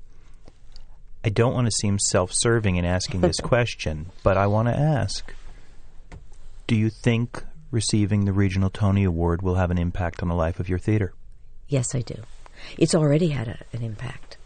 I 1.25 1.31
don't 1.31 1.55
want 1.55 1.67
to 1.67 1.73
seem 1.73 1.99
self 1.99 2.33
serving 2.33 2.77
in 2.77 2.85
asking 2.85 3.23
this 3.23 3.41
question, 3.43 4.07
but 4.23 4.37
I 4.37 4.47
want 4.47 4.69
to 4.69 4.79
ask 4.79 5.33
Do 6.67 6.77
you 6.77 6.91
think 6.91 7.43
receiving 7.71 8.25
the 8.25 8.33
Regional 8.33 8.71
Tony 8.71 9.05
Award 9.05 9.43
will 9.43 9.57
have 9.57 9.71
an 9.71 9.79
impact 9.79 10.23
on 10.23 10.29
the 10.29 10.35
life 10.35 10.61
of 10.61 10.69
your 10.69 10.79
theater? 10.79 11.13
Yes, 11.67 11.95
I 11.95 12.03
do. 12.03 12.23
It's 12.79 12.95
already 12.95 13.29
had 13.29 13.49
a, 13.49 13.59
an 13.73 13.83
impact. 13.83 14.37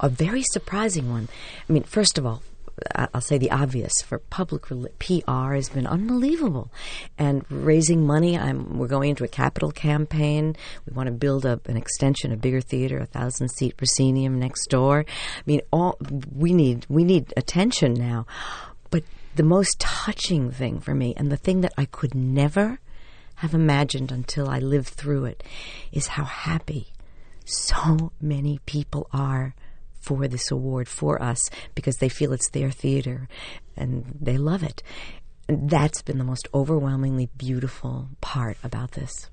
a 0.00 0.08
very 0.08 0.42
surprising 0.42 1.10
one. 1.10 1.28
I 1.68 1.72
mean, 1.72 1.84
first 1.84 2.18
of 2.18 2.26
all, 2.26 2.42
I'll 2.96 3.20
say 3.20 3.38
the 3.38 3.50
obvious 3.50 4.02
for 4.02 4.18
public 4.18 4.64
PR 4.98 5.54
has 5.54 5.68
been 5.68 5.86
unbelievable, 5.86 6.70
and 7.16 7.44
raising 7.50 8.04
money. 8.04 8.38
I'm 8.38 8.78
we're 8.78 8.88
going 8.88 9.10
into 9.10 9.24
a 9.24 9.28
capital 9.28 9.70
campaign. 9.70 10.56
We 10.86 10.94
want 10.94 11.06
to 11.06 11.12
build 11.12 11.46
up 11.46 11.68
an 11.68 11.76
extension, 11.76 12.32
a 12.32 12.36
bigger 12.36 12.60
theater, 12.60 12.98
a 12.98 13.06
thousand 13.06 13.50
seat 13.50 13.76
proscenium 13.76 14.38
next 14.38 14.66
door. 14.70 15.04
I 15.08 15.42
mean, 15.46 15.60
all 15.72 15.98
we 16.34 16.52
need 16.52 16.86
we 16.88 17.04
need 17.04 17.32
attention 17.36 17.94
now, 17.94 18.26
but 18.90 19.04
the 19.36 19.44
most 19.44 19.78
touching 19.78 20.50
thing 20.50 20.80
for 20.80 20.94
me, 20.94 21.14
and 21.16 21.30
the 21.30 21.36
thing 21.36 21.60
that 21.60 21.72
I 21.78 21.84
could 21.84 22.14
never 22.14 22.80
have 23.36 23.54
imagined 23.54 24.10
until 24.10 24.48
I 24.48 24.58
lived 24.58 24.88
through 24.88 25.26
it, 25.26 25.44
is 25.92 26.08
how 26.08 26.24
happy 26.24 26.88
so 27.44 28.12
many 28.20 28.60
people 28.66 29.08
are 29.12 29.54
for 30.00 30.28
this 30.28 30.50
award 30.50 30.88
for 30.88 31.20
us 31.22 31.50
because 31.74 31.96
they 31.96 32.08
feel 32.08 32.32
it's 32.32 32.50
their 32.50 32.70
theater 32.70 33.28
and 33.76 34.18
they 34.20 34.36
love 34.36 34.62
it. 34.62 34.82
And 35.48 35.68
that's 35.68 36.02
been 36.02 36.18
the 36.18 36.24
most 36.24 36.48
overwhelmingly 36.54 37.28
beautiful 37.36 38.08
part 38.20 38.56
about 38.62 38.92
this. 38.92 39.28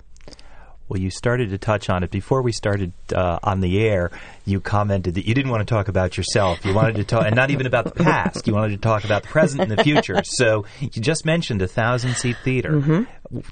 Well, 0.88 1.00
you 1.00 1.08
started 1.08 1.50
to 1.50 1.58
touch 1.58 1.88
on 1.88 2.02
it 2.02 2.10
before 2.10 2.42
we 2.42 2.52
started 2.52 2.92
uh, 3.14 3.38
on 3.42 3.60
the 3.60 3.80
air. 3.80 4.10
You 4.44 4.60
commented 4.60 5.14
that 5.14 5.26
you 5.26 5.32
didn't 5.32 5.50
want 5.50 5.66
to 5.66 5.74
talk 5.74 5.88
about 5.88 6.18
yourself. 6.18 6.66
You 6.66 6.74
wanted 6.74 6.96
to 6.96 7.04
talk, 7.04 7.24
and 7.24 7.34
not 7.34 7.50
even 7.50 7.64
about 7.66 7.84
the 7.84 8.04
past. 8.04 8.46
You 8.46 8.52
wanted 8.52 8.72
to 8.72 8.76
talk 8.76 9.04
about 9.04 9.22
the 9.22 9.28
present 9.28 9.62
and 9.62 9.70
the 9.70 9.82
future. 9.82 10.20
So 10.32 10.64
you 10.80 10.88
just 10.88 11.24
mentioned 11.24 11.62
a 11.62 11.68
thousand 11.68 12.14
seat 12.16 12.36
theater. 12.44 12.72
Mm-hmm. 12.72 13.02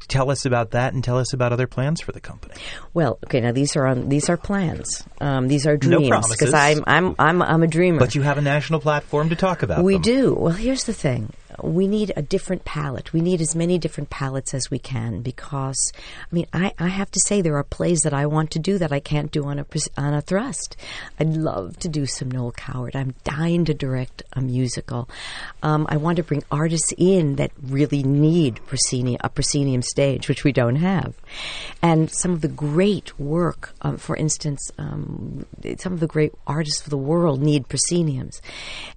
Tell 0.09 0.31
us 0.31 0.47
about 0.47 0.72
that, 0.72 0.93
and 0.93 1.03
tell 1.03 1.18
us 1.18 1.33
about 1.33 1.53
other 1.53 1.66
plans 1.66 2.01
for 2.01 2.12
the 2.12 2.20
company. 2.20 2.55
Well, 2.95 3.18
okay, 3.26 3.41
now 3.41 3.53
these 3.53 3.76
are 3.76 3.87
on 3.87 4.09
these 4.09 4.28
are 4.28 4.37
plans. 4.37 5.05
Um, 5.20 5.49
these 5.49 5.66
are 5.66 5.72
No 5.74 5.78
dreams 5.78 6.09
promises. 6.09 6.55
I'm 6.55 6.85
I'm 6.87 7.14
I'm 7.18 7.43
I'm 7.43 7.62
a 7.62 7.66
dreamer. 7.66 7.99
But 7.99 8.14
you 8.14 8.22
have 8.22 8.39
a 8.39 8.43
national 8.43 8.81
platform 8.81 9.31
to 9.31 9.37
talk 9.37 9.62
about. 9.62 9.83
We 9.83 9.95
them. 9.95 10.03
do. 10.03 10.35
Well, 10.35 10.53
here's 10.53 10.85
the 10.85 10.93
thing. 10.93 11.33
We 11.62 11.86
need 11.86 12.12
a 12.16 12.22
different 12.22 12.64
palette. 12.64 13.12
We 13.12 13.20
need 13.20 13.40
as 13.40 13.54
many 13.54 13.78
different 13.78 14.11
palettes 14.11 14.54
as 14.54 14.70
we 14.70 14.78
can 14.78 15.22
because, 15.22 15.92
I 15.94 16.34
mean, 16.34 16.46
I, 16.52 16.72
I 16.78 16.88
have 16.88 17.11
to 17.12 17.20
say 17.20 17.40
there 17.40 17.56
are 17.56 17.64
plays 17.64 18.00
that 18.00 18.14
I 18.14 18.26
want 18.26 18.50
to 18.52 18.58
do 18.58 18.78
that 18.78 18.92
I 18.92 19.00
can't 19.00 19.30
do 19.30 19.44
on 19.44 19.58
a 19.58 19.66
on 19.96 20.14
a 20.14 20.20
thrust. 20.20 20.76
I'd 21.18 21.36
love 21.36 21.78
to 21.80 21.88
do 21.88 22.06
some 22.06 22.30
Noel 22.30 22.52
Coward. 22.52 22.96
I'm 22.96 23.14
dying 23.24 23.64
to 23.66 23.74
direct 23.74 24.22
a 24.32 24.40
musical. 24.40 25.08
Um, 25.62 25.86
I 25.88 25.96
want 25.96 26.16
to 26.16 26.22
bring 26.22 26.42
artists 26.50 26.92
in 26.96 27.36
that 27.36 27.52
really 27.62 28.02
need 28.02 28.61
proscenium, 28.66 29.20
a 29.22 29.28
proscenium 29.28 29.82
stage, 29.82 30.28
which 30.28 30.44
we 30.44 30.52
don't 30.52 30.76
have. 30.76 31.14
And 31.82 32.11
some 32.11 32.32
of 32.32 32.40
the 32.40 32.48
great 32.48 33.18
work, 33.18 33.74
um, 33.82 33.96
for 33.96 34.16
instance, 34.16 34.70
um, 34.78 35.46
some 35.78 35.92
of 35.92 36.00
the 36.00 36.06
great 36.06 36.32
artists 36.46 36.82
of 36.82 36.90
the 36.90 36.96
world 36.96 37.40
need 37.40 37.68
prosceniums, 37.68 38.40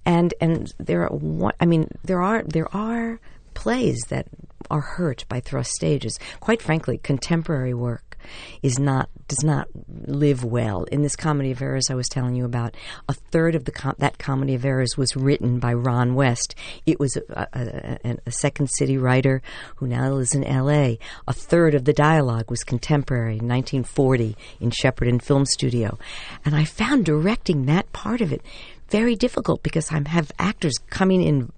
and 0.04 0.34
and 0.40 0.72
there 0.78 1.08
are 1.08 1.52
I 1.60 1.66
mean 1.66 1.88
there 2.04 2.22
are 2.22 2.42
there 2.54 2.74
are 2.74 3.20
plays 3.54 4.00
that 4.08 4.26
are 4.70 4.80
hurt 4.80 5.24
by 5.28 5.40
thrust 5.40 5.72
stages. 5.72 6.18
Quite 6.40 6.62
frankly, 6.62 6.98
contemporary 6.98 7.74
work 7.74 8.16
is 8.62 8.78
not 8.78 9.10
does 9.26 9.42
not 9.42 9.68
live 10.06 10.44
well. 10.44 10.84
In 10.84 11.02
this 11.02 11.16
comedy 11.16 11.50
of 11.50 11.60
errors 11.60 11.90
I 11.90 11.94
was 11.94 12.08
telling 12.08 12.34
you 12.34 12.44
about, 12.44 12.76
a 13.08 13.12
third 13.12 13.54
of 13.54 13.64
the 13.64 13.72
com- 13.72 13.96
that 13.98 14.18
comedy 14.18 14.54
of 14.54 14.64
errors 14.64 14.96
was 14.96 15.16
written 15.16 15.58
by 15.58 15.74
Ron 15.74 16.14
West. 16.14 16.54
It 16.86 17.00
was 17.00 17.16
a, 17.16 17.48
a, 17.52 17.98
a, 18.04 18.16
a 18.26 18.30
Second 18.30 18.68
City 18.68 18.96
writer 18.96 19.42
who 19.76 19.86
now 19.88 20.10
lives 20.10 20.34
in 20.34 20.44
L.A. 20.44 20.98
A 21.26 21.32
third 21.32 21.74
of 21.74 21.84
the 21.84 21.92
dialogue 21.92 22.50
was 22.50 22.64
contemporary, 22.64 23.34
1940, 23.34 24.36
in 24.60 24.70
Shepperton 24.70 25.20
Film 25.20 25.44
Studio, 25.44 25.98
and 26.44 26.54
I 26.54 26.64
found 26.64 27.04
directing 27.04 27.66
that 27.66 27.92
part 27.92 28.20
of 28.20 28.32
it 28.32 28.42
very 28.88 29.16
difficult 29.16 29.62
because 29.62 29.90
I 29.90 30.00
have 30.08 30.30
actors 30.38 30.74
coming 30.90 31.22
in 31.22 31.50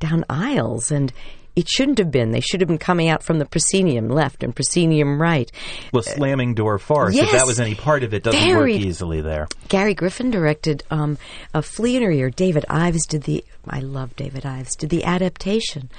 down 0.00 0.24
aisles 0.28 0.90
and 0.90 1.12
it 1.56 1.68
shouldn't 1.68 1.98
have 1.98 2.12
been. 2.12 2.30
They 2.30 2.40
should 2.40 2.60
have 2.60 2.68
been 2.68 2.78
coming 2.78 3.08
out 3.08 3.24
from 3.24 3.40
the 3.40 3.44
proscenium 3.44 4.08
left 4.08 4.44
and 4.44 4.54
proscenium 4.54 5.20
right. 5.20 5.50
Well, 5.92 6.04
slamming 6.04 6.54
door 6.54 6.78
farce. 6.78 7.16
If 7.16 7.32
that 7.32 7.48
was 7.48 7.58
any 7.58 7.74
part 7.74 8.04
of 8.04 8.14
it, 8.14 8.22
doesn't 8.22 8.40
Very- 8.40 8.74
work 8.74 8.82
easily 8.82 9.22
there. 9.22 9.48
Gary 9.68 9.94
Griffin 9.94 10.30
directed 10.30 10.84
um, 10.92 11.18
a 11.52 11.60
Flea 11.62 11.96
in 11.96 12.02
Her 12.04 12.12
Ear. 12.12 12.30
David 12.30 12.64
Ives 12.68 13.06
did 13.06 13.24
the. 13.24 13.44
I 13.70 13.80
love 13.80 14.16
David 14.16 14.44
Ives. 14.46 14.76
Did 14.76 14.90
the 14.90 15.04
adaptation, 15.04 15.90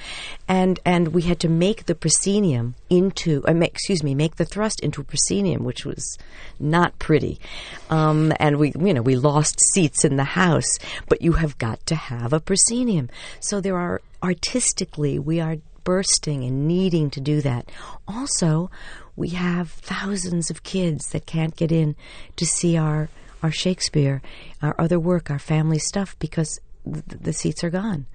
and 0.48 0.78
and 0.84 1.08
we 1.08 1.22
had 1.22 1.40
to 1.40 1.48
make 1.48 1.86
the 1.86 1.94
proscenium 1.94 2.74
into. 2.88 3.42
Uh, 3.46 3.54
make, 3.54 3.72
excuse 3.72 4.02
me, 4.02 4.14
make 4.14 4.36
the 4.36 4.44
thrust 4.44 4.80
into 4.80 5.00
a 5.00 5.04
proscenium, 5.04 5.64
which 5.64 5.84
was 5.84 6.18
not 6.58 6.98
pretty, 6.98 7.40
um, 7.88 8.32
and 8.38 8.58
we 8.58 8.72
you 8.78 8.94
know 8.94 9.02
we 9.02 9.16
lost 9.16 9.58
seats 9.72 10.04
in 10.04 10.16
the 10.16 10.24
house. 10.24 10.78
But 11.08 11.22
you 11.22 11.32
have 11.32 11.58
got 11.58 11.84
to 11.86 11.94
have 11.94 12.32
a 12.32 12.40
proscenium. 12.40 13.08
So 13.40 13.60
there 13.60 13.76
are 13.76 14.00
artistically 14.22 15.18
we 15.18 15.40
are 15.40 15.56
bursting 15.84 16.44
and 16.44 16.68
needing 16.68 17.10
to 17.10 17.20
do 17.20 17.40
that. 17.40 17.70
Also, 18.06 18.70
we 19.16 19.30
have 19.30 19.70
thousands 19.70 20.50
of 20.50 20.62
kids 20.62 21.10
that 21.10 21.26
can't 21.26 21.56
get 21.56 21.72
in 21.72 21.96
to 22.36 22.46
see 22.46 22.76
our 22.76 23.08
our 23.42 23.50
Shakespeare, 23.50 24.20
our 24.60 24.74
other 24.78 25.00
work, 25.00 25.30
our 25.30 25.38
family 25.38 25.78
stuff 25.78 26.14
because 26.18 26.60
the 26.84 27.32
seats 27.32 27.62
are 27.64 27.70
gone. 27.70 28.06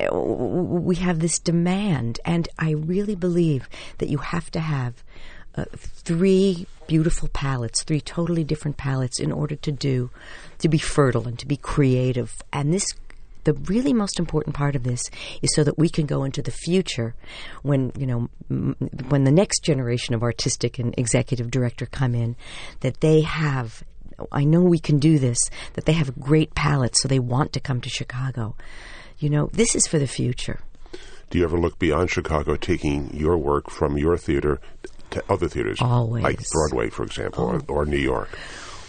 Uh, 0.00 0.14
We 0.16 0.96
have 0.96 1.20
this 1.20 1.38
demand, 1.38 2.20
and 2.24 2.48
I 2.58 2.70
really 2.72 3.14
believe 3.14 3.68
that 3.98 4.08
you 4.08 4.18
have 4.18 4.50
to 4.52 4.60
have 4.60 5.02
uh, 5.54 5.64
three 5.76 6.66
beautiful 6.86 7.28
palettes, 7.28 7.82
three 7.82 8.00
totally 8.00 8.44
different 8.44 8.76
palettes, 8.78 9.20
in 9.20 9.30
order 9.30 9.56
to 9.56 9.72
do 9.72 10.10
to 10.58 10.68
be 10.68 10.78
fertile 10.78 11.28
and 11.28 11.38
to 11.38 11.46
be 11.46 11.56
creative. 11.56 12.42
And 12.52 12.72
this 12.72 12.86
the 13.44 13.52
really 13.54 13.92
most 13.92 14.20
important 14.20 14.54
part 14.54 14.76
of 14.76 14.84
this 14.84 15.02
is 15.42 15.52
so 15.54 15.64
that 15.64 15.76
we 15.76 15.88
can 15.88 16.06
go 16.06 16.22
into 16.22 16.42
the 16.42 16.52
future 16.52 17.14
when 17.62 17.92
you 17.98 18.06
know 18.06 18.28
m- 18.50 18.76
when 19.08 19.24
the 19.24 19.32
next 19.32 19.64
generation 19.64 20.14
of 20.14 20.22
artistic 20.22 20.78
and 20.78 20.94
executive 20.96 21.50
director 21.50 21.86
come 21.86 22.14
in 22.14 22.36
that 22.80 23.00
they 23.00 23.22
have 23.22 23.82
I 24.30 24.44
know 24.44 24.62
we 24.62 24.78
can 24.78 24.98
do 24.98 25.18
this 25.18 25.38
that 25.74 25.86
they 25.86 25.92
have 25.92 26.10
a 26.10 26.20
great 26.20 26.54
palate, 26.54 26.96
so 26.96 27.08
they 27.08 27.18
want 27.18 27.52
to 27.54 27.60
come 27.60 27.80
to 27.80 27.88
Chicago 27.88 28.54
you 29.22 29.30
know 29.30 29.48
this 29.52 29.74
is 29.74 29.86
for 29.86 29.98
the 29.98 30.06
future 30.06 30.60
Do 31.30 31.38
you 31.38 31.44
ever 31.44 31.58
look 31.58 31.78
beyond 31.78 32.10
Chicago, 32.10 32.56
taking 32.56 33.16
your 33.16 33.38
work 33.38 33.70
from 33.70 33.96
your 33.96 34.18
theater 34.18 34.60
to 35.10 35.22
other 35.30 35.48
theaters? 35.48 35.78
Always. 35.80 36.24
Like 36.24 36.40
Broadway, 36.50 36.90
for 36.90 37.04
example, 37.04 37.44
oh. 37.44 37.74
or, 37.74 37.82
or 37.82 37.86
New 37.86 37.96
York. 37.96 38.28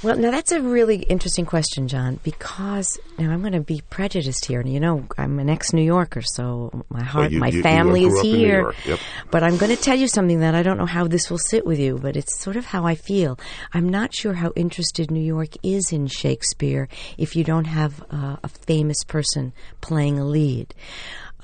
Well, 0.04 0.18
now 0.18 0.32
that's 0.32 0.52
a 0.52 0.62
really 0.62 0.98
interesting 1.04 1.46
question, 1.46 1.88
John, 1.88 2.20
because 2.24 3.00
now 3.18 3.32
I'm 3.32 3.40
going 3.40 3.54
to 3.54 3.62
be 3.62 3.82
prejudiced 3.90 4.44
here. 4.46 4.60
And 4.60 4.72
you 4.72 4.82
know, 4.82 5.08
I'm 5.18 5.40
an 5.40 5.50
ex 5.50 5.72
New 5.72 5.82
Yorker, 5.82 6.22
so 6.22 6.84
my 6.90 7.02
heart, 7.04 7.32
you- 7.32 7.40
my 7.40 7.48
you- 7.48 7.58
you 7.58 7.64
family 7.64 8.02
grew 8.02 8.12
is 8.14 8.20
up 8.20 8.26
in 8.26 8.32
New 8.32 8.38
here. 8.38 8.74
Yep. 8.86 9.00
But 9.32 9.44
I'm 9.44 9.56
going 9.56 9.74
to 9.74 9.82
tell 9.82 9.98
you 9.98 10.10
something 10.10 10.42
that 10.42 10.56
I 10.56 10.62
don't 10.64 10.78
know 10.78 10.86
how 10.86 11.08
this 11.08 11.30
will 11.32 11.38
sit 11.38 11.66
with 11.66 11.80
you, 11.80 11.98
but 12.02 12.18
it's 12.18 12.38
sort 12.42 12.58
of 12.58 12.66
how 12.66 12.86
I 12.86 12.96
feel. 12.96 13.40
I'm 13.74 13.88
not 13.88 14.14
sure 14.14 14.34
how 14.34 14.52
interested 14.58 15.10
New 15.10 15.24
York 15.24 15.52
is 15.64 15.94
in 15.94 16.08
Shakespeare 16.08 16.90
if 17.18 17.36
you 17.38 17.46
don't 17.46 17.66
have 17.66 18.04
uh, 18.12 18.36
a 18.44 18.50
famous 18.50 19.04
person 19.06 19.54
playing 19.80 20.20
a 20.20 20.26
lead. 20.26 20.74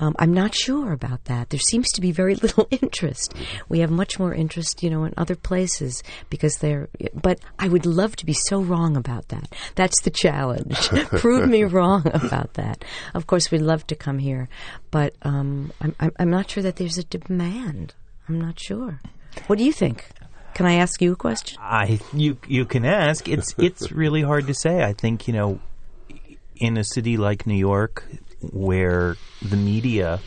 Um, 0.00 0.16
I'm 0.18 0.32
not 0.32 0.54
sure 0.54 0.92
about 0.92 1.26
that. 1.26 1.50
There 1.50 1.60
seems 1.60 1.90
to 1.92 2.00
be 2.00 2.10
very 2.10 2.34
little 2.42 2.66
interest. 2.70 3.34
We 3.68 3.80
have 3.80 3.90
much 3.90 4.18
more 4.18 4.34
interest, 4.34 4.82
you 4.82 4.90
know, 4.90 5.04
in 5.04 5.14
other 5.16 5.36
places 5.36 6.02
because 6.30 6.56
they're. 6.56 6.88
But 7.14 7.40
I 7.58 7.68
would 7.68 7.86
love 7.86 8.16
to 8.16 8.26
be 8.26 8.32
so 8.32 8.60
wrong 8.60 8.96
about 8.96 9.28
that. 9.28 9.54
That's 9.74 10.00
the 10.02 10.10
challenge. 10.10 10.88
Prove 11.20 11.48
me 11.48 11.64
wrong 11.64 12.06
about 12.12 12.54
that. 12.54 12.84
Of 13.14 13.26
course, 13.26 13.50
we'd 13.50 13.60
love 13.60 13.86
to 13.88 13.94
come 13.94 14.18
here, 14.18 14.48
but 14.90 15.14
um, 15.22 15.72
I'm, 15.80 15.94
I'm 16.00 16.12
I'm 16.18 16.30
not 16.30 16.50
sure 16.50 16.62
that 16.62 16.76
there's 16.76 16.98
a 16.98 17.04
demand. 17.04 17.94
I'm 18.28 18.40
not 18.40 18.58
sure. 18.58 19.00
What 19.46 19.58
do 19.58 19.64
you 19.64 19.72
think? 19.72 20.06
Can 20.54 20.66
I 20.66 20.74
ask 20.74 21.00
you 21.00 21.12
a 21.12 21.16
question? 21.16 21.58
I 21.60 22.00
you 22.12 22.38
you 22.46 22.64
can 22.64 22.84
ask. 22.84 23.28
It's 23.28 23.54
it's 23.58 23.92
really 23.92 24.22
hard 24.22 24.46
to 24.46 24.54
say. 24.54 24.82
I 24.82 24.92
think 24.92 25.28
you 25.28 25.34
know, 25.34 25.60
in 26.56 26.76
a 26.76 26.84
city 26.84 27.16
like 27.16 27.46
New 27.46 27.54
York, 27.54 28.04
where 28.40 29.16
the 29.42 29.56
media 29.56 30.20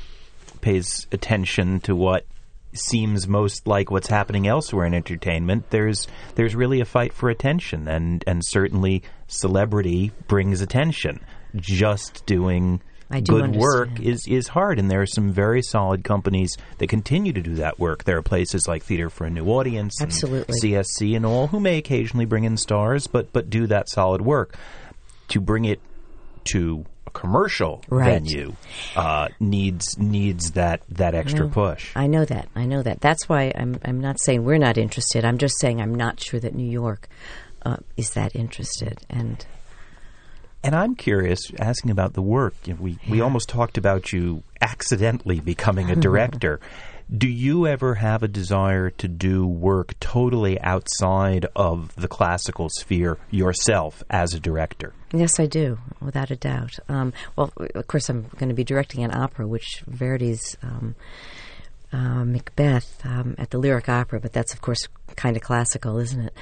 pays 0.62 1.08
attention 1.12 1.80
to 1.82 1.96
what 1.96 2.26
seems 2.74 3.28
most 3.28 3.68
like 3.68 3.92
what's 3.92 4.08
happening 4.08 4.48
elsewhere 4.48 4.86
in 4.86 4.94
entertainment, 4.94 5.70
there's 5.70 6.08
there's 6.36 6.56
really 6.56 6.82
a 6.82 6.86
fight 6.86 7.14
for 7.14 7.30
attention, 7.30 7.88
and 7.88 8.24
and 8.28 8.44
certainly 8.46 9.04
celebrity 9.28 10.12
brings 10.28 10.62
attention. 10.62 11.20
Just 11.56 12.26
doing 12.26 12.82
do 13.22 13.40
good 13.40 13.56
work 13.56 14.00
is 14.00 14.28
is 14.28 14.48
hard, 14.48 14.80
and 14.80 14.90
there 14.90 15.02
are 15.02 15.08
some 15.08 15.32
very 15.32 15.62
solid 15.62 16.04
companies 16.04 16.58
that 16.80 16.88
continue 16.88 17.34
to 17.34 17.42
do 17.42 17.56
that 17.56 17.80
work. 17.80 18.04
There 18.04 18.18
are 18.18 18.24
places 18.24 18.68
like 18.68 18.84
Theater 18.84 19.10
for 19.10 19.26
a 19.26 19.30
New 19.30 19.46
Audience, 19.46 20.00
and 20.00 20.12
Absolutely. 20.12 20.56
CSC, 20.60 21.16
and 21.16 21.26
all 21.26 21.48
who 21.48 21.60
may 21.60 21.78
occasionally 21.78 22.26
bring 22.26 22.44
in 22.44 22.58
stars, 22.58 23.08
but 23.08 23.32
but 23.34 23.50
do 23.50 23.68
that 23.68 23.90
solid 23.90 24.22
work. 24.22 24.56
To 25.30 25.40
bring 25.40 25.66
it 25.66 25.80
to 26.46 26.86
a 27.08 27.12
commercial 27.12 27.82
Right. 27.90 28.14
venue 28.14 28.54
uh, 28.96 29.28
needs 29.40 29.98
needs 29.98 30.52
that 30.52 30.82
that 30.90 31.16
extra 31.16 31.46
No. 31.46 31.52
push. 31.52 31.92
I 31.96 32.08
know 32.08 32.26
that. 32.26 32.48
I 32.56 32.66
know 32.66 32.82
that. 32.84 33.02
That's 33.02 33.28
why 33.30 33.52
I'm. 33.56 33.80
I'm 33.86 34.00
not 34.00 34.20
saying 34.22 34.44
we're 34.46 34.58
not 34.58 34.78
interested. 34.78 35.26
I'm 35.26 35.38
just 35.38 35.60
saying 35.60 35.82
I'm 35.82 35.96
not 35.96 36.20
sure 36.20 36.40
that 36.40 36.54
New 36.56 36.70
York 36.70 37.08
uh, 37.66 37.78
is 37.98 38.12
that 38.12 38.36
interested. 38.36 39.00
And 39.10 39.46
And 40.64 40.76
I'm 40.76 40.96
curious, 40.96 41.40
asking 41.60 41.92
about 41.92 42.14
the 42.14 42.22
work. 42.22 42.54
You 42.66 42.74
know, 42.74 42.80
we 42.82 42.98
we 43.10 43.20
almost 43.22 43.50
talked 43.50 43.78
about 43.78 44.14
you 44.14 44.44
accidentally 44.62 45.40
becoming 45.42 45.90
a 45.92 45.96
director. 46.08 46.60
Do 47.16 47.28
you 47.28 47.68
ever 47.68 47.96
have 47.96 48.24
a 48.24 48.28
desire 48.28 48.90
to 48.92 49.08
do 49.08 49.46
work 49.46 50.00
totally 50.00 50.60
outside 50.62 51.46
of 51.56 51.96
the 51.96 52.08
classical 52.08 52.70
sphere 52.70 53.18
yourself 53.30 54.04
as 54.10 54.34
a 54.34 54.40
director? 54.40 54.94
Yes, 55.12 55.40
I 55.40 55.46
do, 55.46 55.78
without 56.02 56.32
a 56.32 56.36
doubt. 56.36 56.80
Um, 56.90 57.14
well, 57.36 57.52
of 57.76 57.88
course, 57.88 58.10
I'm 58.10 58.28
going 58.38 58.50
to 58.50 58.56
be 58.56 58.64
directing 58.64 59.04
an 59.04 59.16
opera, 59.16 59.48
which 59.48 59.84
Verdi's 59.88 60.58
um, 60.64 60.96
uh, 61.92 62.26
Macbeth 62.26 63.06
um, 63.06 63.36
at 63.38 63.52
the 63.52 63.60
Lyric 63.60 63.88
Opera, 63.88 64.20
but 64.20 64.34
that's, 64.34 64.54
of 64.54 64.62
course, 64.62 64.88
kind 65.16 65.38
of 65.38 65.44
classical, 65.44 66.00
isn't 66.00 66.22
it? 66.22 66.34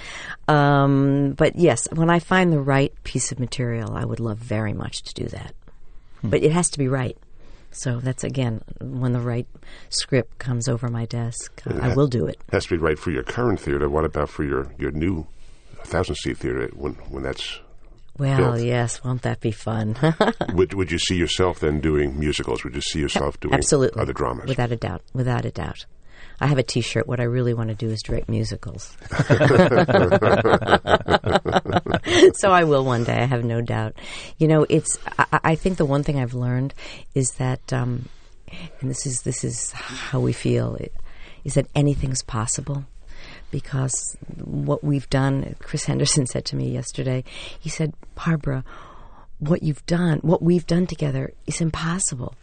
Um, 0.48 1.34
but 1.34 1.58
yes, 1.58 1.88
when 1.92 2.10
I 2.10 2.20
find 2.20 2.54
the 2.54 2.62
right 2.62 2.94
piece 3.04 3.32
of 3.32 3.40
material, 3.40 3.94
I 3.94 4.06
would 4.06 4.22
love 4.22 4.38
very 4.38 4.74
much 4.74 5.04
to 5.04 5.14
do 5.14 5.26
that. 5.30 5.54
Hmm. 6.22 6.30
But 6.30 6.44
it 6.44 6.54
has 6.54 6.70
to 6.70 6.80
be 6.80 6.88
right. 6.88 7.18
So 7.72 8.00
that's 8.00 8.24
again 8.24 8.62
when 8.82 9.14
the 9.14 9.22
right 9.22 9.48
script 9.90 10.38
comes 10.38 10.68
over 10.68 10.90
my 10.90 11.06
desk, 11.06 11.62
I 11.66 11.96
will 11.96 12.08
do 12.08 12.26
it. 12.26 12.40
Has 12.52 12.66
to 12.66 12.76
be 12.76 12.78
right 12.78 13.00
for 13.00 13.12
your 13.12 13.24
current 13.24 13.60
theater. 13.60 13.90
What 13.90 14.06
about 14.06 14.30
for 14.30 14.44
your 14.44 14.74
your 14.78 14.92
new 14.92 15.26
thousand 15.84 16.16
seat 16.16 16.38
theater 16.38 16.70
when 16.74 16.94
when 17.10 17.24
that's 17.24 17.60
well, 18.18 18.54
built? 18.54 18.66
yes, 18.66 19.04
won't 19.04 19.22
that 19.24 19.40
be 19.40 19.52
fun? 19.52 19.96
would 20.54 20.74
Would 20.74 20.92
you 20.92 21.00
see 21.00 21.16
yourself 21.16 21.60
then 21.60 21.80
doing 21.80 22.20
musicals? 22.20 22.64
Would 22.64 22.76
you 22.76 22.82
see 22.82 23.00
yourself 23.00 23.40
doing 23.40 23.54
absolutely 23.54 24.02
other 24.02 24.14
dramas? 24.14 24.48
Without 24.48 24.72
a 24.72 24.76
doubt, 24.76 25.02
without 25.14 25.46
a 25.46 25.52
doubt. 25.52 25.86
I 26.40 26.48
have 26.48 26.58
a 26.58 26.64
T-shirt. 26.64 27.08
What 27.08 27.20
I 27.20 27.24
really 27.24 27.54
want 27.54 27.70
to 27.70 27.76
do 27.76 27.90
is 27.90 28.02
direct 28.02 28.28
musicals. 28.28 28.98
so 32.36 32.52
I 32.52 32.64
will 32.64 32.84
one 32.84 33.04
day. 33.04 33.14
I 33.14 33.26
have 33.26 33.44
no 33.44 33.62
doubt. 33.62 33.96
You 34.38 34.48
know, 34.48 34.66
it's. 34.68 34.98
I, 35.20 35.40
I 35.44 35.56
think 35.56 35.78
the 35.78 35.86
one 35.86 36.04
thing 36.04 36.20
I've 36.20 36.34
learned 36.34 36.74
is 37.14 37.32
that, 37.34 37.72
um, 37.72 38.10
and 38.80 38.90
this 38.90 39.06
is 39.06 39.22
this 39.22 39.44
is 39.44 39.72
how 39.72 40.20
we 40.20 40.34
feel, 40.34 40.78
is 41.44 41.54
that 41.54 41.68
anything's 41.76 42.24
possible. 42.24 42.86
Because 43.52 44.18
what 44.38 44.84
we've 44.84 45.10
done, 45.10 45.56
Chris 45.60 45.86
Henderson 45.86 46.26
said 46.26 46.46
to 46.46 46.56
me 46.56 46.72
yesterday. 46.72 47.24
He 47.60 47.70
said, 47.70 47.94
"Barbara, 48.16 48.64
what 49.40 49.62
you've 49.62 49.86
done, 49.86 50.20
what 50.20 50.42
we've 50.42 50.66
done 50.66 50.88
together, 50.88 51.34
is 51.46 51.62
impossible." 51.62 52.34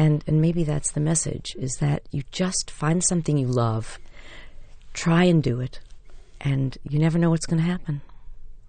And 0.00 0.24
and 0.26 0.40
maybe 0.40 0.64
that's 0.64 0.92
the 0.92 1.00
message 1.00 1.54
is 1.58 1.76
that 1.80 2.04
you 2.10 2.22
just 2.32 2.70
find 2.70 3.04
something 3.04 3.36
you 3.36 3.48
love, 3.48 3.98
try 4.94 5.24
and 5.24 5.42
do 5.42 5.60
it, 5.60 5.78
and 6.40 6.78
you 6.88 6.98
never 6.98 7.18
know 7.18 7.28
what's 7.28 7.44
going 7.44 7.62
to 7.62 7.70
happen. 7.70 8.00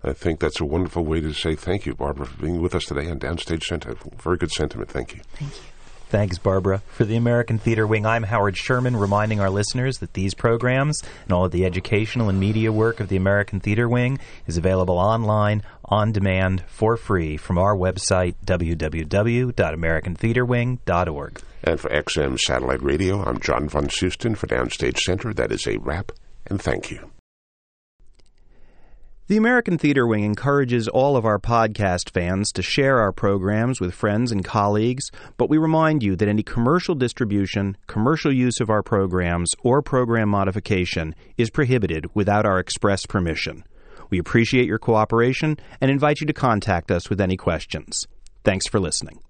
I 0.04 0.12
think 0.12 0.42
that's 0.42 0.60
a 0.60 0.66
wonderful 0.66 1.06
way 1.06 1.22
to 1.22 1.32
say 1.32 1.56
thank 1.56 1.86
you, 1.86 1.96
Barbara, 1.96 2.26
for 2.26 2.42
being 2.42 2.62
with 2.62 2.76
us 2.76 2.84
today 2.84 3.10
on 3.10 3.20
Downstage 3.20 3.64
Center. 3.64 3.96
Very 4.22 4.36
good 4.36 4.52
sentiment. 4.52 4.90
Thank 4.90 5.16
you. 5.16 5.22
Thank 5.36 5.56
you. 5.56 5.62
Thanks, 6.12 6.38
Barbara. 6.38 6.84
For 6.90 7.06
the 7.06 7.16
American 7.16 7.58
Theater 7.58 7.88
Wing, 7.88 8.06
I'm 8.06 8.24
Howard 8.24 8.58
Sherman, 8.58 8.98
reminding 8.98 9.40
our 9.40 9.50
listeners 9.50 10.00
that 10.00 10.14
these 10.14 10.34
programs 10.34 11.02
and 11.24 11.32
all 11.32 11.46
of 11.46 11.54
the 11.54 11.64
educational 11.64 12.28
and 12.28 12.38
media 12.38 12.70
work 12.70 13.00
of 13.00 13.08
the 13.08 13.16
American 13.16 13.62
Theater 13.62 13.88
Wing 13.88 14.20
is 14.46 14.58
available 14.58 14.98
online, 14.98 15.64
on 15.86 16.12
demand, 16.12 16.66
for 16.68 16.98
free 16.98 17.38
from 17.38 17.58
our 17.58 17.78
website, 17.78 18.36
www.americantheaterwing.org. 18.46 21.42
And 21.64 21.80
for 21.80 21.90
XM 21.90 22.38
Satellite 22.38 22.84
Radio, 22.84 23.24
I'm 23.24 23.40
John 23.40 23.70
von 23.70 23.88
Soosten 23.88 24.36
for 24.36 24.48
Downstage 24.48 24.98
Center. 24.98 25.34
That 25.34 25.54
is 25.54 25.66
a 25.66 25.78
wrap, 25.78 26.12
and 26.46 26.62
thank 26.62 26.92
you. 26.92 27.10
The 29.32 29.38
American 29.38 29.78
Theater 29.78 30.06
Wing 30.06 30.26
encourages 30.26 30.90
all 30.90 31.16
of 31.16 31.24
our 31.24 31.40
podcast 31.40 32.10
fans 32.10 32.52
to 32.52 32.62
share 32.62 33.00
our 33.00 33.14
programs 33.14 33.80
with 33.80 33.94
friends 33.94 34.30
and 34.30 34.44
colleagues, 34.44 35.10
but 35.38 35.50
we 35.50 35.58
remind 35.58 36.04
you 36.04 36.18
that 36.18 36.28
any 36.28 36.44
commercial 36.44 36.96
distribution, 36.96 37.78
commercial 37.88 38.34
use 38.34 38.60
of 38.60 38.70
our 38.70 38.84
programs, 38.84 39.54
or 39.64 39.82
program 39.82 40.28
modification 40.28 41.16
is 41.38 41.50
prohibited 41.50 42.14
without 42.14 42.46
our 42.46 42.60
express 42.60 43.06
permission. 43.06 43.64
We 44.10 44.20
appreciate 44.20 44.68
your 44.68 44.80
cooperation 44.80 45.56
and 45.80 45.90
invite 45.90 46.20
you 46.20 46.28
to 46.28 46.34
contact 46.34 46.92
us 46.92 47.10
with 47.10 47.22
any 47.22 47.38
questions. 47.38 48.06
Thanks 48.44 48.68
for 48.68 48.82
listening. 48.82 49.22